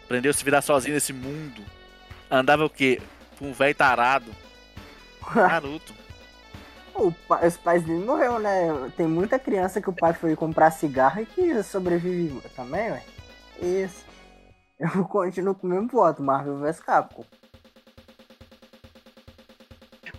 Aprendeu 0.04 0.30
a 0.30 0.34
se 0.34 0.44
virar 0.44 0.62
sozinho 0.62 0.94
nesse 0.94 1.12
mundo. 1.12 1.61
Andava 2.30 2.64
o 2.64 2.70
quê? 2.70 3.02
Com 3.38 3.48
um 3.48 3.52
velho 3.52 3.74
tarado. 3.74 4.30
Naruto. 5.34 5.92
O 6.99 7.12
pa- 7.28 7.47
os 7.47 7.57
pais 7.57 7.82
dele 7.84 8.05
morreram, 8.05 8.38
né? 8.38 8.90
Tem 8.97 9.07
muita 9.07 9.38
criança 9.38 9.80
que 9.82 9.90
o 9.90 9.92
pai 9.92 10.14
foi 10.14 10.34
comprar 10.34 10.70
cigarro 10.70 11.20
e 11.20 11.26
que 11.26 11.62
sobrevive 11.62 12.40
também, 12.55 12.90
ué. 12.90 13.05
Isso. 13.61 14.05
Eu 14.78 15.05
continuo 15.09 15.55
com 15.55 15.66
o 15.66 15.70
mesmo 15.70 15.88
voto, 15.88 16.22
Marvel 16.22 16.59
vs 16.59 16.80
Capcom. 16.80 17.24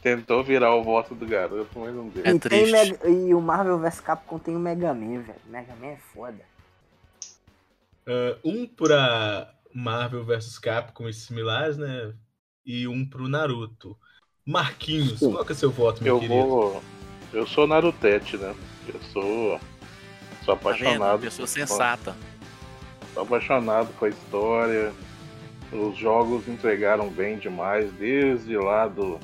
Tentou 0.01 0.43
virar 0.43 0.73
o 0.75 0.83
voto 0.83 1.15
do 1.15 1.25
garoto, 1.25 1.79
mas 1.79 1.93
não 1.93 2.07
deu. 2.09 2.25
e, 2.25 2.39
tem 2.39 2.71
Mega- 2.71 3.09
e 3.09 3.33
o 3.33 3.41
Marvel 3.41 3.79
vs 3.79 3.99
Capcom 3.99 4.37
tem 4.39 4.55
o 4.55 4.59
Mega 4.59 4.93
Man, 4.93 5.21
velho. 5.21 5.39
Mega 5.47 5.75
Man 5.75 5.87
é 5.87 5.97
foda. 5.97 6.45
Ah, 8.07 8.37
um 8.43 8.67
pra 8.67 9.53
Marvel 9.73 10.23
vs 10.23 10.59
Capcom 10.59 11.09
e 11.09 11.13
similares, 11.13 11.77
né? 11.77 12.13
E 12.65 12.87
um 12.87 13.07
pro 13.07 13.27
Naruto. 13.27 13.97
Marquinhos, 14.47 15.19
qual 15.19 15.43
que 15.43 15.51
é 15.51 15.55
seu 15.55 15.69
voto, 15.69 16.01
meu 16.01 16.15
Eu 16.15 16.19
querido? 16.21 16.39
vou. 16.47 16.83
Eu 17.33 17.45
sou 17.45 17.67
Narutete, 17.67 18.37
né? 18.37 18.55
Eu 18.87 18.99
sou. 19.11 19.59
Sou 20.45 20.55
Tá 20.55 20.71
vendo? 20.71 20.77
apaixonado. 20.79 21.19
Pessoa 21.19 21.45
por- 21.45 21.53
sensata. 21.53 22.15
Sou 23.13 23.23
apaixonado 23.23 23.89
com 23.99 24.05
a 24.05 24.09
história. 24.09 24.93
Os 25.73 25.97
jogos 25.97 26.47
entregaram 26.47 27.09
bem 27.09 27.37
demais, 27.37 27.91
desde 27.99 28.55
lá 28.57 28.87
do, 28.87 29.19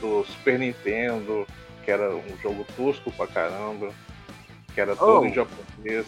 do 0.00 0.24
Super 0.24 0.60
Nintendo, 0.60 1.44
que 1.84 1.90
era 1.90 2.14
um 2.14 2.22
jogo 2.40 2.64
tosco 2.76 3.10
pra 3.10 3.26
caramba, 3.26 3.90
que 4.72 4.80
era 4.80 4.94
todo 4.94 5.22
Oh. 5.22 5.26
em 5.26 5.34
japonês. 5.34 6.06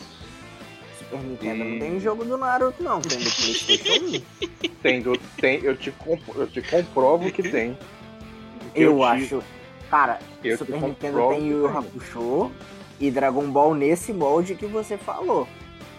Super 1.01 1.19
Nintendo 1.19 1.65
E- 1.65 1.73
não 1.73 1.79
tem 1.81 1.99
jogo 2.01 2.25
do 2.25 2.37
Naruto, 2.39 2.81
não. 2.81 3.01
Tem 3.01 3.19
do 3.19 3.25
PlayStation 3.25 4.05
1. 4.05 4.23
Tem, 4.87 5.03
do- 5.03 5.19
tem, 5.41 5.59
eu, 5.65 5.77
te 5.77 5.91
comp- 5.91 6.37
eu 6.37 6.47
te 6.47 6.63
comprovo 6.63 7.29
que 7.33 7.43
tem. 7.43 7.77
Eu 8.83 8.97
te- 8.99 9.03
acho. 9.05 9.43
Cara, 9.91 10.19
eu 10.45 10.59
Super 10.59 10.79
te 10.79 10.85
Nintendo 10.85 11.29
tem 11.31 11.49
Yu 11.49 11.67
Hakusho 11.67 12.51
e 12.99 13.11
Dragon 13.11 13.47
Ball 13.51 13.75
nesse 13.75 14.13
molde 14.13 14.55
que 14.55 14.67
você 14.67 14.97
falou. 14.97 15.47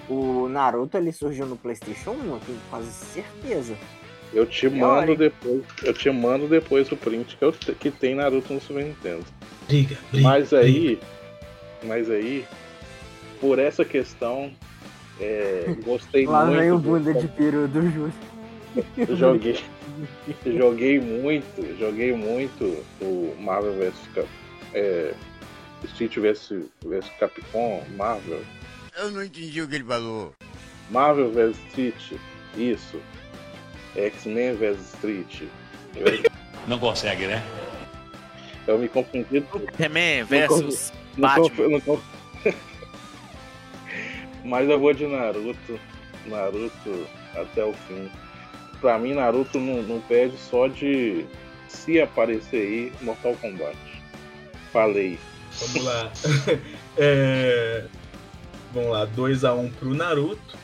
O 0.10 0.48
Naruto 0.50 0.98
ele 0.98 1.12
surgiu 1.12 1.46
no 1.46 1.56
PlayStation 1.58 2.12
1, 2.12 2.14
eu 2.34 2.40
tenho 2.46 2.60
quase 2.70 2.92
certeza. 2.92 3.76
Eu 4.34 4.46
te 4.46 4.70
mando 4.70 5.16
depois. 5.16 5.62
Eu 5.84 5.94
te 5.94 6.10
mando 6.10 6.48
depois 6.48 6.92
o 6.92 6.98
print 6.98 7.38
que, 7.38 7.44
eu 7.46 7.52
te- 7.52 7.74
que 7.74 7.90
tem 7.92 8.14
Naruto 8.16 8.54
no 8.54 8.60
Super 8.62 8.84
Nintendo. 8.86 9.24
Briga, 9.68 9.98
Mas 10.14 10.54
aí. 10.54 11.00
Mas 11.84 12.10
aí, 12.10 12.46
por 13.40 13.60
essa 13.60 13.86
questão, 13.86 14.52
é, 15.20 15.76
gostei 15.86 16.26
Lá 16.28 16.46
muito. 16.46 16.60
vem 16.60 16.72
o 16.72 16.78
do- 16.78 16.90
bunda 16.90 17.14
de 17.14 17.28
peru 17.30 17.68
do 17.68 17.82
Júlio. 17.90 18.14
Eu 18.98 19.16
joguei. 19.16 19.60
joguei 20.46 21.00
muito, 21.00 21.78
joguei 21.80 22.14
muito 22.14 22.84
o 23.02 23.36
Marvel 23.40 23.74
vs 23.74 23.94
Cap, 24.14 24.28
é, 24.74 25.14
Street 25.86 26.16
vs, 26.18 26.52
vs 26.84 27.10
Capcom, 27.20 27.84
Marvel. 27.96 28.42
Eu 28.98 29.12
não 29.12 29.24
entendi 29.24 29.62
o 29.62 29.68
que 29.68 29.76
ele 29.76 29.84
falou. 29.84 30.34
Marvel 30.90 31.32
vs 31.32 31.58
Street, 31.70 32.14
isso. 32.56 33.00
X-Men 33.96 34.56
vs 34.56 34.80
Street. 34.94 35.44
Não 36.68 36.78
consegue, 36.80 37.26
né? 37.28 37.44
eu 38.68 38.78
me 38.78 38.90
confundi. 38.90 39.40
Não 39.50 40.26
versus 40.26 40.94
não 41.18 41.30
Batman. 41.30 41.50
conf- 41.50 41.60
não 41.72 41.82
conf- 41.82 42.04
Mas 44.44 44.70
eu 44.70 44.80
vou 44.80 44.94
de 44.94 45.08
Naruto. 45.08 45.80
Naruto 46.26 47.08
até 47.36 47.64
o 47.64 47.74
fim. 47.74 48.10
Pra 48.82 48.98
mim, 48.98 49.14
Naruto 49.14 49.60
não, 49.60 49.82
não 49.84 50.00
perde 50.02 50.38
só 50.38 50.68
de 50.68 51.26
se 51.68 52.00
aparecer 52.00 52.62
aí 52.62 52.94
Mortal 53.02 53.36
Kombat. 53.42 53.78
Falei. 54.72 55.18
Vamos 55.60 55.84
lá. 55.84 56.12
É, 57.00 57.86
Vamos 58.74 58.92
lá, 58.92 59.08
2x1 59.08 59.72
pro 59.74 59.94
Naruto. 59.94 60.58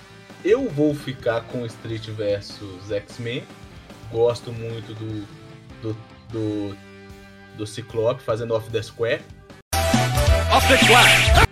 Eu 0.43 0.70
vou 0.70 0.93
ficar 0.93 1.41
com 1.41 1.66
Street 1.66 2.09
versus 2.09 2.91
X-Men. 2.91 3.43
gosto 4.11 4.51
muito 4.51 4.93
do, 4.93 5.26
do, 5.82 5.97
do, 6.30 6.78
do 7.57 7.66
Ciclope 7.66 8.22
fazendo 8.22 8.53
Off 8.53 8.70
the 8.70 8.84
Square. 8.84 9.22
Off 10.51 10.68
the 10.68 10.78
Square! 10.78 11.47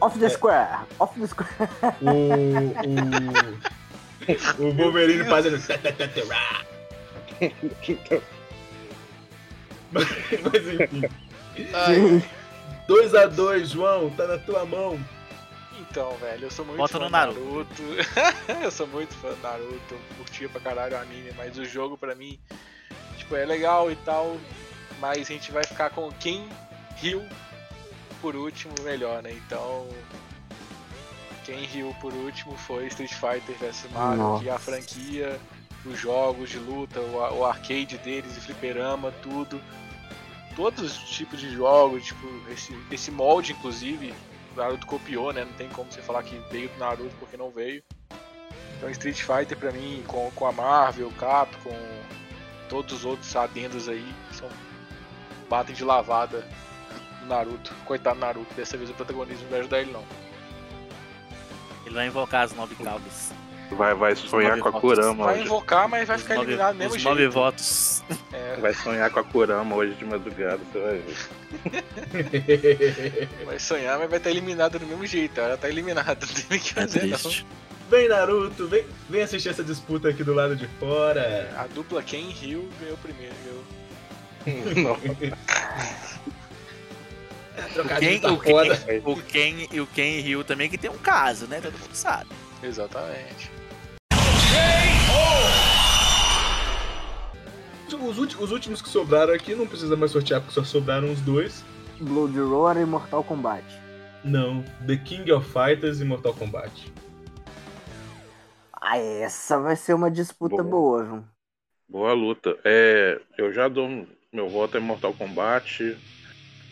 Off 0.00 0.18
the 0.18 0.28
Square! 0.28 0.78
Off 0.98 1.20
the 1.20 1.26
Square! 1.26 1.68
O, 2.00 2.10
o, 2.10 3.79
o 4.58 4.72
Wolverine 4.72 5.24
fazendo. 5.24 5.60
Mas, 9.92 10.06
mas 10.42 10.68
enfim. 10.68 11.08
2x2, 12.88 13.66
João, 13.66 14.10
tá 14.10 14.26
na 14.26 14.38
tua 14.38 14.64
mão. 14.64 14.98
Então, 15.80 16.16
velho, 16.18 16.44
eu 16.44 16.50
sou 16.50 16.64
muito 16.64 16.78
Bota 16.78 16.92
fã 16.92 16.98
do 16.98 17.10
Naruto. 17.10 17.82
Naruto. 17.82 17.82
eu 18.62 18.70
sou 18.70 18.86
muito 18.86 19.14
fã 19.14 19.30
do 19.30 19.42
Naruto, 19.42 19.94
eu 19.94 20.00
curtia 20.18 20.48
pra 20.48 20.60
caralho 20.60 20.96
o 20.96 21.00
anime, 21.00 21.32
mas 21.36 21.56
o 21.58 21.64
jogo 21.64 21.96
pra 21.96 22.14
mim, 22.14 22.38
tipo, 23.16 23.34
é 23.34 23.44
legal 23.44 23.90
e 23.90 23.96
tal, 23.96 24.36
mas 25.00 25.30
a 25.30 25.32
gente 25.32 25.50
vai 25.50 25.64
ficar 25.64 25.90
com 25.90 26.10
quem 26.12 26.48
riu 26.96 27.24
por 28.20 28.36
último 28.36 28.74
melhor, 28.82 29.22
né? 29.22 29.32
Então, 29.32 29.88
quem 31.50 31.64
riu 31.64 31.92
por 32.00 32.14
último 32.14 32.56
foi 32.56 32.86
Street 32.86 33.12
Fighter 33.12 33.56
vs 33.58 33.90
Mario, 33.92 34.18
Nossa. 34.18 34.44
que 34.44 34.48
é 34.48 34.52
a 34.52 34.58
franquia, 34.58 35.40
os 35.84 35.98
jogos 35.98 36.48
de 36.48 36.58
luta, 36.58 37.00
o, 37.00 37.44
arcade 37.44 37.98
deles, 37.98 38.36
o 38.36 38.40
fliperama, 38.40 39.10
tudo. 39.20 39.60
Todos 40.54 40.80
os 40.80 41.10
tipos 41.10 41.40
de 41.40 41.50
jogos, 41.50 42.04
tipo, 42.04 42.26
esse, 42.50 42.76
esse 42.92 43.10
molde, 43.10 43.52
inclusive, 43.52 44.14
o 44.54 44.56
Naruto 44.56 44.86
copiou, 44.86 45.32
né? 45.32 45.44
Não 45.44 45.52
tem 45.54 45.68
como 45.70 45.90
você 45.90 46.00
falar 46.00 46.22
que 46.22 46.36
veio 46.52 46.68
do 46.68 46.78
Naruto 46.78 47.16
porque 47.18 47.36
não 47.36 47.50
veio. 47.50 47.82
Então 48.76 48.88
Street 48.90 49.20
Fighter 49.20 49.58
pra 49.58 49.72
mim, 49.72 50.04
com, 50.06 50.30
com 50.30 50.46
a 50.46 50.52
Marvel, 50.52 51.10
Capcom, 51.18 51.76
todos 52.68 52.92
os 52.92 53.04
outros 53.04 53.34
adendos 53.34 53.88
aí, 53.88 54.14
são 54.32 54.48
batem 55.48 55.74
de 55.74 55.82
lavada 55.82 56.46
no 57.22 57.26
Naruto. 57.26 57.74
Coitado 57.84 58.20
do 58.20 58.20
Naruto, 58.20 58.54
dessa 58.54 58.76
vez 58.76 58.88
o 58.88 58.94
protagonismo 58.94 59.42
não 59.42 59.50
vai 59.50 59.60
ajudar 59.60 59.80
ele 59.80 59.90
não. 59.90 60.19
Ele 61.90 61.94
vai 61.96 62.06
invocar 62.06 62.44
as 62.44 62.54
nove 62.54 62.74
caudas. 62.76 63.32
Vai, 63.72 63.94
vai 63.94 64.14
sonhar 64.16 64.58
com 64.60 64.68
a. 64.68 64.72
Kurama 64.72 65.24
Vai 65.24 65.34
hoje. 65.34 65.44
invocar, 65.44 65.88
mas 65.88 66.06
vai 66.06 66.16
Os 66.16 66.22
ficar 66.22 66.34
nove- 66.36 66.46
eliminado 66.48 66.72
do 66.74 66.78
mesmo 66.78 66.94
os 66.94 67.02
jeito. 67.02 67.08
nove 67.14 67.28
votos. 67.28 68.02
É, 68.32 68.56
Vai 68.60 68.74
sonhar 68.74 69.10
com 69.10 69.20
a 69.20 69.24
Kurama 69.24 69.74
hoje 69.76 69.94
de 69.94 70.04
madrugada, 70.04 70.60
você 70.72 70.78
vai 70.80 70.98
ver. 70.98 71.16
vai 73.44 73.58
sonhar, 73.58 73.98
mas 73.98 74.08
vai 74.08 74.18
estar 74.18 74.30
eliminado 74.30 74.78
do 74.78 74.86
mesmo 74.86 75.04
jeito. 75.06 75.40
Ela 75.40 75.56
tá 75.56 75.68
eliminada, 75.68 76.26
não 76.26 76.34
tem 76.34 76.58
o 76.58 76.60
que 76.60 76.70
É 76.70 76.74
fazer 76.82 77.00
triste. 77.00 77.46
Vem, 77.88 78.08
Naruto, 78.08 78.68
vem, 78.68 78.84
vem 79.08 79.22
assistir 79.22 79.48
essa 79.48 79.64
disputa 79.64 80.08
aqui 80.08 80.22
do 80.22 80.32
lado 80.32 80.54
de 80.54 80.66
fora. 80.78 81.50
não. 81.52 81.60
A 81.60 81.66
dupla 81.66 82.02
Ken 82.02 82.28
Rio 82.30 82.68
ganhou 82.80 82.96
primeiro. 82.98 83.34
Ganhou. 84.46 84.96
O 84.96 85.00
Tá 87.60 88.32
o, 88.32 88.38
Ken, 88.38 88.50
foda. 88.50 88.78
o 89.04 89.16
Ken 89.22 89.68
e 89.70 89.80
o 89.80 89.86
Ken 89.86 90.20
Ryu 90.20 90.44
também 90.44 90.68
que 90.68 90.78
tem 90.78 90.90
um 90.90 90.98
caso, 90.98 91.46
né? 91.46 91.60
Todo 91.60 91.78
mundo 91.78 91.94
sabe. 91.94 92.30
Exatamente. 92.62 93.50
Os, 97.92 98.18
os 98.18 98.50
últimos 98.50 98.80
que 98.80 98.88
sobraram 98.88 99.34
aqui 99.34 99.54
não 99.54 99.66
precisa 99.66 99.96
mais 99.96 100.12
sortear 100.12 100.40
porque 100.40 100.54
só 100.54 100.64
sobraram 100.64 101.12
os 101.12 101.20
dois. 101.20 101.64
Blood 102.00 102.38
Roar 102.38 102.78
e 102.78 102.84
Mortal 102.84 103.22
Kombat. 103.22 103.64
Não, 104.24 104.62
The 104.86 104.96
King 104.96 105.30
of 105.32 105.46
Fighters 105.50 106.00
e 106.00 106.04
Mortal 106.04 106.34
Kombat. 106.34 106.92
Ah, 108.72 108.96
essa 108.96 109.58
vai 109.60 109.76
ser 109.76 109.94
uma 109.94 110.10
disputa 110.10 110.62
boa, 110.62 111.04
viu? 111.04 111.24
Boa 111.88 112.12
luta. 112.12 112.56
É, 112.64 113.20
eu 113.36 113.52
já 113.52 113.68
dou 113.68 114.06
meu 114.32 114.48
voto 114.48 114.76
é 114.76 114.80
Mortal 114.80 115.12
Kombat. 115.12 115.96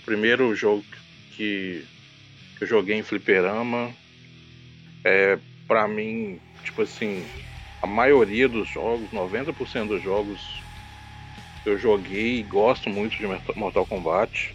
Primeiro 0.09 0.55
jogo 0.55 0.87
que, 1.29 1.85
que 2.57 2.65
eu 2.65 2.67
joguei 2.67 2.97
em 2.97 3.03
fliperama. 3.03 3.95
É, 5.05 5.39
pra 5.67 5.87
mim, 5.87 6.41
tipo 6.63 6.81
assim, 6.81 7.29
a 7.83 7.87
maioria 7.87 8.49
dos 8.49 8.67
jogos, 8.71 9.11
90% 9.13 9.89
dos 9.89 10.03
jogos 10.03 10.63
eu 11.63 11.77
joguei 11.77 12.39
e 12.39 12.43
gosto 12.43 12.89
muito 12.89 13.19
de 13.19 13.27
Mortal- 13.55 13.85
Kombat. 13.85 14.55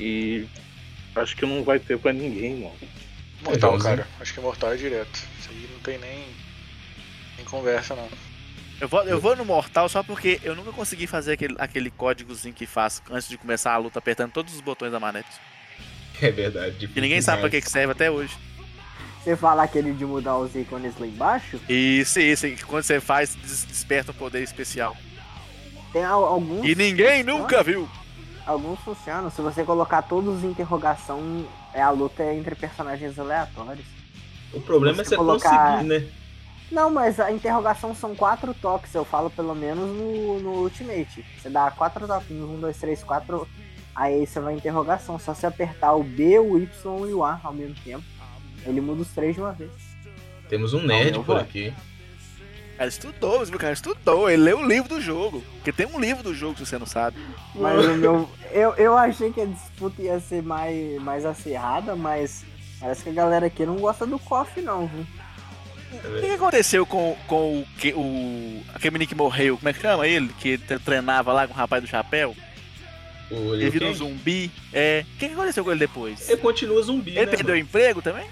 E 0.00 0.48
acho 1.14 1.36
que 1.36 1.46
não 1.46 1.62
vai 1.62 1.78
ter 1.78 1.96
pra 1.96 2.12
ninguém, 2.12 2.56
não. 2.56 2.76
Mortal, 3.42 3.78
Joãozinho. 3.78 3.96
cara. 3.98 4.08
Acho 4.18 4.34
que 4.34 4.40
Mortal 4.40 4.72
é 4.72 4.76
direto. 4.76 5.28
Isso 5.38 5.52
aí 5.52 5.68
não 5.70 5.78
tem 5.78 5.96
nem, 5.96 6.26
nem 7.36 7.46
conversa, 7.46 7.94
não. 7.94 8.10
Eu 8.80 8.88
vou, 8.88 9.02
eu 9.02 9.20
vou 9.20 9.36
no 9.36 9.44
Mortal 9.44 9.88
só 9.88 10.02
porque 10.02 10.40
eu 10.42 10.54
nunca 10.54 10.72
consegui 10.72 11.06
fazer 11.06 11.32
aquele, 11.32 11.54
aquele 11.58 11.90
códigozinho 11.90 12.54
que 12.54 12.66
faz 12.66 13.02
antes 13.10 13.28
de 13.28 13.36
começar 13.36 13.72
a 13.74 13.76
luta, 13.76 13.98
apertando 13.98 14.32
todos 14.32 14.54
os 14.54 14.60
botões 14.60 14.90
da 14.92 14.98
manete. 14.98 15.28
É 16.22 16.30
verdade. 16.30 16.90
E 16.94 17.00
ninguém 17.00 17.20
sabe 17.20 17.40
pra 17.40 17.50
que, 17.50 17.60
que 17.60 17.70
serve 17.70 17.92
até 17.92 18.10
hoje. 18.10 18.36
Você 19.22 19.36
falar 19.36 19.64
aquele 19.64 19.92
de 19.92 20.04
mudar 20.06 20.38
os 20.38 20.54
ícones 20.54 20.94
lá 20.98 21.06
embaixo, 21.06 21.60
Isso, 21.68 22.18
isso. 22.20 22.46
Quando 22.66 22.82
você 22.84 23.00
faz, 23.00 23.34
des- 23.34 23.64
desperta 23.64 24.12
um 24.12 24.14
poder 24.14 24.42
especial. 24.42 24.96
tem 25.92 26.02
al- 26.04 26.24
alguns. 26.24 26.64
E 26.66 26.74
ninguém 26.74 27.22
nunca 27.22 27.62
viu. 27.62 27.86
Alguns 28.46 28.80
funcionam. 28.80 29.30
Se 29.30 29.42
você 29.42 29.62
colocar 29.62 30.00
todos 30.02 30.42
em 30.42 30.48
interrogação, 30.48 31.46
é 31.74 31.82
a 31.82 31.90
luta 31.90 32.22
é 32.22 32.34
entre 32.34 32.54
personagens 32.54 33.18
aleatórios. 33.18 33.84
O 34.54 34.60
problema 34.60 35.02
é 35.02 35.04
Você 35.04 35.10
você 35.10 35.16
colocar- 35.16 35.72
conseguir, 35.76 35.88
né? 35.88 36.06
Não, 36.70 36.88
mas 36.88 37.18
a 37.18 37.32
interrogação 37.32 37.94
são 37.94 38.14
quatro 38.14 38.54
toques, 38.54 38.94
eu 38.94 39.04
falo 39.04 39.28
pelo 39.28 39.54
menos 39.54 39.88
no, 39.88 40.38
no 40.38 40.50
Ultimate. 40.62 41.24
Você 41.36 41.50
dá 41.50 41.70
quatro 41.70 42.06
toquinhos, 42.06 42.48
um, 42.48 42.60
dois, 42.60 42.78
três, 42.78 43.02
quatro. 43.02 43.46
Aí 43.94 44.24
você 44.26 44.38
vai 44.38 44.54
interrogação. 44.54 45.18
Só 45.18 45.34
se 45.34 45.46
apertar 45.46 45.94
o 45.94 46.04
B, 46.04 46.38
o 46.38 46.58
Y 46.58 47.08
e 47.08 47.12
o 47.12 47.24
A 47.24 47.40
ao 47.42 47.52
mesmo 47.52 47.74
tempo. 47.82 48.04
Ele 48.64 48.80
muda 48.80 49.02
os 49.02 49.08
três 49.08 49.34
de 49.34 49.40
uma 49.40 49.52
vez. 49.52 49.72
Temos 50.48 50.72
um 50.72 50.82
nerd 50.82 51.12
meu 51.12 51.24
por 51.24 51.34
voto. 51.34 51.44
aqui. 51.44 51.74
Cara 52.76 52.88
estudou, 52.88 53.42
o 53.42 53.58
cara 53.58 53.72
estudou. 53.72 54.30
Ele 54.30 54.42
leu 54.42 54.58
o 54.60 54.66
livro 54.66 54.88
do 54.88 55.00
jogo. 55.00 55.42
Porque 55.56 55.72
tem 55.72 55.86
um 55.86 56.00
livro 56.00 56.22
do 56.22 56.34
jogo, 56.34 56.56
se 56.56 56.64
você 56.64 56.78
não 56.78 56.86
sabe. 56.86 57.18
Mas 57.54 57.84
o 57.84 57.94
meu. 57.96 58.28
Eu, 58.52 58.74
eu 58.76 58.96
achei 58.96 59.32
que 59.32 59.40
a 59.40 59.44
disputa 59.44 60.00
ia 60.00 60.18
ser 60.18 60.42
mais, 60.42 61.00
mais 61.02 61.26
acirrada, 61.26 61.94
mas 61.94 62.44
parece 62.80 63.02
que 63.02 63.10
a 63.10 63.12
galera 63.12 63.46
aqui 63.46 63.66
não 63.66 63.76
gosta 63.76 64.06
do 64.06 64.18
KOF, 64.18 64.62
não, 64.62 64.86
viu? 64.86 65.06
O 65.92 66.20
que, 66.20 66.26
que 66.28 66.32
aconteceu 66.34 66.86
com, 66.86 67.16
com 67.26 67.60
o, 67.60 67.66
que, 67.78 67.92
o. 67.94 68.62
Aquele 68.74 68.92
menino 68.92 69.08
que 69.08 69.14
morreu? 69.14 69.56
Como 69.56 69.68
é 69.68 69.72
que 69.72 69.80
chama 69.80 70.06
ele? 70.06 70.28
Que 70.40 70.56
tre- 70.58 70.78
treinava 70.78 71.32
lá 71.32 71.46
com 71.48 71.52
o 71.52 71.56
rapaz 71.56 71.82
do 71.82 71.88
chapéu? 71.88 72.36
O 73.30 73.54
Ele 73.54 73.70
virou 73.70 73.90
um 73.90 73.94
zumbi. 73.94 74.50
É. 74.72 75.04
O 75.14 75.18
que, 75.18 75.28
que 75.28 75.34
aconteceu 75.34 75.64
com 75.64 75.70
ele 75.70 75.80
depois? 75.80 76.28
Ele 76.28 76.40
continua 76.40 76.82
zumbi, 76.82 77.12
Ele 77.12 77.20
né? 77.20 77.26
perdeu 77.26 77.46
o 77.54 77.58
mano? 77.58 77.60
emprego 77.60 78.02
também? 78.02 78.26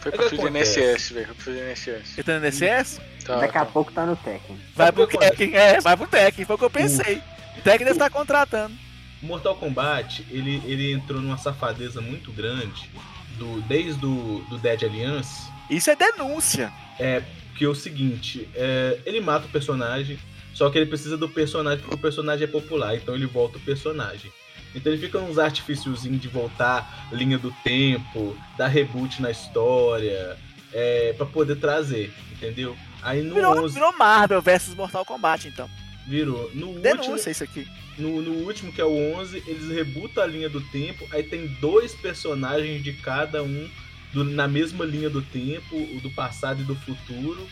Foi 0.00 0.12
É 0.12 0.16
do 0.16 0.24
acontece. 0.24 0.48
NSS, 0.80 1.12
velho. 1.14 1.26
Foi 1.26 1.34
pro 1.36 1.52
do 1.52 1.58
NSS. 1.60 2.12
Ele 2.16 2.22
tá 2.24 2.38
no 2.38 2.46
INSS? 2.46 3.00
Tá, 3.24 3.36
Daqui 3.36 3.58
a 3.58 3.64
tá. 3.64 3.66
pouco 3.66 3.92
tá 3.92 4.06
no 4.06 4.16
Tekken. 4.16 4.56
Vai 4.74 4.90
pro 4.92 5.02
o? 5.02 5.06
Tekken. 5.06 5.54
É, 5.54 5.80
vai 5.80 5.96
pro 5.96 6.06
Tekken. 6.06 6.44
Foi 6.44 6.54
o 6.56 6.58
que 6.58 6.64
eu 6.64 6.70
pensei. 6.70 7.22
O 7.58 7.62
Tekken 7.62 7.78
deve 7.86 7.90
estar 7.92 8.10
contratando. 8.10 8.74
Mortal 9.22 9.54
Kombat, 9.56 10.24
ele, 10.30 10.62
ele 10.64 10.92
entrou 10.92 11.20
numa 11.20 11.36
safadeza 11.36 12.00
muito 12.00 12.32
grande 12.32 12.90
do, 13.36 13.60
desde 13.62 14.04
o 14.06 14.44
do 14.48 14.58
Dead 14.58 14.82
Alliance. 14.82 15.48
Isso 15.70 15.90
é 15.90 15.96
denúncia. 15.96 16.72
É 16.98 17.22
que 17.60 17.66
é 17.66 17.68
o 17.68 17.74
seguinte, 17.74 18.48
é, 18.54 18.98
ele 19.04 19.20
mata 19.20 19.44
o 19.44 19.50
personagem, 19.50 20.18
só 20.54 20.70
que 20.70 20.78
ele 20.78 20.86
precisa 20.86 21.18
do 21.18 21.28
personagem 21.28 21.80
porque 21.80 21.94
o 21.94 21.98
personagem 21.98 22.44
é 22.44 22.46
popular, 22.46 22.96
então 22.96 23.14
ele 23.14 23.26
volta 23.26 23.58
o 23.58 23.60
personagem. 23.60 24.32
Então 24.74 24.90
ele 24.90 25.02
fica 25.02 25.18
uns 25.18 25.38
artifíciozinhos 25.38 26.22
de 26.22 26.26
voltar 26.26 27.10
linha 27.12 27.36
do 27.36 27.54
tempo, 27.62 28.34
dar 28.56 28.68
reboot 28.68 29.20
na 29.20 29.30
história, 29.30 30.38
é, 30.72 31.12
para 31.12 31.26
poder 31.26 31.56
trazer, 31.56 32.10
entendeu? 32.32 32.74
Aí 33.02 33.20
no 33.20 33.34
Virou, 33.34 33.64
11 33.64 33.74
virou 33.74 33.92
Marvel 33.98 34.40
versus 34.40 34.74
Mortal 34.74 35.04
Kombat, 35.04 35.46
então. 35.46 35.68
virou. 36.06 36.50
No 36.54 36.68
último, 36.68 36.80
Denúncia 36.80 37.30
isso 37.30 37.44
aqui. 37.44 37.68
no, 37.98 38.22
no 38.22 38.46
último, 38.46 38.72
que 38.72 38.80
é 38.80 38.84
o 38.86 39.18
11, 39.18 39.42
eles 39.46 39.68
rebutam 39.68 40.24
a 40.24 40.26
linha 40.26 40.48
do 40.48 40.62
tempo. 40.62 41.06
Aí 41.12 41.22
tem 41.22 41.46
dois 41.60 41.92
personagens 41.92 42.82
de 42.82 42.94
cada 42.94 43.42
um 43.42 43.68
do- 44.12 44.24
na 44.24 44.46
mesma 44.48 44.84
linha 44.84 45.08
do 45.10 45.22
tempo, 45.22 45.76
o 45.76 46.00
do 46.00 46.10
passado 46.10 46.60
e 46.60 46.64
do 46.64 46.74
futuro, 46.76 47.46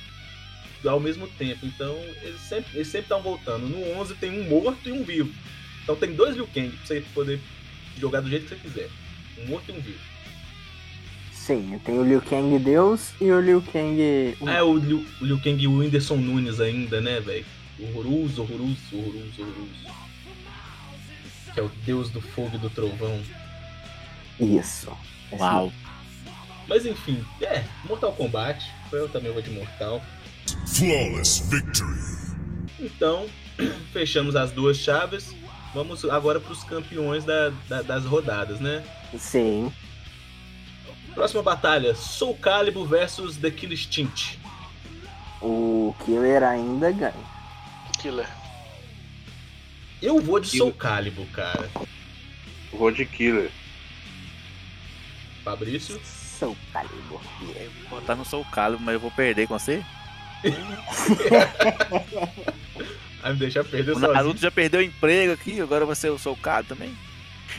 ao 0.87 1.01
mesmo 1.01 1.27
tempo. 1.27 1.67
Então, 1.67 1.95
eles 2.23 2.41
sempre 2.43 2.71
eles 2.77 2.89
sempre 2.89 3.03
estão 3.07 3.23
voltando. 3.23 3.67
No 3.69 3.99
11 3.99 4.15
tem 4.15 4.41
um 4.41 4.49
morto 4.49 4.89
e 4.89 4.93
um 4.93 5.03
vivo. 5.05 5.33
Então 5.83 5.97
tem 5.97 6.13
dois 6.15 6.37
Liu 6.37 6.47
Kang 6.47 6.69
pra 6.71 6.87
você 6.87 7.01
poder 7.15 7.41
jogar 7.99 8.21
do 8.21 8.29
jeito 8.29 8.45
que 8.45 8.55
você 8.55 8.61
quiser. 8.69 8.91
Um 9.39 9.47
morto 9.47 9.71
e 9.71 9.73
um 9.73 9.81
vivo. 9.81 9.99
Sim, 11.33 11.81
tem 11.83 11.99
o 11.99 12.05
Liu 12.05 12.21
Kang 12.21 12.59
Deus 12.59 13.13
e 13.21 13.31
o 13.31 13.41
Liu 13.41 13.63
Kang. 13.73 14.37
Ah, 14.47 14.53
é 14.55 14.63
o 14.63 14.77
Liu, 14.77 15.05
o 15.21 15.25
Liu 15.25 15.41
Kang 15.41 15.63
e 15.63 15.67
o 15.67 15.79
Whindersson 15.79 16.17
Nunes 16.17 16.61
ainda, 16.61 17.01
né, 17.01 17.21
velho? 17.21 17.47
Horroroso, 17.81 18.43
horroroso, 18.43 18.77
horroroso, 18.93 19.41
horroroso. 19.41 19.99
Que 21.55 21.61
é 21.61 21.63
o 21.63 21.71
deus 21.87 22.11
do 22.11 22.21
fogo 22.21 22.57
e 22.57 22.59
do 22.59 22.69
trovão. 22.69 23.19
Isso. 24.39 24.93
Uau. 25.33 25.73
Mas 26.69 26.85
enfim, 26.87 27.25
é, 27.41 27.65
Mortal 27.85 28.13
Kombat. 28.13 28.65
Eu 28.93 29.09
também 29.09 29.33
vou 29.33 29.43
de 29.43 29.51
Mortal. 29.51 30.03
Flawless 30.67 31.43
victory. 31.49 31.99
Então, 32.79 33.27
fechamos 33.93 34.37
as 34.37 34.53
duas 34.53 34.77
chaves. 34.77 35.35
Vamos 35.75 36.05
agora 36.05 36.41
para 36.41 36.53
os 36.53 36.63
campeões 36.65 37.25
da- 37.25 37.51
da- 37.69 37.83
das 37.83 38.05
rodadas, 38.05 38.61
né? 38.61 38.83
Sim. 39.19 39.73
Próxima 41.15 41.43
batalha: 41.43 41.95
Soul 41.95 42.37
Calibur 42.37 42.87
versus 42.87 43.37
The 43.37 43.51
Kill 43.51 43.73
Instinct. 43.73 44.39
O 45.43 45.95
Killer 46.05 46.43
ainda 46.43 46.91
ganha. 46.93 47.15
Killer. 48.01 48.29
Eu 50.01 50.21
vou 50.21 50.39
de 50.41 50.57
Soul 50.57 50.73
Calibur, 50.73 51.27
cara. 51.27 51.69
Vou 52.73 52.91
de 52.91 53.05
Killer. 53.05 53.51
Fabrício? 55.45 56.01
Soul 56.39 56.57
Calibur. 56.73 57.21
Vou 57.91 58.01
botar 58.01 58.15
no 58.15 58.25
Soul 58.25 58.45
Calibur, 58.47 58.85
mas 58.85 58.95
eu 58.95 59.01
vou 59.01 59.11
perder 59.11 59.47
com 59.49 59.59
você. 59.59 59.85
Aí 63.23 63.33
me 63.33 63.39
deixa 63.39 63.65
perder 63.65 63.91
O 63.91 63.95
sozinho. 63.95 64.13
Naruto 64.13 64.41
já 64.41 64.51
perdeu 64.51 64.81
o 64.81 64.85
emprego 64.85 65.33
aqui, 65.33 65.61
agora 65.61 65.85
você 65.85 66.07
é 66.09 66.11
o 66.11 66.19
Soul 66.19 66.37
Calibur 66.37 66.77
também. 66.77 66.97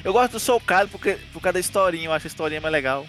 Eu 0.03 0.13
gosto 0.13 0.33
do 0.33 0.39
Soul 0.39 0.61
Calibur 0.61 0.91
porque, 0.91 1.19
por 1.33 1.41
causa 1.41 1.53
da 1.53 1.59
historinha, 1.59 2.05
eu 2.05 2.13
acho 2.13 2.27
a 2.27 2.29
historinha 2.29 2.61
mais 2.61 2.71
legal. 2.71 3.05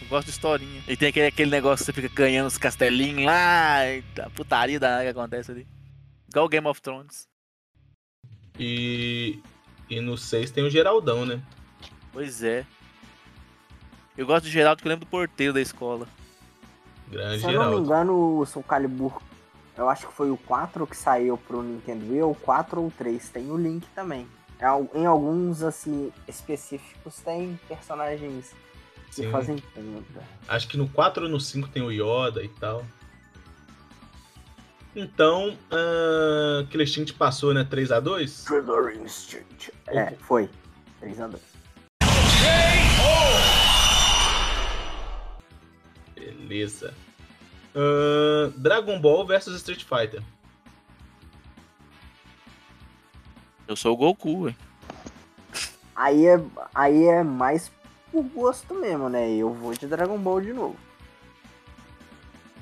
Eu 0.00 0.06
gosto 0.08 0.26
de 0.26 0.32
historinha. 0.32 0.82
E 0.86 0.96
tem 0.96 1.08
aquele, 1.08 1.26
aquele 1.26 1.50
negócio 1.50 1.84
que 1.84 1.92
você 1.92 2.00
fica 2.00 2.14
ganhando 2.14 2.46
os 2.46 2.56
castelinhos 2.56 3.24
lá, 3.24 3.84
e 3.88 4.04
a 4.20 4.30
putaria 4.30 4.78
da 4.78 5.02
que 5.02 5.08
acontece 5.08 5.50
ali. 5.50 5.66
Igual 6.28 6.46
o 6.46 6.48
Game 6.48 6.66
of 6.68 6.80
Thrones. 6.80 7.26
E, 8.58 9.40
e 9.90 10.00
no 10.00 10.16
6 10.16 10.52
tem 10.52 10.64
o 10.64 10.70
Geraldão, 10.70 11.26
né? 11.26 11.40
Pois 12.12 12.42
é. 12.42 12.64
Eu 14.18 14.26
gosto 14.26 14.46
do 14.46 14.50
Geraldo 14.50 14.78
porque 14.78 14.88
eu 14.88 14.90
lembro 14.90 15.06
do 15.06 15.10
porteiro 15.10 15.52
da 15.52 15.60
escola. 15.60 16.08
Grande 17.06 17.40
Se 17.40 17.46
eu 17.46 17.52
não 17.52 17.70
me 17.70 17.76
engano, 17.76 18.40
o 18.40 18.44
Soul 18.44 18.64
Calibur, 18.64 19.22
eu 19.76 19.88
acho 19.88 20.08
que 20.08 20.12
foi 20.12 20.28
o 20.28 20.36
4 20.36 20.84
que 20.88 20.96
saiu 20.96 21.38
pro 21.38 21.62
Nintendo 21.62 22.10
Wii, 22.10 22.22
ou 22.22 22.34
4 22.34 22.82
ou 22.82 22.90
3. 22.98 23.28
Tem 23.28 23.48
o 23.48 23.56
Link 23.56 23.86
também. 23.94 24.26
É 24.58 24.66
Em 24.98 25.06
alguns, 25.06 25.62
assim, 25.62 26.12
específicos, 26.26 27.20
tem 27.20 27.58
personagens 27.68 28.52
que 29.06 29.22
Sim. 29.22 29.30
fazem 29.30 29.62
conta. 29.72 30.26
Acho 30.48 30.66
que 30.66 30.76
no 30.76 30.88
4 30.88 31.22
ou 31.22 31.30
no 31.30 31.38
5 31.38 31.68
tem 31.68 31.82
o 31.84 31.92
Yoda 31.92 32.42
e 32.42 32.48
tal. 32.48 32.84
Então, 34.96 35.56
uh, 35.70 36.66
Killer 36.66 36.88
Instinct 36.88 37.14
passou, 37.14 37.54
né? 37.54 37.62
3x2? 37.62 38.48
Killer 38.48 39.00
Instinct. 39.00 39.72
É, 39.86 40.10
foi. 40.18 40.50
3x2. 41.00 41.38
Beleza. 46.48 46.94
Ahn, 47.74 48.52
Dragon 48.56 48.98
Ball 48.98 49.26
versus 49.26 49.54
Street 49.56 49.84
Fighter. 49.84 50.22
Eu 53.66 53.76
sou 53.76 53.92
o 53.92 53.96
Goku, 53.96 54.44
velho. 54.44 54.56
Aí 55.94 56.26
é, 56.26 56.40
aí 56.74 57.04
é 57.04 57.22
mais 57.22 57.70
por 58.10 58.22
gosto 58.22 58.74
mesmo, 58.74 59.08
né? 59.10 59.30
Eu 59.34 59.52
vou 59.52 59.74
de 59.74 59.86
Dragon 59.86 60.16
Ball 60.18 60.40
de 60.40 60.52
novo. 60.52 60.76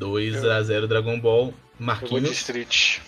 2x0 0.01 0.87
Dragon 0.87 1.21
Ball. 1.21 1.47
Eu 1.47 1.53
vou 1.53 1.55
de 1.79 1.85
Marquinhos. 1.85 2.31
Street. 2.31 2.99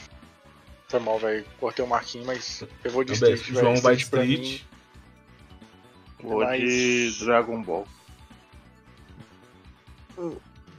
Foi 0.89 1.01
mal, 1.01 1.19
velho. 1.19 1.45
Cortei 1.59 1.85
o 1.85 1.89
Marquinhos, 1.89 2.27
mas 2.27 2.65
eu 2.85 2.91
vou 2.91 3.03
de 3.03 3.15
Street. 3.15 3.43
João 3.43 3.77
vai 3.77 3.97
de 3.97 4.03
Street. 4.03 4.63
Vou 6.21 6.45
Mas- 6.45 6.61
de 6.61 7.25
Dragon 7.25 7.63
Ball. 7.63 7.87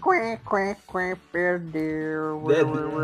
Quê, 0.02 0.39
quê, 0.50 0.76
quê, 0.91 1.18
perdeu. 1.32 2.52
É, 2.52 2.56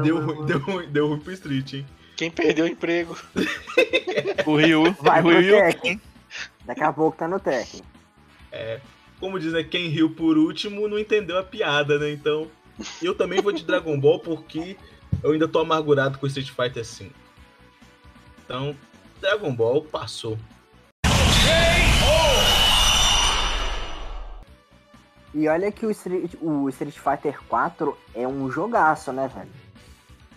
deu, 0.03 0.19
ruim- 0.19 0.45
deu, 0.45 0.59
ruim- 0.59 0.87
deu 0.89 1.07
ruim 1.09 1.19
pro 1.19 1.31
Street, 1.33 1.73
hein? 1.73 1.85
Quem 2.15 2.31
perdeu 2.31 2.65
o 2.65 2.67
emprego? 2.69 3.17
O 4.45 4.55
Ryu. 4.55 4.95
Vai 5.01 5.19
o 5.19 5.23
pro 5.23 5.39
Ryu. 5.39 5.57
Tekken. 5.57 6.01
Daqui 6.65 6.83
a 6.83 6.93
pouco 6.93 7.17
tá 7.17 7.27
no 7.27 7.39
Tekken. 7.39 7.81
É, 8.51 8.79
como 9.19 9.37
diz, 9.39 9.51
né, 9.51 9.63
quem 9.63 9.89
riu 9.89 10.09
por 10.11 10.37
último 10.37 10.87
não 10.87 10.97
entendeu 10.97 11.37
a 11.37 11.43
piada, 11.43 11.99
né? 11.99 12.11
Então, 12.11 12.47
eu 13.01 13.13
também 13.13 13.41
vou 13.41 13.51
de 13.51 13.63
Dragon 13.65 13.99
Ball 13.99 14.19
porque 14.19 14.77
eu 15.21 15.31
ainda 15.31 15.47
tô 15.47 15.59
amargurado 15.59 16.17
com 16.17 16.27
Street 16.27 16.49
Fighter 16.51 16.83
V. 16.85 17.11
Então, 18.45 18.75
Dragon 19.19 19.53
Ball 19.53 19.81
passou. 19.81 20.37
E 25.35 25.49
olha 25.49 25.69
que 25.69 25.85
o 25.85 25.91
Street, 25.91 26.33
o 26.41 26.69
Street 26.69 26.97
Fighter 26.97 27.43
4 27.49 27.97
é 28.13 28.25
um 28.25 28.49
jogaço, 28.49 29.11
né, 29.11 29.27
velho? 29.27 29.51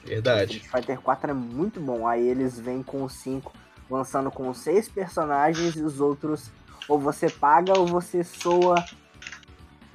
Verdade. 0.05 0.57
Street 0.57 0.73
Fighter 0.73 1.01
4 1.01 1.31
é 1.31 1.35
muito 1.35 1.81
bom. 1.81 2.05
Aí 2.05 2.27
eles 2.27 2.59
vêm 2.59 2.83
com 2.83 3.05
os 3.05 3.13
5, 3.13 3.53
lançando 3.89 4.29
com 4.29 4.53
seis 4.53 4.89
personagens 4.89 5.77
e 5.77 5.83
os 5.83 6.01
outros 6.01 6.51
ou 6.89 6.99
você 6.99 7.31
paga 7.31 7.79
ou 7.79 7.87
você 7.87 8.25
soa 8.25 8.85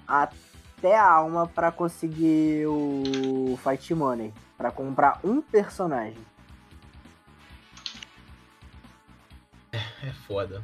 até 0.07 0.97
a 0.97 1.05
alma 1.05 1.47
pra 1.47 1.69
conseguir 1.69 2.65
o 2.67 3.59
Fight 3.61 3.93
Money. 3.93 4.33
Pra 4.57 4.71
comprar 4.71 5.19
um 5.21 5.41
personagem. 5.41 6.25
É 9.73 10.13
foda. 10.27 10.63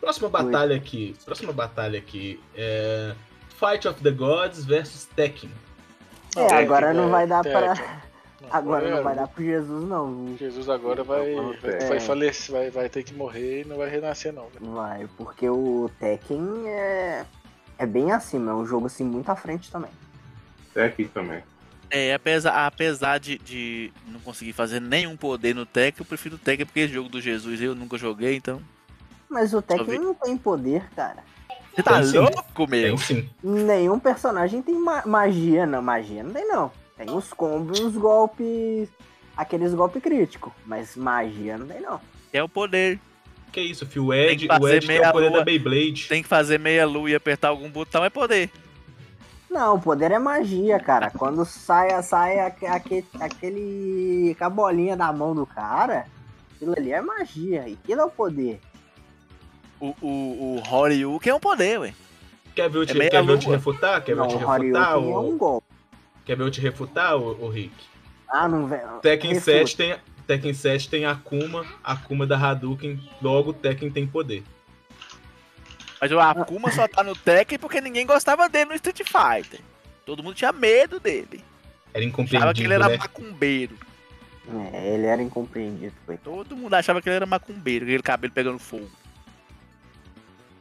Próxima 0.00 0.28
batalha 0.28 0.76
aqui. 0.76 1.14
Próxima 1.24 1.52
batalha 1.52 1.98
aqui 1.98 2.40
é 2.54 3.14
Fight 3.50 3.86
of 3.88 4.00
the 4.02 4.10
Gods 4.10 4.64
versus 4.64 5.04
Tekken. 5.16 5.50
É, 6.36 6.54
agora 6.54 6.94
não 6.94 7.08
vai 7.10 7.26
dar 7.26 7.42
Tekken. 7.42 7.60
pra. 7.60 8.08
Agora 8.50 8.88
não 8.88 9.02
vai 9.02 9.14
dar 9.16 9.26
pro 9.26 9.42
Jesus, 9.44 9.84
não. 9.88 10.36
Jesus 10.38 10.68
agora 10.68 11.02
vai, 11.02 11.34
vai, 11.34 11.74
É. 11.74 11.88
vai 11.88 12.00
falecer, 12.00 12.54
vai, 12.54 12.70
vai 12.70 12.88
ter 12.88 13.02
que 13.02 13.12
morrer 13.12 13.62
e 13.62 13.64
não 13.64 13.76
vai 13.76 13.90
renascer, 13.90 14.32
não. 14.32 14.46
velho. 14.48 14.72
Vai, 14.72 15.08
porque 15.16 15.48
o 15.48 15.90
Tekken 15.98 16.62
é. 16.68 17.26
É 17.76 17.86
bem 17.86 18.10
acima, 18.12 18.50
é 18.52 18.54
um 18.54 18.64
jogo 18.66 18.86
assim 18.86 19.04
muito 19.04 19.28
à 19.30 19.36
frente 19.36 19.70
também. 19.70 19.90
Tekken 20.72 21.08
também. 21.08 21.42
É, 21.90 22.12
apesar, 22.14 22.66
apesar 22.66 23.18
de, 23.18 23.38
de 23.38 23.92
não 24.06 24.20
conseguir 24.20 24.52
fazer 24.52 24.80
nenhum 24.80 25.16
poder 25.16 25.54
no 25.54 25.64
Tekken, 25.66 26.00
eu 26.02 26.06
prefiro 26.06 26.36
o 26.36 26.38
Tekken 26.38 26.66
porque 26.66 26.80
esse 26.80 26.92
jogo 26.94 27.08
do 27.08 27.20
Jesus 27.20 27.60
eu 27.60 27.74
nunca 27.74 27.96
joguei, 27.98 28.34
então. 28.36 28.60
Mas 29.30 29.52
o 29.54 29.60
Tekken 29.62 29.98
não 29.98 30.14
tem 30.14 30.36
poder, 30.36 30.88
cara. 30.96 31.22
Você 31.74 31.82
tá 31.82 31.94
Tem 32.00 32.04
sim. 32.04 32.18
louco, 32.18 32.66
meu? 32.68 32.96
Nenhum 33.42 33.98
personagem 34.00 34.62
tem 34.62 34.74
ma- 34.76 35.04
magia, 35.06 35.64
não. 35.66 35.80
Magia 35.82 36.22
não 36.24 36.32
tem, 36.32 36.46
não. 36.48 36.72
Tem 36.96 37.08
os 37.10 37.32
combos 37.32 37.78
e 37.78 37.82
os 37.82 37.96
golpes. 37.96 38.88
Aqueles 39.36 39.72
golpes 39.74 40.02
críticos. 40.02 40.52
Mas 40.66 40.96
magia 40.96 41.56
não 41.56 41.66
tem, 41.66 41.80
não. 41.80 42.00
É 42.32 42.42
o 42.42 42.48
poder. 42.48 42.98
Que 43.52 43.60
isso, 43.60 43.86
filho? 43.86 44.06
O 44.06 44.10
Tem 44.10 44.32
Ed, 44.32 44.48
que 44.48 44.54
o 44.60 44.68
Ed 44.68 44.86
tem 44.86 44.98
o 45.00 45.12
poder 45.12 45.28
lua. 45.28 45.38
da 45.38 45.44
Beyblade. 45.44 46.08
Tem 46.08 46.22
que 46.22 46.28
fazer 46.28 46.58
meia 46.58 46.84
lua 46.86 47.10
e 47.10 47.14
apertar 47.14 47.48
algum 47.48 47.70
botão 47.70 48.04
é 48.04 48.10
poder. 48.10 48.50
Não, 49.48 49.76
o 49.76 49.80
poder 49.80 50.10
é 50.10 50.18
magia, 50.18 50.78
cara. 50.80 51.10
Quando 51.10 51.44
sai, 51.46 52.02
sai 52.02 52.40
aque- 52.40 52.66
aque- 52.66 53.04
aquele. 53.20 54.34
com 54.38 54.44
a 54.44 54.50
bolinha 54.50 54.96
da 54.96 55.10
mão 55.12 55.34
do 55.34 55.46
cara, 55.46 56.06
aquilo 56.54 56.74
ali 56.76 56.92
é 56.92 57.00
magia. 57.00 57.66
E 57.68 57.74
aquilo 57.82 58.00
é 58.02 58.04
o 58.04 58.10
poder. 58.10 58.60
O, 59.80 59.94
o, 60.00 60.56
o 60.56 60.62
Horyuken 60.74 61.30
é 61.30 61.34
um 61.34 61.40
poder, 61.40 61.80
ué. 61.80 61.94
Quer 62.54 62.68
ver 62.68 62.78
eu 62.78 62.86
te, 62.86 63.00
É 63.00 63.08
quer 63.08 63.24
ver 63.24 63.32
eu 63.32 63.38
te 63.38 63.48
refutar? 63.48 64.02
Quer 64.02 64.14
ver 64.14 64.18
não, 64.20 64.24
eu 64.24 64.30
te 64.30 64.44
o 64.44 64.48
refutar? 64.48 64.96
Horyuken 64.96 65.12
é 65.12 65.16
O... 65.16 65.20
um 65.34 65.38
golpe. 65.38 65.66
Quer 66.24 66.36
ver 66.36 66.42
eu 66.42 66.50
te 66.50 66.60
refutar, 66.60 67.16
o, 67.16 67.44
o 67.44 67.48
Rick? 67.48 67.74
Ah, 68.28 68.48
não 68.48 68.66
vem. 68.66 68.80
Tekken 69.00 69.34
refuta. 69.34 69.52
7 69.52 69.76
tem. 69.76 69.96
Tekken 70.26 70.52
7 70.52 70.90
tem 70.90 71.06
Akuma, 71.06 71.64
Akuma 71.82 72.26
da 72.26 72.36
Hadouken, 72.36 73.00
logo 73.22 73.54
Tekken 73.54 73.90
tem 73.90 74.06
poder. 74.06 74.42
Mas 76.00 76.12
o 76.12 76.20
Akuma 76.20 76.70
só 76.70 76.86
tá 76.86 77.02
no 77.02 77.16
Tekken 77.16 77.58
porque 77.58 77.80
ninguém 77.80 78.06
gostava 78.06 78.46
dele 78.48 78.66
no 78.66 78.74
Street 78.74 79.00
Fighter. 79.04 79.60
Todo 80.04 80.22
mundo 80.22 80.34
tinha 80.34 80.52
medo 80.52 81.00
dele. 81.00 81.42
Era 81.94 82.04
Achava 82.04 82.04
que 82.04 82.06
incompreendido, 82.06 82.66
ele 82.66 82.74
era 82.74 82.88
né? 82.88 82.96
macumbeiro. 82.98 83.74
É, 84.72 84.94
ele 84.94 85.06
era 85.06 85.22
incompreendido, 85.22 85.94
coitado. 86.06 86.36
Todo 86.36 86.56
mundo 86.56 86.74
achava 86.74 87.00
que 87.00 87.08
ele 87.08 87.16
era 87.16 87.26
macumbeiro, 87.26 87.84
aquele 87.84 88.02
cabelo 88.02 88.32
pegando 88.32 88.58
fogo. 88.58 88.90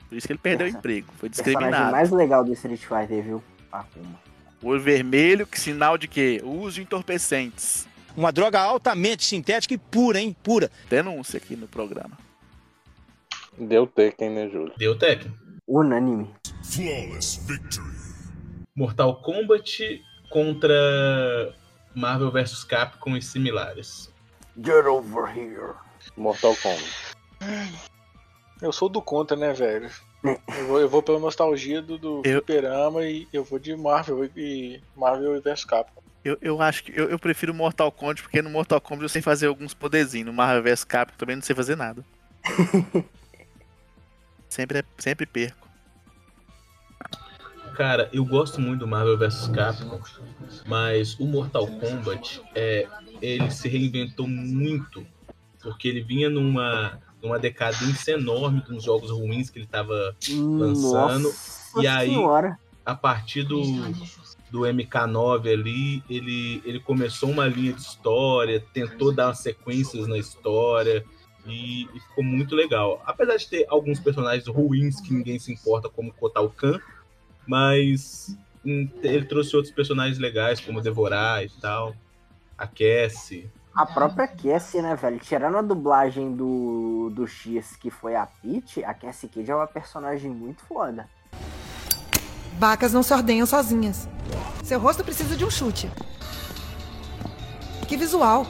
Por 0.09 0.17
isso 0.17 0.25
que 0.27 0.33
ele 0.33 0.39
perdeu 0.39 0.67
o 0.67 0.71
Perso- 0.71 0.77
emprego, 0.79 1.07
foi 1.17 1.27
O 1.27 1.29
discriminado. 1.29 1.91
mais 1.91 2.09
legal 2.11 2.43
do 2.43 2.53
Street 2.53 2.79
Fighter, 2.81 3.23
viu? 3.23 3.43
Akuma. 3.71 4.19
Olho 4.63 4.79
vermelho, 4.81 5.45
que 5.45 5.59
sinal 5.59 5.97
de 5.97 6.07
quê? 6.07 6.41
Uso 6.43 6.81
entorpecentes. 6.81 7.87
Uma 8.15 8.31
droga 8.31 8.59
altamente 8.59 9.23
sintética 9.25 9.73
e 9.73 9.77
pura, 9.77 10.19
hein? 10.19 10.35
Pura. 10.41 10.71
Denúncia 10.89 11.37
aqui 11.37 11.55
no 11.55 11.67
programa. 11.67 12.17
Deu 13.57 13.85
Tekken, 13.85 14.29
né, 14.31 14.49
Júlio? 14.49 14.73
Deu 14.77 14.97
Tekken. 14.97 15.31
Unânime. 15.67 16.29
Flawless 16.63 17.39
victory. 17.45 17.85
Mortal 18.75 19.21
Kombat 19.21 20.01
contra 20.31 20.73
Marvel 21.95 22.31
vs 22.31 22.63
Capcom 22.63 23.15
e 23.17 23.21
similares. 23.21 24.11
Get 24.57 24.85
over 24.85 25.27
here. 25.27 25.73
Mortal 26.15 26.55
Kombat. 26.55 27.77
Eu 28.61 28.71
sou 28.71 28.89
do 28.89 29.01
contra, 29.01 29.37
né, 29.37 29.53
velho? 29.53 29.89
Eu 30.23 30.67
vou, 30.67 30.79
eu 30.81 30.89
vou 30.89 31.03
pela 31.03 31.19
nostalgia 31.19 31.81
do, 31.81 31.97
do 31.97 32.21
Eu- 32.25 32.39
Fliperama 32.43 33.03
e 33.05 33.27
eu 33.31 33.43
vou 33.43 33.59
de 33.59 33.75
Marvel 33.75 34.25
e 34.35 34.81
Marvel 34.95 35.39
vs 35.41 35.63
Capcom. 35.63 36.01
Eu, 36.25 36.37
eu 36.41 36.61
acho 36.61 36.83
que 36.83 36.91
eu, 36.99 37.09
eu 37.09 37.19
prefiro 37.19 37.53
Mortal 37.53 37.91
Kombat, 37.91 38.21
porque 38.21 38.41
no 38.41 38.49
Mortal 38.49 38.81
Kombat 38.81 39.03
eu 39.03 39.09
sei 39.09 39.21
fazer 39.21 39.47
alguns 39.47 39.73
poderzinhos. 39.73 40.25
No 40.27 40.33
Marvel 40.33 40.63
vs 40.63 40.83
Capcom 40.83 41.17
também 41.17 41.35
não 41.35 41.43
sei 41.43 41.55
fazer 41.55 41.75
nada. 41.77 42.03
sempre, 44.49 44.79
é- 44.79 44.83
sempre 44.97 45.25
perco. 45.25 45.67
Cara, 47.75 48.09
eu 48.11 48.25
gosto 48.25 48.59
muito 48.59 48.79
do 48.81 48.87
Marvel 48.87 49.17
vs 49.17 49.47
Capcom, 49.49 50.01
mas 50.65 51.13
o 51.19 51.25
Mortal 51.27 51.67
Kombat, 51.67 52.41
é, 52.55 52.87
ele 53.21 53.51
se 53.51 53.69
reinventou 53.69 54.27
muito, 54.27 55.05
porque 55.61 55.87
ele 55.87 56.01
vinha 56.01 56.27
numa, 56.27 56.99
numa 57.27 57.39
decadência 57.39 58.13
enorme 58.13 58.61
dos 58.61 58.83
jogos 58.83 59.11
ruins 59.11 59.49
que 59.49 59.59
ele 59.59 59.65
estava 59.65 60.15
lançando, 60.29 61.23
Nossa 61.23 61.81
e 61.81 61.87
aí, 61.87 62.09
senhora. 62.09 62.57
a 62.85 62.95
partir 62.95 63.43
do, 63.43 63.61
do 64.49 64.61
MK9 64.61 65.51
ali, 65.51 66.03
ele, 66.09 66.61
ele 66.65 66.79
começou 66.79 67.29
uma 67.29 67.45
linha 67.45 67.73
de 67.73 67.81
história, 67.81 68.63
tentou 68.73 69.13
dar 69.13 69.33
sequências 69.33 70.07
na 70.07 70.17
história, 70.17 71.05
e, 71.47 71.83
e 71.93 71.99
ficou 71.99 72.23
muito 72.23 72.55
legal. 72.55 73.01
Apesar 73.05 73.37
de 73.37 73.47
ter 73.47 73.65
alguns 73.69 73.99
personagens 73.99 74.47
ruins 74.47 74.99
que 74.99 75.13
ninguém 75.13 75.39
se 75.39 75.51
importa, 75.51 75.89
como 75.89 76.13
Kotal 76.13 76.49
Kahn, 76.49 76.79
mas 77.47 78.37
hum, 78.65 78.89
ele 79.01 79.25
trouxe 79.25 79.55
outros 79.55 79.73
personagens 79.73 80.19
legais, 80.19 80.59
como 80.59 80.81
Devorar 80.81 81.43
e 81.43 81.49
tal. 81.61 81.95
A 82.57 82.67
Cassie. 82.67 83.49
A 83.77 83.85
própria 83.85 84.27
Cassie, 84.27 84.81
né, 84.81 84.95
velho? 84.95 85.19
Tirando 85.19 85.55
a 85.55 85.61
dublagem 85.61 86.35
do, 86.35 87.11
do 87.13 87.27
X, 87.27 87.75
que 87.75 87.91
foi 87.91 88.15
a 88.15 88.25
Peach, 88.25 88.83
a 88.83 88.91
Cassie 88.91 89.29
Kid 89.29 89.51
é 89.51 89.55
uma 89.55 89.67
personagem 89.67 90.31
muito 90.31 90.63
foda. 90.63 91.07
Vacas 92.57 92.91
não 92.91 93.03
se 93.03 93.13
ordenham 93.13 93.45
sozinhas. 93.45 94.09
Seu 94.63 94.79
rosto 94.79 95.03
precisa 95.03 95.35
de 95.35 95.45
um 95.45 95.51
chute. 95.51 95.91
Que 97.87 97.95
visual. 97.95 98.47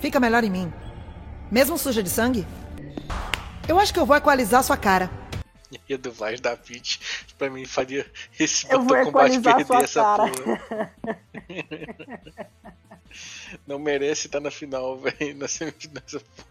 Fica 0.00 0.18
melhor 0.18 0.42
em 0.42 0.50
mim. 0.50 0.72
Mesmo 1.48 1.78
suja 1.78 2.02
de 2.02 2.10
sangue? 2.10 2.44
Eu 3.68 3.78
acho 3.78 3.94
que 3.94 4.00
eu 4.00 4.06
vou 4.06 4.16
equalizar 4.16 4.64
sua 4.64 4.76
cara. 4.76 5.08
E 5.88 5.94
a 5.94 5.96
dublagem 5.96 6.38
da 6.38 6.54
Peach, 6.54 7.00
pra 7.38 7.48
mim, 7.48 7.64
faria 7.64 8.04
esse 8.38 8.70
Eu 8.70 8.80
Kombat 8.80 9.08
equalizar 9.08 9.56
perder 9.56 9.84
essa 9.84 10.02
cara. 10.02 10.30
porra. 10.30 10.92
Não 13.66 13.78
merece 13.78 14.26
estar 14.26 14.40
na 14.40 14.50
final, 14.50 14.96
velho. 15.00 15.36
na 15.36 15.48
semifinal, 15.48 16.02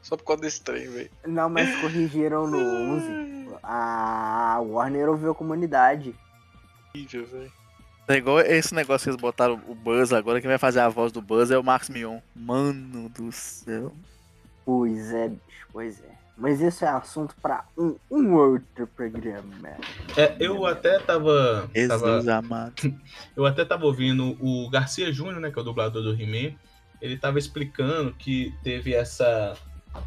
Só 0.02 0.16
por 0.18 0.24
causa 0.26 0.42
desse 0.42 0.62
trem, 0.62 0.88
velho. 0.90 1.10
Não, 1.26 1.50
mas 1.50 1.80
corrigiram 1.82 2.48
no 2.48 2.58
11. 2.58 3.56
A 3.64 4.60
Warner 4.62 5.10
ouviu 5.10 5.32
a 5.32 5.36
comunidade. 5.36 6.16
Horrível, 6.94 7.26
velho. 7.26 7.52
É 8.08 8.16
igual 8.16 8.40
esse 8.42 8.74
negócio 8.74 9.06
que 9.06 9.10
eles 9.12 9.22
botaram 9.22 9.62
o 9.68 9.76
Buzz 9.76 10.12
agora, 10.12 10.42
quem 10.42 10.50
vai 10.50 10.58
fazer 10.58 10.80
a 10.82 10.90
voz 10.90 11.12
do 11.12 11.22
Buzz 11.22 11.50
é 11.52 11.58
o 11.58 11.64
Max 11.64 11.88
Mion. 11.88 12.20
Mano 12.36 13.08
do 13.10 13.32
céu. 13.32 13.94
Pois 14.66 15.14
é, 15.14 15.30
bicho, 15.30 15.68
pois 15.72 16.00
é. 16.02 16.21
Mas 16.42 16.60
isso 16.60 16.84
é 16.84 16.88
assunto 16.88 17.36
pra 17.40 17.64
um, 17.78 17.96
um 18.10 18.34
outro 18.34 18.88
programa. 18.88 19.78
É, 20.18 20.36
eu 20.40 20.66
até 20.66 20.98
tava. 20.98 21.70
Jesus 21.74 22.02
tava 22.26 22.34
amado. 22.34 22.74
eu 23.38 23.46
até 23.46 23.64
tava 23.64 23.86
ouvindo 23.86 24.36
o 24.42 24.68
Garcia 24.72 25.14
Júnior, 25.14 25.40
né, 25.40 25.52
que 25.52 25.60
é 25.60 25.62
o 25.62 25.66
dublador 25.66 26.02
do 26.02 26.20
He-Man. 26.20 26.56
Ele 27.00 27.16
tava 27.16 27.38
explicando 27.38 28.12
que 28.14 28.54
teve 28.64 28.94
essa, 28.94 29.56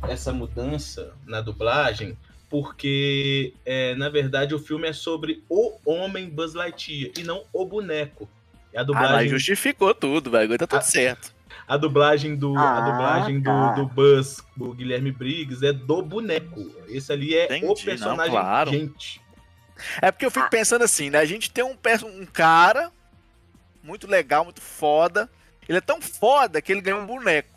essa 0.09 0.33
mudança 0.33 1.13
na 1.25 1.41
dublagem, 1.41 2.17
porque, 2.51 3.55
é, 3.65 3.95
na 3.95 4.09
verdade, 4.09 4.55
o 4.55 4.59
filme 4.59 4.89
é 4.89 4.93
sobre 4.93 5.43
o 5.49 5.79
homem 5.85 6.29
Buzz 6.29 6.55
Lightyear 6.55 7.13
e 7.17 7.23
não 7.23 7.45
o 7.53 7.65
boneco. 7.65 8.29
A 8.75 8.81
Ah, 8.81 8.85
dublagem, 8.85 9.13
mas 9.13 9.31
justificou 9.31 9.95
tudo, 9.95 10.33
velho. 10.33 10.45
Agora 10.45 10.59
tá 10.59 10.67
tudo 10.67 10.83
certo. 10.83 11.34
A 11.67 11.77
dublagem, 11.77 12.37
do, 12.37 12.57
a 12.57 12.79
Ah, 12.79 12.81
dublagem 12.81 13.39
do, 13.41 13.45
tá. 13.45 13.73
do 13.73 13.87
Buzz, 13.87 14.43
do 14.57 14.73
Guilherme 14.75 15.11
Briggs, 15.11 15.65
é 15.67 15.73
do 15.73 16.03
boneco. 16.03 16.61
Esse 16.89 17.13
ali 17.13 17.35
é 17.35 17.45
Entendi, 17.47 17.65
o 17.65 17.69
não, 17.69 17.75
personagem 17.75 18.31
claro. 18.33 18.71
gente. 18.71 19.21
É 20.01 20.11
porque 20.11 20.27
eu 20.27 20.31
fico 20.31 20.49
pensando 20.51 20.83
assim, 20.85 21.11
né? 21.11 21.19
A 21.19 21.25
gente 21.25 21.51
tem 21.51 21.65
um, 21.65 21.77
um 22.05 22.27
cara 22.27 22.93
muito 23.83 24.07
legal, 24.07 24.45
muito 24.45 24.61
foda. 24.61 25.29
Ele 25.69 25.79
é 25.79 25.81
tão 25.81 26.01
foda 26.01 26.61
que 26.63 26.71
ele 26.71 26.81
ganhou 26.81 27.01
um 27.01 27.07
boneco. 27.07 27.49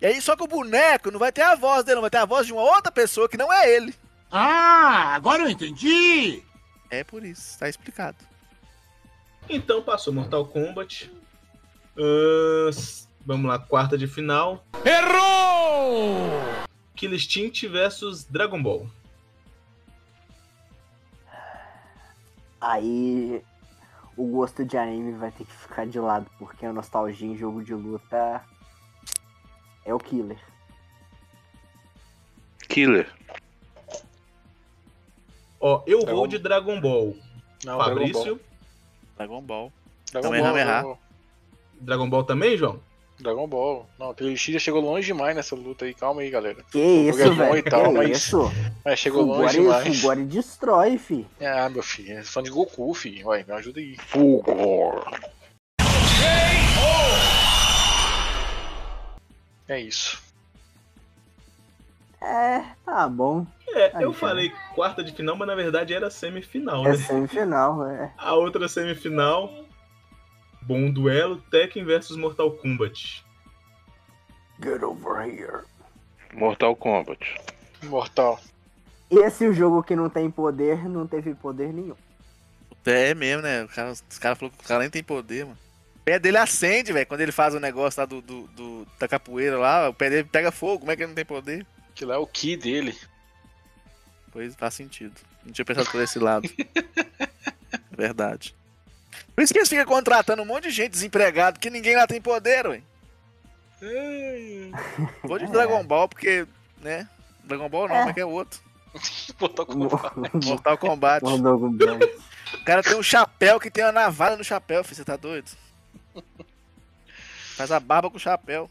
E 0.00 0.06
aí, 0.06 0.20
só 0.20 0.36
que 0.36 0.42
o 0.44 0.48
boneco 0.48 1.10
não 1.10 1.18
vai 1.18 1.32
ter 1.32 1.42
a 1.42 1.56
voz 1.56 1.84
dele, 1.84 1.96
não 1.96 2.02
vai 2.02 2.10
ter 2.10 2.18
a 2.18 2.24
voz 2.24 2.46
de 2.46 2.52
uma 2.52 2.62
outra 2.62 2.92
pessoa 2.92 3.28
que 3.28 3.36
não 3.36 3.52
é 3.52 3.74
ele. 3.74 3.94
Ah, 4.30 5.14
agora 5.14 5.42
eu 5.42 5.48
entendi! 5.48 6.42
É 6.90 7.02
por 7.02 7.24
isso, 7.24 7.58
tá 7.58 7.68
explicado. 7.68 8.16
Então 9.48 9.82
passou 9.82 10.12
Mortal 10.12 10.44
Kombat. 10.44 11.10
Vamos 13.26 13.46
lá, 13.46 13.58
quarta 13.58 13.98
de 13.98 14.06
final. 14.06 14.64
Errou! 14.84 16.30
Kill 16.94 17.14
Instinct 17.14 17.66
versus 17.68 18.24
Dragon 18.24 18.62
Ball. 18.62 18.86
Aí 22.60 23.42
o 24.16 24.26
gosto 24.26 24.64
de 24.64 24.76
anime 24.76 25.12
vai 25.12 25.30
ter 25.30 25.44
que 25.44 25.52
ficar 25.52 25.86
de 25.86 25.98
lado, 25.98 26.28
porque 26.38 26.66
a 26.66 26.72
nostalgia 26.72 27.26
em 27.28 27.36
jogo 27.36 27.62
de 27.62 27.74
luta 27.74 28.42
é 29.84 29.94
o 29.94 29.98
killer. 29.98 30.40
Killer. 32.68 33.12
Ó, 35.60 35.82
eu 35.86 36.00
Dragon- 36.00 36.16
vou 36.16 36.26
de 36.26 36.38
Dragon 36.38 36.80
Ball. 36.80 37.16
Não, 37.64 37.78
Fabrício. 37.78 38.40
Dragon 39.16 39.42
Ball. 39.42 39.72
Dragon 40.12 40.28
Também 40.28 40.42
Ball. 40.42 40.52
Dragon 40.54 40.82
Ball. 40.82 40.98
Dragon 41.80 42.08
Ball 42.08 42.24
também, 42.24 42.56
João? 42.56 42.80
Dragon 43.20 43.48
Ball. 43.48 43.86
Não, 43.98 44.10
aquele 44.10 44.36
X 44.36 44.54
já 44.54 44.60
chegou 44.60 44.80
longe 44.80 45.06
demais 45.08 45.34
nessa 45.34 45.54
luta 45.56 45.84
aí. 45.84 45.92
Calma 45.92 46.20
aí, 46.22 46.30
galera. 46.30 46.58
Que 46.70 46.78
isso, 46.78 47.20
é 47.20 47.30
velho? 47.30 47.56
e 47.56 47.62
tal, 47.62 47.92
mas- 47.92 48.16
isso? 48.16 48.52
Mas 48.84 48.98
chegou 49.00 49.22
longe 49.24 49.56
Fugore, 49.56 49.76
demais. 49.82 50.00
Fugore 50.00 50.24
destrói, 50.24 50.98
fi. 50.98 51.26
Ah, 51.40 51.68
meu 51.68 51.82
filho. 51.82 52.16
É 52.18 52.22
fã 52.22 52.42
de 52.42 52.50
Goku, 52.50 52.94
filho. 52.94 53.24
Vai, 53.24 53.42
me 53.42 53.52
ajuda 53.54 53.80
aí. 53.80 53.96
Fulgor. 53.98 55.04
É 59.68 59.80
isso. 59.80 60.22
É, 62.20 62.62
tá 62.84 63.08
bom. 63.08 63.46
É, 63.68 63.96
Aí, 63.96 64.02
eu 64.02 64.12
falei 64.12 64.50
quarta 64.74 65.04
de 65.04 65.12
final, 65.12 65.36
mas 65.36 65.46
na 65.46 65.54
verdade 65.54 65.92
era 65.94 66.10
semifinal, 66.10 66.84
É 66.86 66.90
né? 66.90 66.96
semifinal, 66.96 67.86
é. 67.86 68.12
A 68.16 68.34
outra 68.34 68.66
semifinal. 68.66 69.52
Bom 70.68 70.90
duelo, 70.90 71.40
Tekken 71.50 71.82
versus 71.84 72.16
Mortal 72.16 72.50
Kombat. 72.52 73.24
Get 74.62 74.82
over 74.82 75.22
here. 75.22 75.64
Mortal 76.34 76.76
Kombat. 76.76 77.18
Mortal. 77.84 78.38
Esse 79.10 79.46
é 79.46 79.48
o 79.48 79.54
jogo 79.54 79.82
que 79.82 79.96
não 79.96 80.10
tem 80.10 80.30
poder, 80.30 80.86
não 80.86 81.06
teve 81.06 81.34
poder 81.34 81.72
nenhum. 81.72 81.96
É 82.84 83.14
mesmo, 83.14 83.42
né? 83.42 83.64
O 83.64 83.68
cara, 83.68 83.92
os 83.92 84.18
caras 84.18 84.38
falaram 84.38 84.56
que 84.58 84.64
o 84.64 84.68
cara 84.68 84.80
nem 84.80 84.90
tem 84.90 85.02
poder, 85.02 85.44
mano. 85.46 85.58
O 85.96 86.00
pé 86.04 86.18
dele 86.18 86.36
acende, 86.36 86.92
velho. 86.92 87.06
Quando 87.06 87.20
ele 87.22 87.32
faz 87.32 87.54
o 87.54 87.60
negócio 87.60 88.00
lá 88.00 88.06
do, 88.06 88.20
do, 88.20 88.46
do- 88.48 88.86
da 88.98 89.08
capoeira 89.08 89.58
lá, 89.58 89.88
o 89.88 89.94
pé 89.94 90.10
dele 90.10 90.28
pega 90.30 90.50
fogo. 90.52 90.80
Como 90.80 90.90
é 90.92 90.96
que 90.96 91.02
ele 91.02 91.08
não 91.08 91.14
tem 91.14 91.24
poder? 91.24 91.66
Aquilo 91.90 92.12
é 92.12 92.18
o 92.18 92.26
Ki 92.26 92.56
dele. 92.56 92.94
Pois 94.30 94.54
faz 94.54 94.74
sentido. 94.74 95.14
Não 95.44 95.52
tinha 95.52 95.64
pensado 95.64 95.90
por 95.90 96.00
esse 96.02 96.18
lado. 96.18 96.48
Verdade. 97.96 98.54
Por 99.38 99.44
isso 99.44 99.52
que 99.52 99.60
eles 99.60 99.68
ficam 99.68 99.84
contratando 99.84 100.42
um 100.42 100.44
monte 100.44 100.64
de 100.64 100.70
gente 100.72 100.90
desempregado, 100.90 101.60
que 101.60 101.70
ninguém 101.70 101.94
lá 101.94 102.08
tem 102.08 102.20
poder, 102.20 102.66
ué. 102.66 102.82
Vou 105.22 105.38
de 105.38 105.46
Dragon 105.46 105.84
Ball, 105.84 106.08
porque, 106.08 106.44
né? 106.82 107.08
Dragon 107.44 107.68
Ball 107.68 107.86
não, 107.86 107.94
É. 107.94 108.04
mas 108.06 108.14
que 108.14 108.20
é 108.20 108.26
outro. 108.26 108.60
Mortal 109.38 109.64
Kombat. 109.64 110.44
Mortal 110.44 110.76
Kombat. 110.76 111.24
Mortal 111.24 111.56
Kombat. 111.60 112.04
O 112.52 112.64
cara 112.64 112.82
tem 112.82 112.96
um 112.96 113.02
chapéu 113.02 113.60
que 113.60 113.70
tem 113.70 113.84
uma 113.84 113.92
navalha 113.92 114.36
no 114.36 114.42
chapéu, 114.42 114.82
filho. 114.82 114.96
Você 114.96 115.04
tá 115.04 115.14
doido? 115.14 115.48
Faz 117.56 117.70
a 117.70 117.78
barba 117.78 118.10
com 118.10 118.16
o 118.16 118.20
chapéu. 118.20 118.68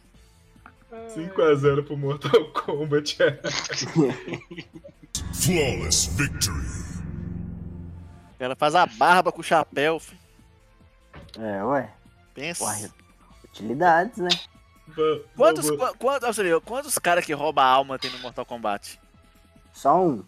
5x0 1.16 1.86
pro 1.86 1.96
Mortal 1.96 2.52
Kombat. 2.52 3.18
Flawless 5.34 6.10
victory. 6.18 6.68
O 8.36 8.40
cara 8.40 8.54
faz 8.58 8.76
a 8.76 8.86
barba 8.86 9.32
com 9.32 9.40
o 9.40 9.44
chapéu, 9.46 9.98
filho. 9.98 10.27
É, 11.40 11.64
ué. 11.64 11.90
Pensa. 12.34 12.64
Ué, 12.66 12.90
utilidades, 13.46 14.18
né? 14.18 14.30
Quantos, 15.36 15.70
qua- 15.72 15.94
quantos, 15.98 16.38
quantos 16.66 16.98
caras 16.98 17.26
que 17.26 17.34
roubam 17.34 17.64
a 17.64 17.68
alma 17.68 18.00
tem 18.00 18.10
no 18.12 18.20
Mortal 18.20 18.46
Kombat? 18.46 19.00
Só 19.74 20.02
um. 20.04 20.24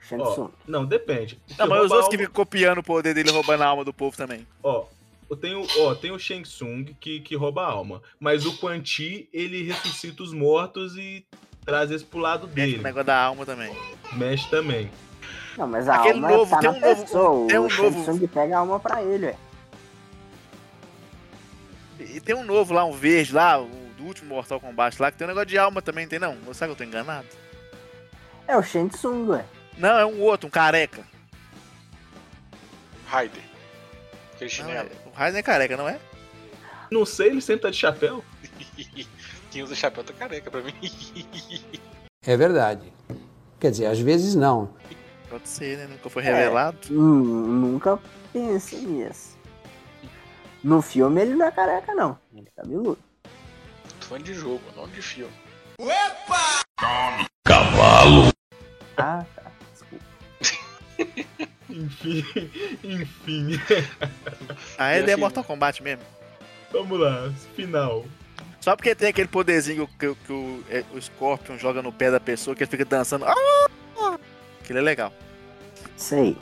Shang 0.00 0.22
Tsung. 0.22 0.50
não, 0.66 0.86
depende. 0.86 1.38
Não, 1.58 1.66
mas 1.66 1.78
os 1.84 1.90
outros 1.90 2.04
alma- 2.04 2.10
que 2.10 2.18
ficam 2.18 2.32
copiando 2.32 2.78
o 2.78 2.82
poder 2.82 3.12
dele 3.14 3.30
roubando 3.30 3.62
a 3.62 3.66
alma 3.66 3.84
do 3.84 3.92
povo 3.92 4.16
também. 4.16 4.46
Ó, 4.62 4.86
eu 5.28 5.36
tenho, 5.36 5.66
ó, 5.80 5.94
tem 5.94 6.10
o 6.12 6.18
Shang 6.18 6.42
Tsung 6.44 6.84
que, 7.00 7.20
que 7.20 7.34
rouba 7.36 7.62
a 7.62 7.66
alma, 7.70 8.00
mas 8.20 8.46
o 8.46 8.56
Quan 8.58 8.82
Chi, 8.84 9.28
ele 9.32 9.64
ressuscita 9.64 10.22
os 10.22 10.32
mortos 10.32 10.96
e 10.96 11.26
traz 11.64 11.90
esse 11.90 12.04
pro 12.04 12.20
lado 12.20 12.44
O 12.44 12.46
dele. 12.46 12.78
negócio 12.78 13.04
da 13.04 13.20
alma 13.22 13.44
também. 13.44 13.76
Mexe 14.12 14.48
também. 14.48 14.90
Não, 15.58 15.66
mas 15.66 15.88
a 15.88 15.96
Aquele 15.96 16.14
alma 16.24 16.28
novo, 16.30 16.50
tá 16.50 16.58
tem 16.60 16.70
na 16.70 16.76
um 16.76 16.80
novo- 16.80 17.02
pessoa. 17.02 17.48
tem 17.48 17.58
o 17.58 17.62
um 17.64 17.70
Shang 17.70 17.90
novo- 17.90 18.02
Tsung 18.02 18.28
pega 18.28 18.56
a 18.56 18.58
alma 18.60 18.80
pra 18.80 19.02
ele, 19.02 19.26
ué. 19.26 19.36
E 21.98 22.20
tem 22.20 22.34
um 22.34 22.44
novo 22.44 22.72
lá, 22.74 22.84
um 22.84 22.92
verde 22.92 23.32
lá, 23.34 23.60
o 23.60 23.68
do 23.96 24.04
último 24.04 24.28
Mortal 24.34 24.60
Kombat 24.60 25.00
lá, 25.00 25.10
que 25.10 25.18
tem 25.18 25.26
um 25.26 25.28
negócio 25.28 25.48
de 25.48 25.58
alma 25.58 25.82
também, 25.82 26.06
tem 26.06 26.18
não? 26.18 26.36
Ou 26.46 26.54
será 26.54 26.66
que 26.68 26.72
eu 26.72 26.76
tô 26.76 26.84
enganado? 26.84 27.26
É 28.46 28.56
o 28.56 28.62
Shang 28.62 28.88
Tsung, 28.90 29.28
ué. 29.30 29.44
Não, 29.76 29.98
é 29.98 30.06
um 30.06 30.20
outro, 30.20 30.46
um 30.46 30.50
careca. 30.50 31.02
Raider. 33.06 33.42
Aquele 34.34 34.50
Não, 34.50 34.56
chinelo. 34.56 34.88
é- 34.88 35.08
o 35.08 35.10
Raiden 35.14 35.38
é 35.40 35.42
careca, 35.42 35.76
não 35.76 35.88
é? 35.88 35.98
Não 36.90 37.04
sei, 37.04 37.28
ele 37.28 37.40
sempre 37.40 37.62
tá 37.62 37.70
de 37.70 37.76
chapéu. 37.76 38.24
Quem 39.50 39.62
usa 39.62 39.74
chapéu 39.74 40.04
tá 40.04 40.12
careca 40.12 40.50
pra 40.50 40.60
mim. 40.62 40.74
É 42.26 42.36
verdade. 42.36 42.92
Quer 43.58 43.70
dizer, 43.70 43.86
às 43.86 43.98
vezes 43.98 44.34
não. 44.34 44.74
Pode 45.28 45.48
ser, 45.48 45.78
né? 45.78 45.86
Nunca 45.86 46.08
foi 46.10 46.22
É, 46.22 46.26
revelado. 46.34 46.78
hum, 46.90 47.22
nunca 47.60 47.98
pensei 48.32 48.80
nisso. 48.80 49.37
No 50.62 50.82
filme 50.82 51.20
ele 51.20 51.34
não 51.34 51.46
é 51.46 51.50
careca, 51.50 51.94
não. 51.94 52.18
Ele 52.34 52.48
é 52.48 52.60
cabeludo. 52.60 52.98
Tô 54.00 54.06
falando 54.06 54.24
de 54.24 54.34
jogo, 54.34 54.62
não 54.76 54.88
de 54.88 55.00
filme. 55.00 55.32
Cavalo. 57.44 58.32
Ah, 58.96 59.24
tá. 59.34 59.52
Desculpa. 59.72 60.04
Enfim, 61.70 62.24
enfim. 62.82 63.60
Ah, 64.76 64.96
ele 64.96 65.10
é 65.10 65.16
Mortal 65.16 65.44
Kombat 65.44 65.82
mesmo. 65.82 66.02
Vamos 66.72 66.98
lá, 66.98 67.32
final. 67.54 68.04
Só 68.60 68.74
porque 68.74 68.94
tem 68.94 69.08
aquele 69.08 69.28
poderzinho 69.28 69.86
que, 69.98 70.14
que 70.14 70.32
o, 70.32 70.64
é, 70.68 70.84
o 70.92 71.00
Scorpion 71.00 71.56
joga 71.56 71.80
no 71.80 71.92
pé 71.92 72.10
da 72.10 72.18
pessoa, 72.18 72.56
que 72.56 72.64
ele 72.64 72.70
fica 72.70 72.84
dançando. 72.84 73.24
Ah! 73.24 74.18
Aquilo 74.60 74.80
é 74.80 74.82
legal. 74.82 75.12
Sei. 75.96 76.36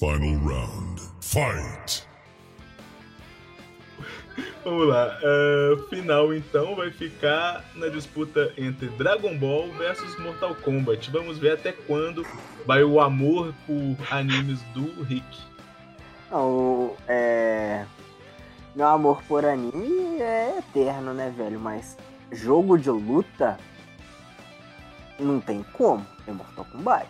Final 0.00 0.38
round. 0.38 1.02
Fight. 1.20 2.06
Vamos 4.64 4.88
lá. 4.88 5.18
é, 5.22 5.76
final 5.88 6.32
então 6.34 6.74
vai 6.74 6.90
ficar 6.90 7.64
na 7.74 7.88
disputa 7.88 8.52
entre 8.56 8.88
Dragon 8.88 9.36
Ball 9.36 9.70
versus 9.72 10.18
Mortal 10.18 10.54
Kombat. 10.56 11.10
Vamos 11.10 11.38
ver 11.38 11.52
até 11.52 11.72
quando 11.72 12.26
vai 12.66 12.82
o 12.82 13.00
amor 13.00 13.52
por 13.66 13.96
animes 14.10 14.60
do 14.74 15.02
Rick. 15.04 15.24
Não, 16.30 16.48
o- 16.48 16.96
é... 17.06 17.84
Meu 18.74 18.88
amor 18.88 19.22
por 19.28 19.44
anime 19.44 20.20
é 20.20 20.58
eterno, 20.58 21.14
né, 21.14 21.32
velho? 21.36 21.60
Mas 21.60 21.96
jogo 22.32 22.76
de 22.76 22.90
luta 22.90 23.56
não 25.18 25.38
tem 25.40 25.64
como. 25.72 26.04
É 26.26 26.32
Mortal 26.32 26.66
Kombat. 26.72 27.06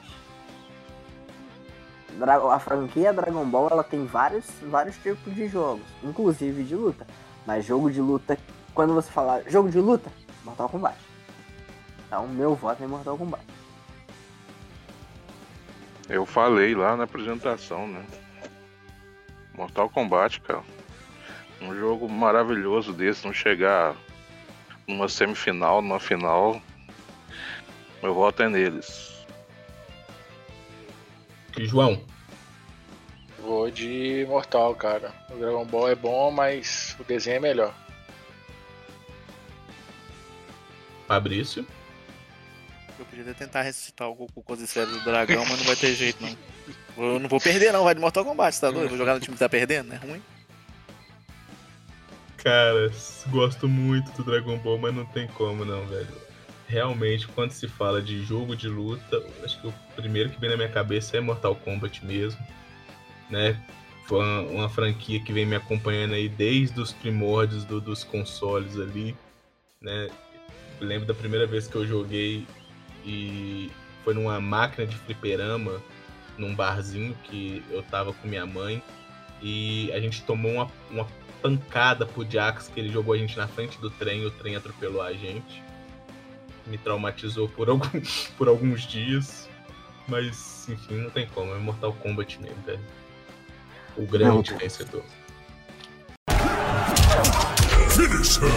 A 2.52 2.58
franquia 2.58 3.12
Dragon 3.12 3.44
Ball 3.44 3.68
ela 3.70 3.82
tem 3.82 4.06
vários, 4.06 4.46
vários 4.62 4.96
tipos 4.98 5.34
de 5.34 5.48
jogos, 5.48 5.84
inclusive 6.02 6.62
de 6.62 6.74
luta. 6.74 7.06
Mas 7.46 7.64
jogo 7.64 7.90
de 7.90 8.00
luta, 8.00 8.38
quando 8.72 8.94
você 8.94 9.10
falar 9.10 9.42
jogo 9.50 9.68
de 9.68 9.78
luta, 9.78 10.10
Mortal 10.44 10.68
Kombat. 10.68 10.96
Então, 12.06 12.28
meu 12.28 12.54
voto 12.54 12.82
é 12.82 12.86
Mortal 12.86 13.18
Kombat. 13.18 13.44
Eu 16.08 16.24
falei 16.24 16.74
lá 16.74 16.96
na 16.96 17.04
apresentação, 17.04 17.88
né? 17.88 18.04
Mortal 19.54 19.88
Kombat, 19.88 20.40
cara. 20.40 20.62
Um 21.60 21.74
jogo 21.74 22.08
maravilhoso 22.08 22.92
desse, 22.92 23.24
não 23.24 23.32
chegar 23.32 23.94
numa 24.86 25.08
semifinal, 25.08 25.80
numa 25.80 25.98
final. 25.98 26.60
Meu 28.02 28.12
voto 28.12 28.42
é 28.42 28.48
neles. 28.48 29.13
E 31.56 31.66
João, 31.66 32.02
Vou 33.44 33.70
de 33.70 34.24
Mortal, 34.26 34.74
cara. 34.74 35.12
O 35.30 35.36
Dragon 35.36 35.66
Ball 35.66 35.90
é 35.90 35.94
bom, 35.94 36.30
mas 36.30 36.96
o 36.98 37.04
desenho 37.04 37.36
é 37.36 37.40
melhor. 37.40 37.74
Fabrício. 41.06 41.66
Eu 42.98 43.04
podia 43.04 43.22
até 43.22 43.34
tentar 43.34 43.62
ressuscitar 43.62 44.08
o 44.08 44.14
Goku 44.14 44.42
com 44.42 44.54
as 44.54 44.60
esferas 44.60 44.90
do 44.90 45.04
dragão, 45.04 45.44
mas 45.44 45.58
não 45.58 45.66
vai 45.66 45.76
ter 45.76 45.94
jeito, 45.94 46.22
não. 46.22 46.36
Eu 46.96 47.20
não 47.20 47.28
vou 47.28 47.38
perder, 47.38 47.70
não. 47.70 47.84
Vai 47.84 47.94
de 47.94 48.00
Mortal 48.00 48.24
Kombat, 48.24 48.58
tá 48.58 48.70
doido? 48.70 48.88
Vou 48.88 48.98
jogar 48.98 49.14
no 49.14 49.20
time 49.20 49.34
que 49.34 49.40
tá 49.40 49.48
perdendo, 49.48 49.92
é 49.92 49.96
ruim. 49.96 50.22
Cara, 52.38 52.90
gosto 53.28 53.68
muito 53.68 54.10
do 54.12 54.24
Dragon 54.24 54.56
Ball, 54.58 54.78
mas 54.78 54.94
não 54.94 55.04
tem 55.04 55.26
como 55.28 55.66
não, 55.66 55.86
velho. 55.86 56.24
Realmente, 56.74 57.28
quando 57.28 57.52
se 57.52 57.68
fala 57.68 58.02
de 58.02 58.24
jogo 58.24 58.56
de 58.56 58.66
luta, 58.68 59.22
acho 59.44 59.60
que 59.60 59.68
o 59.68 59.74
primeiro 59.94 60.28
que 60.28 60.40
vem 60.40 60.50
na 60.50 60.56
minha 60.56 60.68
cabeça 60.68 61.16
é 61.16 61.20
Mortal 61.20 61.54
Kombat 61.54 62.04
mesmo, 62.04 62.44
né? 63.30 63.56
Foi 64.08 64.18
uma, 64.18 64.40
uma 64.40 64.68
franquia 64.68 65.20
que 65.20 65.32
vem 65.32 65.46
me 65.46 65.54
acompanhando 65.54 66.14
aí 66.14 66.28
desde 66.28 66.80
os 66.80 66.92
primórdios 66.92 67.64
do- 67.64 67.80
dos 67.80 68.02
consoles 68.02 68.76
ali, 68.76 69.16
né? 69.80 70.10
Lembro 70.80 71.06
da 71.06 71.14
primeira 71.14 71.46
vez 71.46 71.68
que 71.68 71.76
eu 71.76 71.86
joguei 71.86 72.44
e 73.06 73.70
foi 74.02 74.12
numa 74.12 74.40
máquina 74.40 74.84
de 74.84 74.96
fliperama, 74.96 75.80
num 76.36 76.56
barzinho 76.56 77.16
que 77.22 77.62
eu 77.70 77.84
tava 77.84 78.12
com 78.12 78.26
minha 78.26 78.44
mãe 78.44 78.82
e 79.40 79.92
a 79.92 80.00
gente 80.00 80.24
tomou 80.24 80.50
uma, 80.54 80.68
uma 80.90 81.06
pancada 81.40 82.04
pro 82.04 82.28
Jax, 82.28 82.66
que 82.66 82.80
ele 82.80 82.88
jogou 82.88 83.14
a 83.14 83.16
gente 83.16 83.36
na 83.36 83.46
frente 83.46 83.78
do 83.78 83.90
trem 83.90 84.26
o 84.26 84.30
trem 84.32 84.56
atropelou 84.56 85.00
a 85.02 85.12
gente. 85.12 85.63
Me 86.66 86.78
traumatizou 86.78 87.48
por, 87.48 87.68
algum, 87.68 87.88
por 88.38 88.48
alguns 88.48 88.82
dias. 88.82 89.48
Mas, 90.08 90.68
enfim, 90.68 90.96
não 90.96 91.10
tem 91.10 91.26
como. 91.28 91.54
É 91.54 91.58
Mortal 91.58 91.92
Kombat 91.94 92.40
mesmo, 92.40 92.62
velho. 92.64 92.80
O 93.96 94.06
grande 94.06 94.50
Não. 94.52 94.58
vencedor. 94.58 95.04
Finish 97.90 98.38
her. 98.38 98.50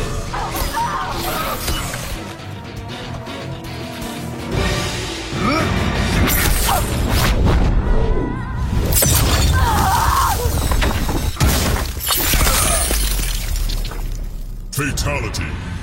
Fatality. 14.71 15.76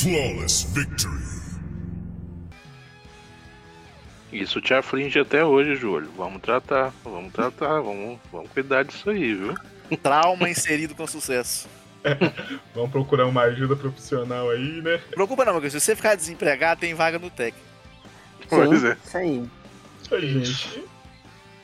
Flawless 0.00 0.64
victory. 0.72 1.20
Isso 4.32 4.58
te 4.62 4.72
aflige 4.72 5.18
até 5.18 5.44
hoje, 5.44 5.76
Júlio. 5.76 6.10
Vamos 6.16 6.40
tratar, 6.40 6.90
vamos 7.04 7.30
tratar, 7.34 7.82
vamos, 7.82 8.18
vamos 8.32 8.50
cuidar 8.50 8.82
disso 8.82 9.10
aí, 9.10 9.34
viu? 9.34 9.54
Trauma 10.02 10.48
inserido 10.48 10.94
com 10.94 11.06
sucesso. 11.06 11.68
Vamos 12.74 12.90
procurar 12.90 13.26
uma 13.26 13.42
ajuda 13.42 13.76
profissional 13.76 14.48
aí, 14.48 14.80
né? 14.80 14.98
Preocupa 15.10 15.44
não, 15.44 15.52
porque 15.52 15.68
se 15.68 15.78
você 15.78 15.94
ficar 15.94 16.14
desempregado, 16.14 16.80
tem 16.80 16.94
vaga 16.94 17.18
no 17.18 17.28
Tec. 17.28 17.54
Pois 18.48 18.82
é. 18.82 18.96
Isso 19.04 19.16
aí. 19.18 19.44
Oi, 20.10 20.20
gente. 20.26 20.84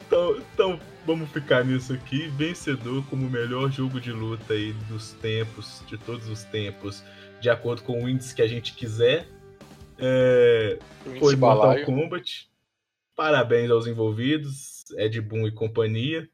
Então, 0.06 0.36
então, 0.52 0.80
vamos 1.06 1.30
ficar 1.30 1.64
nisso 1.64 1.92
aqui. 1.92 2.26
Vencedor 2.28 3.04
como 3.06 3.26
o 3.26 3.30
melhor 3.30 3.70
jogo 3.70 4.00
de 4.00 4.10
luta 4.10 4.52
aí 4.52 4.72
dos 4.88 5.12
tempos, 5.12 5.82
de 5.86 5.96
todos 5.96 6.28
os 6.28 6.42
tempos, 6.44 7.04
de 7.40 7.48
acordo 7.48 7.82
com 7.82 8.04
o 8.04 8.08
índice 8.08 8.34
que 8.34 8.42
a 8.42 8.48
gente 8.48 8.74
quiser. 8.74 9.28
É, 9.98 10.78
foi 11.18 11.36
Mortal. 11.36 11.84
Kombat. 11.84 12.50
Parabéns 13.14 13.70
aos 13.70 13.86
envolvidos, 13.86 14.84
Ed 14.98 15.18
Boon 15.20 15.46
e 15.46 15.52
companhia. 15.52 16.28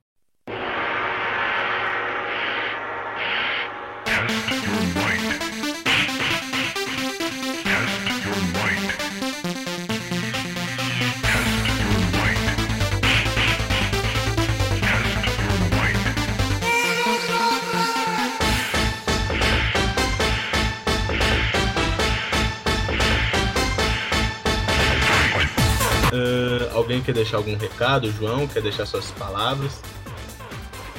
Quer 27.04 27.12
deixar 27.14 27.38
algum 27.38 27.56
recado? 27.56 28.10
João, 28.12 28.46
quer 28.46 28.62
deixar 28.62 28.86
suas 28.86 29.10
palavras? 29.12 29.80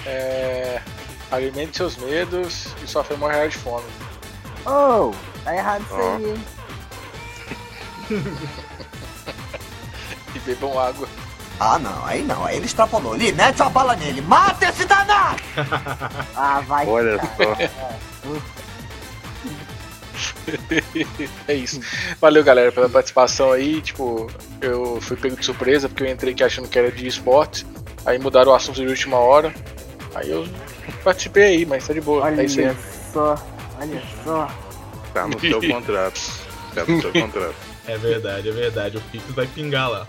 É... 0.05 0.81
Alimente 1.31 1.77
seus 1.77 1.97
medos 1.97 2.67
e 2.83 2.87
sofre 2.87 3.15
morrer 3.17 3.47
de 3.49 3.57
fome. 3.57 3.85
Oh, 4.65 5.13
tá 5.43 5.55
errado 5.55 5.83
isso 5.83 5.95
Ó. 5.95 6.15
aí, 6.15 6.29
hein? 6.29 6.43
E 10.35 10.39
bebam 10.39 10.79
água. 10.79 11.07
Ah, 11.59 11.77
não, 11.77 12.05
aí 12.05 12.23
não, 12.23 12.43
aí 12.43 12.57
ele 12.57 12.65
extrapolou. 12.65 13.13
Ele 13.15 13.31
mete 13.31 13.61
a 13.61 13.69
bala 13.69 13.95
nele, 13.95 14.19
mata 14.21 14.65
esse 14.67 14.83
danado! 14.85 15.41
Ah, 16.35 16.59
vai. 16.61 16.87
Olha 16.87 17.19
só. 17.19 17.55
é 21.47 21.53
isso. 21.53 21.79
Valeu, 22.19 22.43
galera, 22.43 22.71
pela 22.71 22.89
participação 22.89 23.51
aí. 23.51 23.81
Tipo, 23.81 24.31
eu 24.61 24.99
fui 25.01 25.17
pego 25.17 25.35
de 25.35 25.45
surpresa 25.45 25.89
porque 25.89 26.03
eu 26.03 26.07
entrei 26.07 26.33
aqui 26.33 26.43
achando 26.43 26.67
que 26.67 26.77
era 26.77 26.91
de 26.91 27.07
esporte. 27.07 27.65
Aí 28.05 28.19
mudaram 28.19 28.51
o 28.51 28.55
assunto 28.55 28.81
de 28.81 28.87
última 28.87 29.17
hora. 29.17 29.53
Aí 30.15 30.29
eu 30.29 30.47
participei 31.03 31.43
aí, 31.43 31.65
mas 31.65 31.87
tá 31.87 31.93
de 31.93 32.01
boa. 32.01 32.23
Olha 32.23 32.41
é 32.41 32.45
isso 32.45 32.59
aí. 32.59 32.75
só, 33.11 33.35
olha 33.79 34.03
só. 34.23 34.47
Tá 35.13 35.27
no 35.27 35.39
seu 35.39 35.61
contrato. 35.67 36.21
Tá 36.75 36.85
no 36.85 37.01
seu 37.01 37.11
contrato. 37.11 37.55
É 37.87 37.97
verdade, 37.97 38.49
é 38.49 38.51
verdade. 38.51 38.97
O 38.97 39.01
Pix 39.01 39.25
vai 39.31 39.47
pingar 39.47 39.89
lá. 39.89 40.07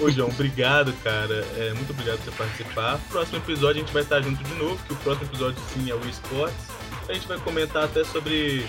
Ô, 0.00 0.10
João, 0.10 0.28
obrigado, 0.28 0.92
cara. 1.04 1.44
É, 1.56 1.72
muito 1.74 1.90
obrigado 1.90 2.18
por 2.18 2.24
você 2.24 2.30
participar. 2.30 2.98
Próximo 3.10 3.38
episódio 3.38 3.82
a 3.82 3.84
gente 3.84 3.92
vai 3.92 4.02
estar 4.02 4.20
junto 4.22 4.42
de 4.42 4.54
novo, 4.54 4.78
que 4.86 4.92
o 4.92 4.96
próximo 4.96 5.26
episódio 5.26 5.58
sim 5.72 5.90
é 5.90 5.94
o 5.94 6.00
esportes. 6.08 6.66
A 7.08 7.12
gente 7.12 7.26
vai 7.26 7.38
comentar 7.38 7.84
até 7.84 8.04
sobre 8.04 8.66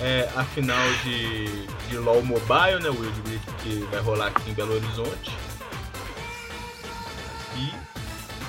é, 0.00 0.28
a 0.34 0.44
final 0.44 0.92
de, 1.04 1.66
de 1.88 1.96
LoL 1.96 2.22
Mobile, 2.22 2.82
né? 2.82 2.90
O 2.90 3.00
Wild 3.00 3.22
Rift 3.28 3.52
que 3.62 3.86
vai 3.90 4.00
rolar 4.00 4.28
aqui 4.28 4.50
em 4.50 4.54
Belo 4.54 4.74
Horizonte. 4.74 5.30
E 7.56 7.72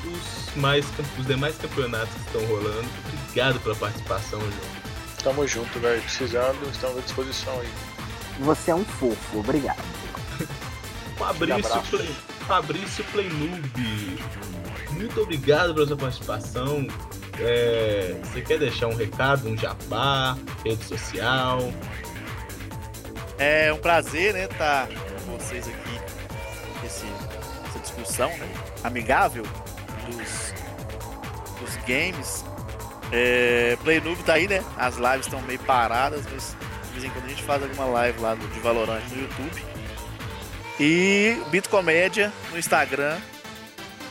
os, 0.08 0.56
mais, 0.56 0.86
os 1.18 1.26
demais 1.26 1.58
campeonatos 1.58 2.14
que 2.14 2.22
estão 2.22 2.46
rolando. 2.46 2.88
Obrigado 3.24 3.60
pela 3.60 3.76
participação, 3.76 4.40
João. 4.40 4.84
Tamo 5.24 5.48
junto, 5.48 5.80
velho. 5.80 6.02
Precisando, 6.02 6.70
estamos 6.70 6.98
à 6.98 7.02
disposição 7.02 7.60
aí. 7.60 7.70
Você 8.40 8.72
é 8.72 8.76
um 8.76 8.84
fofo, 8.84 9.40
obrigado. 9.40 9.82
Fabrício. 11.18 11.82
Play, 11.90 12.16
Fabrício 12.48 13.04
Playnoob. 13.06 14.20
Muito 14.92 15.22
obrigado 15.22 15.74
pela 15.74 15.88
sua 15.88 15.98
participação. 15.98 16.88
É, 17.40 18.16
você 18.24 18.42
quer 18.42 18.60
deixar 18.60 18.88
um 18.88 18.96
recado, 18.96 19.50
um 19.50 19.58
jabá, 19.58 20.38
rede 20.64 20.84
social? 20.84 21.60
É 23.38 23.74
um 23.74 23.80
prazer, 23.80 24.34
né, 24.34 24.46
estar 24.46 24.88
com 24.88 25.38
vocês 25.38 25.68
aqui 25.68 26.00
nesse, 26.82 27.06
nessa 27.06 27.80
discussão, 27.80 28.30
né, 28.30 28.48
amigável 28.84 29.44
dos, 30.08 30.54
dos 31.60 31.76
games. 31.86 32.46
É, 33.12 33.78
Play 33.84 34.02
Noob 34.02 34.24
tá 34.24 34.34
aí, 34.34 34.48
né? 34.48 34.64
As 34.78 34.96
lives 34.96 35.26
estão 35.28 35.42
meio 35.42 35.60
paradas, 35.60 36.24
mas 36.32 36.56
de 36.88 36.92
vez 36.94 37.04
em 37.04 37.10
quando 37.10 37.26
a 37.26 37.30
gente 37.30 37.44
faz 37.44 37.62
alguma 37.62 37.86
live 37.86 38.20
lá 38.20 38.36
de 38.36 38.60
Valorant 38.60 39.04
no 39.12 39.22
YouTube. 39.22 39.66
E 40.80 41.38
Bito 41.50 41.70
Comédia 41.70 42.32
no 42.52 42.58
Instagram. 42.58 43.20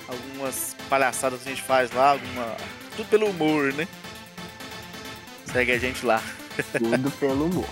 Algumas 0.08 0.76
palhaçadas 0.88 1.40
a 1.44 1.48
gente 1.48 1.62
faz 1.62 1.90
lá, 1.92 2.10
alguma. 2.10 2.56
Tudo 2.96 3.08
pelo 3.08 3.26
humor, 3.26 3.72
né? 3.72 3.88
Segue 5.46 5.72
a 5.72 5.78
gente 5.78 6.04
lá. 6.04 6.22
Tudo 6.78 7.10
pelo 7.12 7.46
humor. 7.46 7.68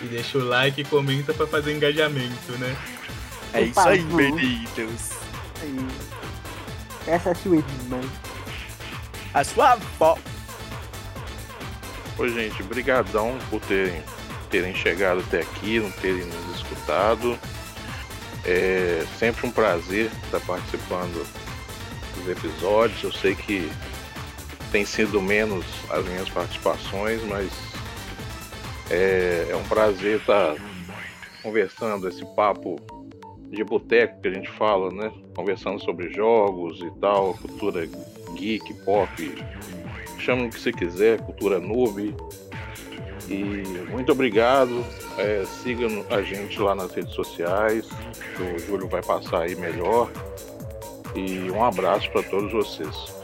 E 0.00 0.06
deixa 0.06 0.38
o 0.38 0.44
like 0.44 0.80
e 0.80 0.84
comenta 0.84 1.32
pra 1.32 1.46
fazer 1.46 1.74
engajamento, 1.74 2.52
né? 2.58 2.76
É 3.52 3.62
isso 3.62 3.80
aí, 3.80 4.02
meninos. 4.02 5.10
Aí. 5.62 5.86
Essa 7.06 7.28
é 7.30 7.32
a 7.32 7.34
sua 7.34 7.56
irmã. 7.56 8.00
A 9.32 9.44
sua 9.44 9.72
avó. 9.72 10.18
Ô, 12.18 12.28
gente, 12.28 12.62
brigadão 12.62 13.38
por 13.50 13.60
terem, 13.62 14.02
terem 14.50 14.74
chegado 14.74 15.20
até 15.20 15.40
aqui, 15.40 15.80
não 15.80 15.90
terem 15.90 16.24
nos 16.24 16.56
escutado. 16.56 17.38
É 18.44 19.04
sempre 19.18 19.46
um 19.46 19.50
prazer 19.50 20.10
estar 20.24 20.40
participando 20.40 21.26
dos 22.14 22.28
episódios. 22.28 23.02
Eu 23.02 23.12
sei 23.12 23.34
que 23.34 23.70
tem 24.70 24.84
sido 24.84 25.20
menos 25.20 25.64
as 25.90 26.04
minhas 26.06 26.28
participações, 26.28 27.22
mas 27.24 27.50
é, 28.90 29.48
é 29.50 29.56
um 29.56 29.64
prazer 29.64 30.20
estar 30.20 30.56
conversando 31.42 32.08
esse 32.08 32.24
papo 32.34 32.76
de 33.50 33.62
boteco 33.62 34.20
que 34.20 34.28
a 34.28 34.32
gente 34.32 34.50
fala, 34.50 34.90
né? 34.90 35.12
Conversando 35.34 35.82
sobre 35.82 36.12
jogos 36.12 36.80
e 36.80 36.90
tal, 37.00 37.34
cultura 37.34 37.88
geek, 38.34 38.74
pop, 38.84 39.44
chama 40.18 40.46
o 40.46 40.50
que 40.50 40.60
você 40.60 40.72
quiser, 40.72 41.20
cultura 41.20 41.60
noob. 41.60 42.14
E 43.28 43.62
muito 43.90 44.12
obrigado. 44.12 44.84
É, 45.16 45.44
sigam 45.46 46.04
a 46.10 46.20
gente 46.20 46.58
lá 46.60 46.74
nas 46.74 46.92
redes 46.92 47.14
sociais. 47.14 47.88
O 48.38 48.58
Júlio 48.58 48.88
vai 48.88 49.02
passar 49.02 49.42
aí 49.42 49.54
melhor. 49.54 50.10
E 51.14 51.50
um 51.50 51.64
abraço 51.64 52.10
para 52.10 52.22
todos 52.24 52.52
vocês. 52.52 53.14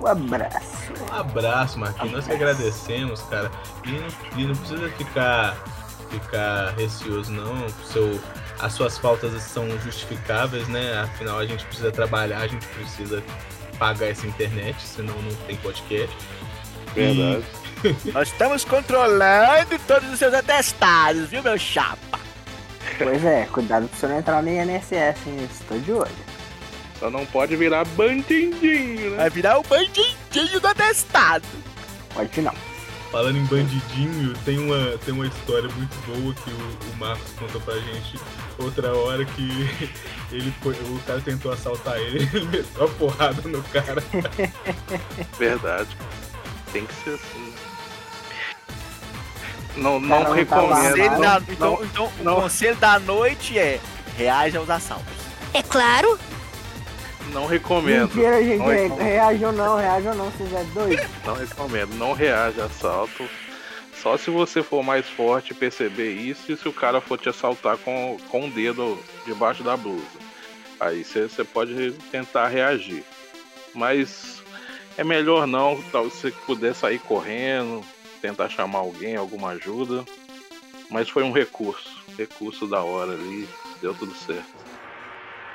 Um 0.00 0.06
abraço. 0.06 0.92
Um 1.10 1.14
abraço, 1.14 1.78
Marquinhos. 1.78 2.12
Nós 2.12 2.26
que 2.26 2.32
agradecemos, 2.32 3.22
cara. 3.22 3.50
E 3.86 3.90
não, 3.90 4.38
e 4.38 4.46
não 4.46 4.54
precisa 4.54 4.88
ficar, 4.90 5.56
ficar 6.10 6.74
receoso, 6.76 7.32
não. 7.32 7.68
Seu, 7.84 8.20
as 8.58 8.72
suas 8.72 8.98
faltas 8.98 9.32
são 9.42 9.68
justificáveis, 9.80 10.68
né? 10.68 11.00
Afinal, 11.00 11.38
a 11.38 11.46
gente 11.46 11.64
precisa 11.64 11.90
trabalhar, 11.90 12.38
a 12.38 12.46
gente 12.46 12.66
precisa 12.66 13.22
pagar 13.78 14.08
essa 14.08 14.26
internet, 14.26 14.80
senão 14.82 15.14
não 15.22 15.34
tem 15.46 15.56
podcast. 15.56 16.16
Verdade. 16.94 17.44
Nós 18.12 18.28
estamos 18.28 18.64
controlando 18.64 19.78
todos 19.86 20.10
os 20.10 20.18
seus 20.18 20.34
atestados, 20.34 21.28
viu, 21.28 21.42
meu 21.42 21.58
chapa? 21.58 22.18
Pois 22.98 23.24
é, 23.24 23.46
cuidado 23.46 23.88
pra 23.88 23.98
você 23.98 24.06
não 24.06 24.18
entrar 24.18 24.42
no 24.42 24.48
INSS, 24.48 25.26
hein? 25.26 25.48
Estou 25.50 25.78
de 25.80 25.92
olho. 25.92 26.23
Só 26.98 27.10
não 27.10 27.26
pode 27.26 27.56
virar 27.56 27.84
bandidinho, 27.84 29.10
né? 29.10 29.16
Vai 29.16 29.30
virar 29.30 29.58
o 29.58 29.62
bandidinho 29.62 30.60
do 30.60 30.66
atestado. 30.66 31.44
Pode 32.14 32.40
não. 32.40 32.54
Falando 33.10 33.36
em 33.38 33.44
bandidinho, 33.44 34.34
tem 34.44 34.58
uma, 34.58 34.98
tem 35.04 35.14
uma 35.14 35.26
história 35.26 35.68
muito 35.68 35.94
boa 36.06 36.34
que 36.34 36.50
o, 36.50 36.92
o 36.92 36.96
Marcos 36.98 37.30
contou 37.38 37.60
pra 37.60 37.74
gente 37.78 38.18
outra 38.58 38.92
hora 38.96 39.24
que 39.24 39.68
ele 40.32 40.52
foi, 40.62 40.72
o 40.74 41.00
cara 41.06 41.20
tentou 41.20 41.52
assaltar 41.52 41.96
ele, 41.98 42.28
ele 42.34 42.46
meteu 42.46 42.84
a 42.84 42.88
porrada 42.88 43.40
no 43.48 43.62
cara. 43.64 44.02
Verdade. 45.38 45.96
Tem 46.72 46.84
que 46.86 46.94
ser 47.04 47.14
assim. 47.14 47.54
Não, 49.76 49.98
não 50.00 50.24
tá 50.24 50.34
recomendo. 50.34 50.70
lá, 50.70 50.76
Conselho 50.90 51.10
não- 51.12 51.20
da- 51.20 51.42
então, 51.48 51.70
não- 51.76 51.84
então 51.84 52.12
não- 52.22 52.38
o 52.38 52.42
conselho 52.42 52.76
da 52.76 52.98
noite 52.98 53.58
é 53.58 53.80
reaja 54.16 54.58
aos 54.58 54.70
assaltos. 54.70 55.12
É 55.52 55.62
claro. 55.62 56.18
Não 57.34 57.46
recomendo. 57.46 58.14
Mentira, 58.14 58.42
gente. 58.42 58.58
Não 58.58 58.66
re- 58.68 58.82
recomendo. 58.84 59.04
Reajam 59.04 59.52
não, 59.52 59.76
reajam 59.76 60.14
não, 60.14 60.30
vocês 60.30 60.52
é 60.52 60.64
doido. 60.72 61.02
Não 61.26 61.34
recomendo, 61.34 61.94
não 61.96 62.12
reage 62.12 62.60
a 62.60 62.64
assalto. 62.66 63.28
Só 64.00 64.16
se 64.16 64.30
você 64.30 64.62
for 64.62 64.82
mais 64.82 65.06
forte 65.08 65.52
perceber 65.54 66.12
isso 66.12 66.52
e 66.52 66.56
se 66.56 66.68
o 66.68 66.72
cara 66.72 67.00
for 67.00 67.18
te 67.18 67.28
assaltar 67.28 67.76
com, 67.78 68.16
com 68.30 68.46
o 68.46 68.50
dedo 68.50 68.98
debaixo 69.26 69.62
da 69.62 69.76
blusa. 69.76 70.04
Aí 70.78 71.04
você 71.04 71.42
pode 71.44 71.92
tentar 72.12 72.48
reagir. 72.48 73.02
Mas 73.74 74.42
é 74.96 75.02
melhor 75.02 75.46
não, 75.46 75.82
tal, 75.90 76.08
se 76.10 76.20
você 76.20 76.30
puder 76.46 76.74
sair 76.74 76.98
correndo, 77.00 77.82
tentar 78.20 78.48
chamar 78.48 78.80
alguém, 78.80 79.16
alguma 79.16 79.50
ajuda. 79.50 80.04
Mas 80.90 81.08
foi 81.08 81.22
um 81.24 81.32
recurso, 81.32 81.90
recurso 82.16 82.66
da 82.66 82.82
hora 82.82 83.12
ali, 83.12 83.48
deu 83.80 83.94
tudo 83.94 84.14
certo. 84.14 84.44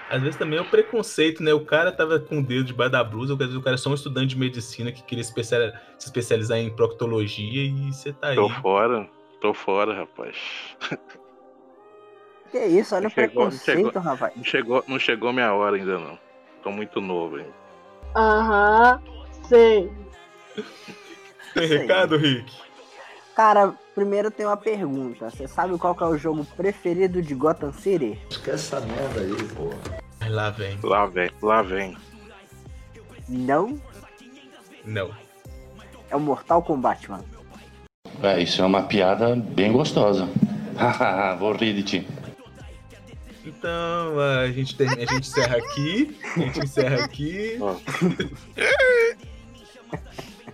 Às 0.10 0.22
vezes 0.22 0.38
também 0.38 0.57
é 0.57 0.62
o 0.62 0.66
preconceito, 0.66 1.43
né? 1.43 1.53
O 1.53 1.64
cara 1.64 1.91
tava 1.91 2.20
com 2.20 2.39
o 2.39 2.43
dedo 2.43 2.64
debaixo 2.66 2.91
da 2.91 3.03
blusa, 3.03 3.34
às 3.34 3.39
vezes 3.39 3.55
o 3.55 3.62
cara 3.62 3.76
é 3.76 3.78
só 3.78 3.89
um 3.91 3.93
estudante 3.93 4.30
de 4.30 4.38
medicina 4.39 4.91
que 4.91 5.03
queria 5.03 5.22
especia- 5.22 5.80
se 5.99 6.07
especializar 6.07 6.57
em 6.57 6.70
proctologia 6.76 7.64
e 7.64 7.93
você 7.93 8.12
tá 8.14 8.30
aí. 8.30 8.36
Tô 8.36 8.49
fora, 8.49 9.07
tô 9.39 9.53
fora, 9.53 9.93
rapaz. 9.93 10.36
Que 12.51 12.57
isso, 12.66 12.95
olha 12.95 13.07
o 13.07 13.12
Chegou- 13.12 13.43
preconceito, 13.45 13.78
chegou- 13.86 14.01
rapaz. 14.01 14.36
Não 14.36 14.43
chegou, 14.43 14.84
não 14.88 14.99
chegou 14.99 15.32
minha 15.32 15.53
hora 15.53 15.76
ainda 15.76 15.99
não. 15.99 16.18
Tô 16.64 16.72
muito 16.72 16.99
novo 16.99 17.36
ainda. 17.36 17.53
Aham, 18.16 18.99
sei. 19.47 19.91
Tem 21.53 21.68
recado, 21.68 22.18
Rick? 22.18 22.51
Cara, 23.40 23.74
primeiro 23.96 24.30
tem 24.30 24.46
uma 24.46 24.58
pergunta. 24.58 25.30
Você 25.30 25.48
sabe 25.48 25.78
qual 25.78 25.96
que 25.96 26.04
é 26.04 26.08
o 26.08 26.18
jogo 26.18 26.44
preferido 26.58 27.22
de 27.22 27.34
Gotham 27.34 27.72
City? 27.72 28.20
Esquece 28.30 28.76
essa 28.76 28.82
merda 28.82 29.22
aí, 29.22 29.34
pô. 29.56 29.70
Lá 30.28 30.50
vem. 30.50 30.78
Lá 30.84 31.06
vem, 31.06 31.32
lá 31.42 31.62
vem. 31.62 31.98
Não? 33.30 33.82
Não. 34.84 35.10
É 36.10 36.18
o 36.18 36.20
Mortal 36.20 36.62
Kombat, 36.62 37.10
mano. 37.10 37.24
É, 38.22 38.44
isso 38.44 38.62
é 38.62 38.66
uma 38.66 38.84
piada 38.84 39.34
bem 39.38 39.72
gostosa. 39.72 40.28
Hahaha, 40.76 41.36
vou 41.40 41.54
rir 41.54 41.74
de 41.76 41.84
ti. 41.84 42.08
Então 43.46 44.20
a 44.20 44.52
gente, 44.52 44.76
termina, 44.76 45.04
a 45.04 45.14
gente 45.14 45.30
encerra 45.30 45.56
aqui. 45.56 46.20
A 46.36 46.40
gente 46.40 46.60
encerra 46.60 47.06
aqui. 47.06 47.58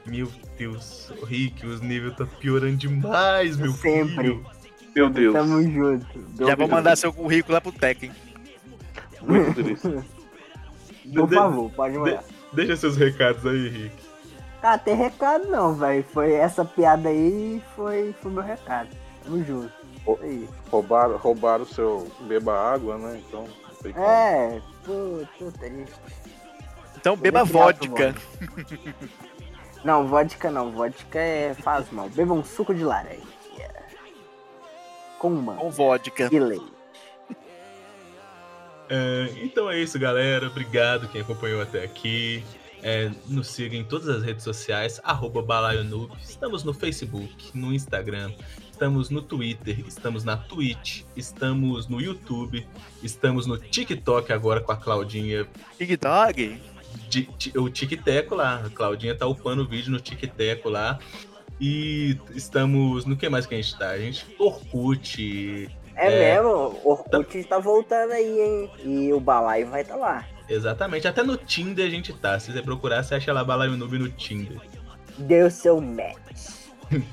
Meu 0.06 0.32
Deus, 0.58 1.12
Rick, 1.26 1.66
os 1.66 1.82
níveis 1.82 2.16
tá 2.16 2.26
piorando 2.40 2.78
demais, 2.78 3.58
meu 3.58 3.72
Sempre. 3.74 4.16
filho. 4.16 4.46
Meu 4.96 5.10
Deus. 5.10 5.34
Tamo 5.34 5.62
junto. 5.64 6.06
Já 6.46 6.56
vou 6.56 6.68
mandar 6.68 6.96
seu 6.96 7.12
currículo 7.12 7.54
lá 7.56 7.62
pro 7.62 7.72
Tekken. 7.72 8.12
Muito 9.22 9.54
triste. 9.56 9.88
Por 11.14 11.28
De- 11.28 11.36
favor, 11.36 11.72
pode 11.72 11.94
de- 11.94 12.00
mandar. 12.00 12.24
Deixa 12.54 12.76
seus 12.78 12.96
recados 12.96 13.46
aí, 13.46 13.68
Rick. 13.68 13.96
Ah, 14.62 14.78
tem 14.78 14.96
recado 14.96 15.48
não, 15.48 15.76
velho. 15.76 16.04
Foi 16.12 16.32
essa 16.34 16.64
piada 16.66 17.10
aí, 17.10 17.62
foi, 17.76 18.16
foi 18.22 18.32
meu 18.32 18.42
recado. 18.42 18.90
Tamo 19.24 19.44
junto. 19.44 19.72
Isso 20.02 20.20
aí. 20.22 20.48
Roubaram, 20.72 21.18
roubaram 21.18 21.64
o 21.64 21.68
seu 21.68 22.08
beba 22.22 22.54
água, 22.74 22.98
né? 22.98 23.22
Então. 23.28 23.46
É, 23.96 24.60
tô, 24.84 25.22
tô 25.38 25.52
triste. 25.52 25.94
Então 26.98 27.16
beba 27.16 27.44
vodka. 27.44 28.16
Não, 29.86 30.08
vodka 30.08 30.50
não. 30.50 30.72
Vodka 30.72 31.20
é, 31.20 31.54
faz 31.54 31.92
mal. 31.92 32.10
Beba 32.10 32.34
um 32.34 32.44
suco 32.44 32.74
de 32.74 32.84
laranja. 32.84 33.22
Com 35.20 35.30
uma. 35.30 35.54
Com 35.54 35.70
vodka. 35.70 36.28
E 36.32 36.40
leite. 36.40 36.74
É, 38.90 39.30
então 39.44 39.70
é 39.70 39.80
isso, 39.80 39.98
galera. 40.00 40.48
Obrigado 40.48 41.08
quem 41.10 41.22
acompanhou 41.22 41.62
até 41.62 41.84
aqui. 41.84 42.44
É, 42.82 43.12
nos 43.28 43.48
siga 43.48 43.76
em 43.76 43.84
todas 43.84 44.10
as 44.10 44.24
redes 44.24 44.44
sociais, 44.44 45.00
arroba 45.04 45.42
BalaioNoob. 45.42 46.12
Estamos 46.22 46.64
no 46.64 46.74
Facebook, 46.74 47.50
no 47.54 47.74
Instagram, 47.74 48.32
estamos 48.72 49.10
no 49.10 49.24
Twitter, 49.24 49.80
estamos 49.88 50.24
na 50.24 50.38
Twitch, 50.38 51.04
estamos 51.16 51.88
no 51.88 52.00
YouTube, 52.00 52.68
estamos 53.02 53.48
no 53.48 53.58
TikTok 53.58 54.32
agora 54.32 54.62
com 54.62 54.72
a 54.72 54.78
Claudinha. 54.78 55.48
TikTok? 55.80 56.75
O 57.56 57.70
TikTok 57.70 58.34
lá. 58.34 58.64
A 58.66 58.70
Claudinha 58.70 59.16
tá 59.16 59.26
upando 59.26 59.64
o 59.64 59.68
vídeo 59.68 59.92
no 59.92 60.00
TikTok 60.00 60.68
lá. 60.68 61.00
E 61.60 62.18
estamos. 62.34 63.06
No 63.06 63.16
que 63.16 63.30
mais 63.30 63.46
que 63.46 63.56
a 63.56 63.62
gente 63.62 63.78
tá? 63.78 63.90
A 63.90 63.98
gente. 63.98 64.26
Orkut. 64.40 65.70
É, 65.96 66.36
mesmo, 66.36 66.50
o 66.84 66.92
Orkut 66.92 67.44
tá 67.46 67.58
voltando 67.58 68.12
aí, 68.12 68.40
hein? 68.42 68.72
E 68.84 69.14
o 69.14 69.20
Balaio 69.20 69.70
vai 69.70 69.82
estar 69.82 69.94
tá 69.94 70.00
lá. 70.00 70.28
Exatamente. 70.50 71.08
Até 71.08 71.24
no 71.24 71.38
Tinder 71.38 71.88
a 71.88 71.90
gente 71.90 72.14
tá. 72.14 72.40
Se 72.40 72.52
você 72.52 72.62
procurar, 72.62 73.04
você 73.04 73.16
acha 73.16 73.32
lá 73.32 73.44
Balaio 73.44 73.78
Noob 73.78 73.98
no 73.98 74.10
Tinder. 74.10 74.60
Deu 75.18 75.50
seu 75.50 75.80
match. 75.80 76.66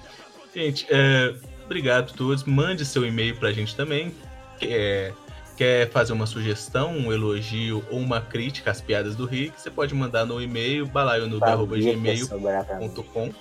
Gente, 0.55 0.87
é, 0.91 1.35
obrigado 1.65 2.11
a 2.13 2.17
todos. 2.17 2.45
Mande 2.45 2.85
seu 2.85 3.07
e-mail 3.07 3.35
pra 3.37 3.53
gente 3.53 3.75
também. 3.75 4.15
Quer, 4.59 5.15
quer 5.63 5.89
fazer 5.91 6.13
uma 6.13 6.27
sugestão, 6.27 6.91
um 6.91 7.13
elogio 7.13 7.85
ou 7.89 8.01
uma 8.01 8.21
crítica 8.21 8.73
às 8.73 8.81
piadas 8.81 9.15
do 9.15 9.27
Rick? 9.27 9.61
Você 9.61 9.71
pode 9.71 9.95
mandar 9.95 10.27
no 10.27 10.43
e-mail 10.43 10.85
balaionoob.gmail.com 10.87 13.33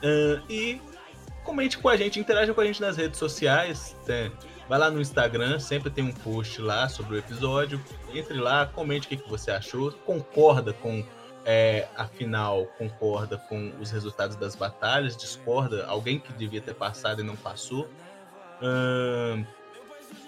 Ah, 0.00 0.40
E 0.48 0.80
comente 1.42 1.76
com 1.76 1.88
a 1.88 1.96
gente, 1.96 2.20
interaja 2.20 2.54
com 2.54 2.60
a 2.60 2.64
gente 2.64 2.80
nas 2.80 2.96
redes 2.96 3.18
sociais. 3.18 3.96
né? 4.06 4.30
Vai 4.68 4.78
lá 4.78 4.92
no 4.92 5.00
Instagram, 5.00 5.58
sempre 5.58 5.90
tem 5.90 6.04
um 6.04 6.12
post 6.12 6.62
lá 6.62 6.88
sobre 6.88 7.16
o 7.16 7.18
episódio. 7.18 7.84
Entre 8.14 8.38
lá, 8.38 8.66
comente 8.66 9.06
o 9.06 9.08
que, 9.08 9.16
que 9.16 9.28
você 9.28 9.50
achou. 9.50 9.90
Concorda 9.90 10.72
com 10.72 11.04
é, 11.44 11.88
a 11.96 12.06
final, 12.06 12.66
concorda 12.78 13.36
com 13.36 13.72
os 13.80 13.90
resultados 13.90 14.36
das 14.36 14.54
batalhas, 14.54 15.16
discorda, 15.16 15.84
alguém 15.86 16.20
que 16.20 16.32
devia 16.32 16.60
ter 16.60 16.74
passado 16.74 17.22
e 17.22 17.24
não 17.24 17.34
passou. 17.34 17.88
Ahn, 18.62 19.44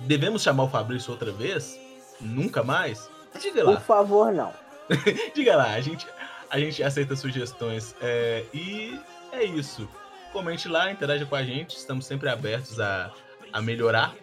devemos 0.07 0.43
chamar 0.43 0.65
o 0.65 0.69
Fabrício 0.69 1.13
outra 1.13 1.33
vez? 1.33 1.79
Nunca 2.21 2.63
mais? 2.63 3.11
Diga 3.41 3.65
lá. 3.65 3.77
Por 3.77 3.83
favor, 3.83 4.33
não. 4.33 4.53
Diga 5.35 5.57
lá, 5.57 5.73
a 5.73 5.81
gente, 5.81 6.07
a 6.51 6.59
gente 6.59 6.83
aceita 6.83 7.17
sugestões. 7.17 7.95
É, 8.01 8.45
e 8.53 8.99
é 9.33 9.45
isso. 9.45 9.89
Comente 10.33 10.69
lá, 10.69 10.91
interaja 10.91 11.27
com 11.27 11.35
a 11.35 11.43
gente. 11.43 11.77
Estamos 11.77 12.07
sempre 12.07 12.29
abertos 12.29 12.79
a, 12.81 13.11
a 13.53 13.61
melhorar. 13.61 14.15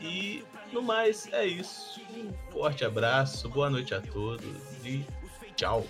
E 0.00 0.44
no 0.72 0.82
mais, 0.82 1.28
é 1.32 1.46
isso. 1.46 2.00
Um 2.16 2.32
forte 2.52 2.84
abraço, 2.84 3.48
boa 3.48 3.70
noite 3.70 3.94
a 3.94 4.00
todos 4.00 4.44
e 4.84 5.04
tchau. 5.56 5.86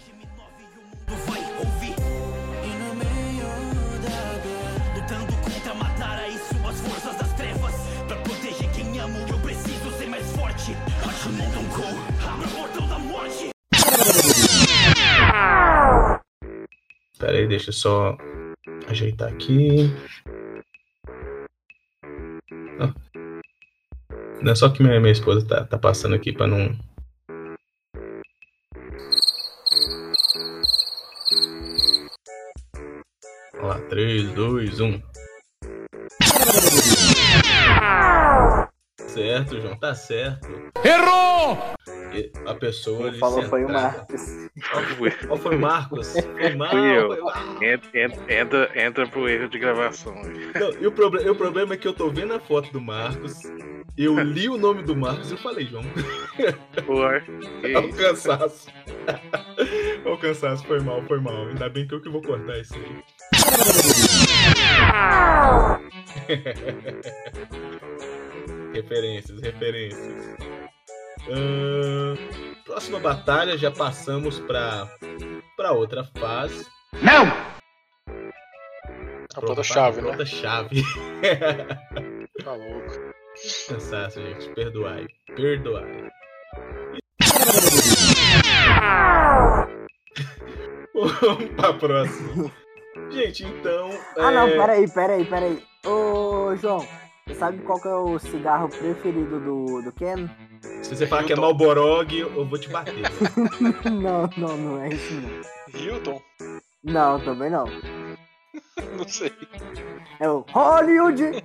Pera 17.25 17.39
aí, 17.39 17.49
deixa 17.49 17.70
eu 17.70 17.72
só 17.72 18.18
ajeitar 18.87 19.33
aqui. 19.33 19.91
Ah. 22.79 22.93
Não 24.43 24.53
é 24.53 24.55
só 24.55 24.68
que 24.68 24.83
minha, 24.83 25.01
minha 25.01 25.11
esposa 25.11 25.47
tá, 25.49 25.64
tá 25.64 25.79
passando 25.79 26.14
aqui 26.14 26.35
pra 26.35 26.47
não. 26.47 26.77
Vamos 33.55 33.68
lá, 33.68 33.81
3, 33.89 34.31
2, 34.35 34.81
1. 34.81 35.03
Certo, 38.99 39.61
João, 39.62 39.79
tá 39.79 39.95
certo. 39.95 40.47
Errou! 40.85 41.74
A 42.46 42.54
pessoa 42.54 43.08
ali 43.08 43.18
falou 43.18 43.42
foi 43.44 43.64
o. 43.64 43.68
Marcos. 43.72 44.20
Qual 45.26 45.36
foi 45.38 45.56
o 45.56 45.60
Marcos? 45.60 46.12
Foi 46.12 46.54
mal, 46.54 46.70
Fui 46.70 46.98
eu. 46.98 47.08
foi 47.08 47.20
mal. 47.20 47.62
Entra, 47.62 47.90
entra, 48.28 48.70
entra, 48.74 49.06
pro 49.08 49.28
erro 49.28 49.48
de 49.48 49.58
gravação. 49.58 50.14
Não, 50.14 50.70
e 50.80 50.86
o, 50.86 50.92
proble- 50.92 51.22
e 51.24 51.28
o 51.30 51.34
problema 51.34 51.74
é 51.74 51.76
que 51.76 51.88
eu 51.88 51.92
tô 51.92 52.10
vendo 52.10 52.32
a 52.34 52.40
foto 52.40 52.70
do 52.72 52.80
Marcos, 52.80 53.42
eu 53.96 54.18
li 54.20 54.48
o 54.48 54.56
nome 54.56 54.82
do 54.82 54.94
Marcos 54.96 55.30
e 55.30 55.34
eu 55.34 55.38
falei, 55.38 55.66
João. 55.66 55.84
Ué, 56.88 57.22
É 57.62 57.78
o 57.78 57.92
cansaço. 57.92 58.68
É 60.04 60.08
o 60.10 60.18
cansaço, 60.18 60.66
foi 60.66 60.80
mal, 60.80 61.02
foi 61.06 61.18
mal. 61.18 61.46
Ainda 61.46 61.66
bem 61.70 61.86
que 61.86 61.94
eu 61.94 62.00
que 62.00 62.10
vou 62.10 62.20
cortar 62.20 62.58
isso 62.58 62.74
aí. 62.74 63.02
referências, 68.72 69.40
referências. 69.40 70.36
Ahn, 71.29 72.16
próxima 72.64 72.99
batalha, 73.01 73.57
já 73.57 73.70
passamos 73.70 74.39
pra, 74.41 74.89
pra 75.57 75.72
outra 75.72 76.05
fase. 76.18 76.66
Não! 77.03 77.27
A 79.35 79.41
ponta-chave, 79.41 80.03
né? 80.03 80.11
Ponta-chave. 80.11 80.83
Tá 82.45 82.53
louco. 82.53 82.91
Cansaço, 83.68 84.20
gente. 84.20 84.49
Perdoai. 84.51 85.07
Perdoai. 85.35 86.11
Vamos 90.95 91.49
pra 91.57 91.72
próxima. 91.72 92.53
Gente, 93.11 93.45
então. 93.45 93.89
Ah, 94.18 94.31
não, 94.31 94.47
é, 94.49 94.57
peraí, 94.57 94.91
peraí, 94.91 95.25
peraí. 95.25 95.62
Ô, 95.87 96.55
João, 96.57 96.87
você 97.27 97.35
sabe 97.35 97.59
qual 97.62 97.81
que 97.81 97.89
é 97.89 97.95
o 97.95 98.18
cigarro 98.18 98.68
preferido 98.68 99.41
do, 99.41 99.81
do 99.83 99.93
Ken? 99.93 100.29
Se 100.83 100.95
você 100.95 101.07
falar 101.07 101.25
que 101.25 101.33
é 101.33 101.37
Malborog, 101.37 102.18
eu 102.18 102.45
vou 102.46 102.59
te 102.59 102.68
bater. 102.68 102.95
não, 103.91 104.29
não, 104.37 104.57
não 104.57 104.83
é 104.83 104.88
isso 104.88 105.14
não. 105.14 105.80
Hilton? 105.80 106.21
Não, 106.84 107.21
também 107.21 107.51
não. 107.51 107.64
Não 108.96 109.09
sei. 109.09 109.33
É 110.21 110.29
o 110.29 110.45
Hollywood! 110.53 111.42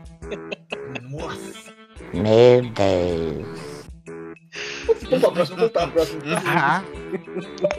Nossa! 1.10 1.74
Meu 2.14 2.62
Deus. 2.62 3.70
Vamos 5.10 5.20
pra 5.22 5.32
próxima, 5.32 5.58
vamos 5.58 5.72
pra 5.72 5.88
próxima. 5.88 6.22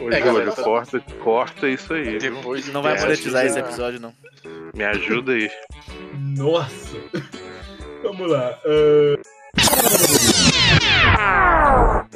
Ô, 0.01 0.09
É, 0.09 0.21
Júlio, 0.21 0.53
corta, 0.55 0.99
corta 1.23 1.69
isso 1.69 1.93
aí. 1.93 2.17
Depois 2.17 2.67
Não 2.73 2.81
vai 2.81 2.99
monetizar 2.99 3.45
esse 3.45 3.59
episódio, 3.59 3.99
não. 3.99 4.13
Me 4.73 4.83
ajuda 4.83 5.33
aí. 5.33 5.49
Nossa! 6.37 6.97
Vamos 8.03 8.29
lá. 8.29 8.59
ahn, 8.65 9.21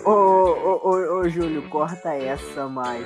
Ô, 0.06 0.12
ô, 0.12 0.82
ô, 0.84 1.20
ô, 1.20 1.30
Júlio, 1.30 1.68
corta 1.70 2.14
essa, 2.14 2.68
mas. 2.68 3.06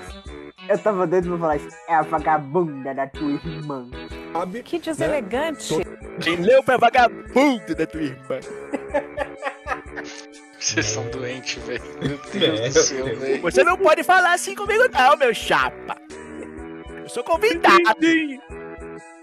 Eu 0.67 0.77
tava 0.77 1.07
doido 1.07 1.29
pra 1.29 1.37
falar 1.37 1.55
isso. 1.57 1.69
É 1.87 1.95
a 1.95 2.01
vagabunda 2.01 2.93
da 2.93 3.07
tua 3.07 3.31
irmã. 3.31 3.87
Que 4.63 4.79
deselegante. 4.79 5.75
Quem 6.21 6.35
leu 6.35 6.61
foi 6.63 6.77
vagabundo 6.77 7.75
da 7.75 7.87
tua 7.87 8.01
irmã. 8.01 8.39
Vocês 10.59 10.85
são 10.85 11.09
doentes, 11.09 11.63
velho. 11.63 11.81
Meu 12.01 12.09
Meu 12.09 12.19
Deus 12.33 12.73
do 12.73 12.79
céu, 12.79 13.05
velho. 13.17 13.41
Você 13.41 13.63
não 13.63 13.77
pode 13.77 14.03
falar 14.03 14.33
assim 14.33 14.53
comigo, 14.53 14.83
não, 14.91 15.17
meu 15.17 15.33
chapa. 15.33 15.95
Eu 17.01 17.09
sou 17.09 17.23
convidado. 17.23 17.79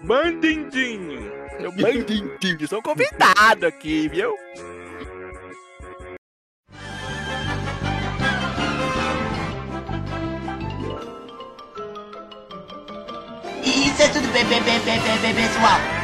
Mandindinho. 0.01 1.31
Eu 1.59 1.71
mandindinho, 1.71 2.57
eu 2.59 2.67
sou 2.67 2.81
convidado 2.81 3.65
aqui, 3.65 4.07
viu? 4.09 4.35
Isso 13.97 14.05
é 14.05 14.09
tudo 14.09 14.31
bem, 14.31 14.45
bem, 14.45 14.61
bem, 14.61 14.79
bem, 14.81 14.99
bem, 14.99 15.33
bem, 15.33 15.47
pessoal. 15.47 15.96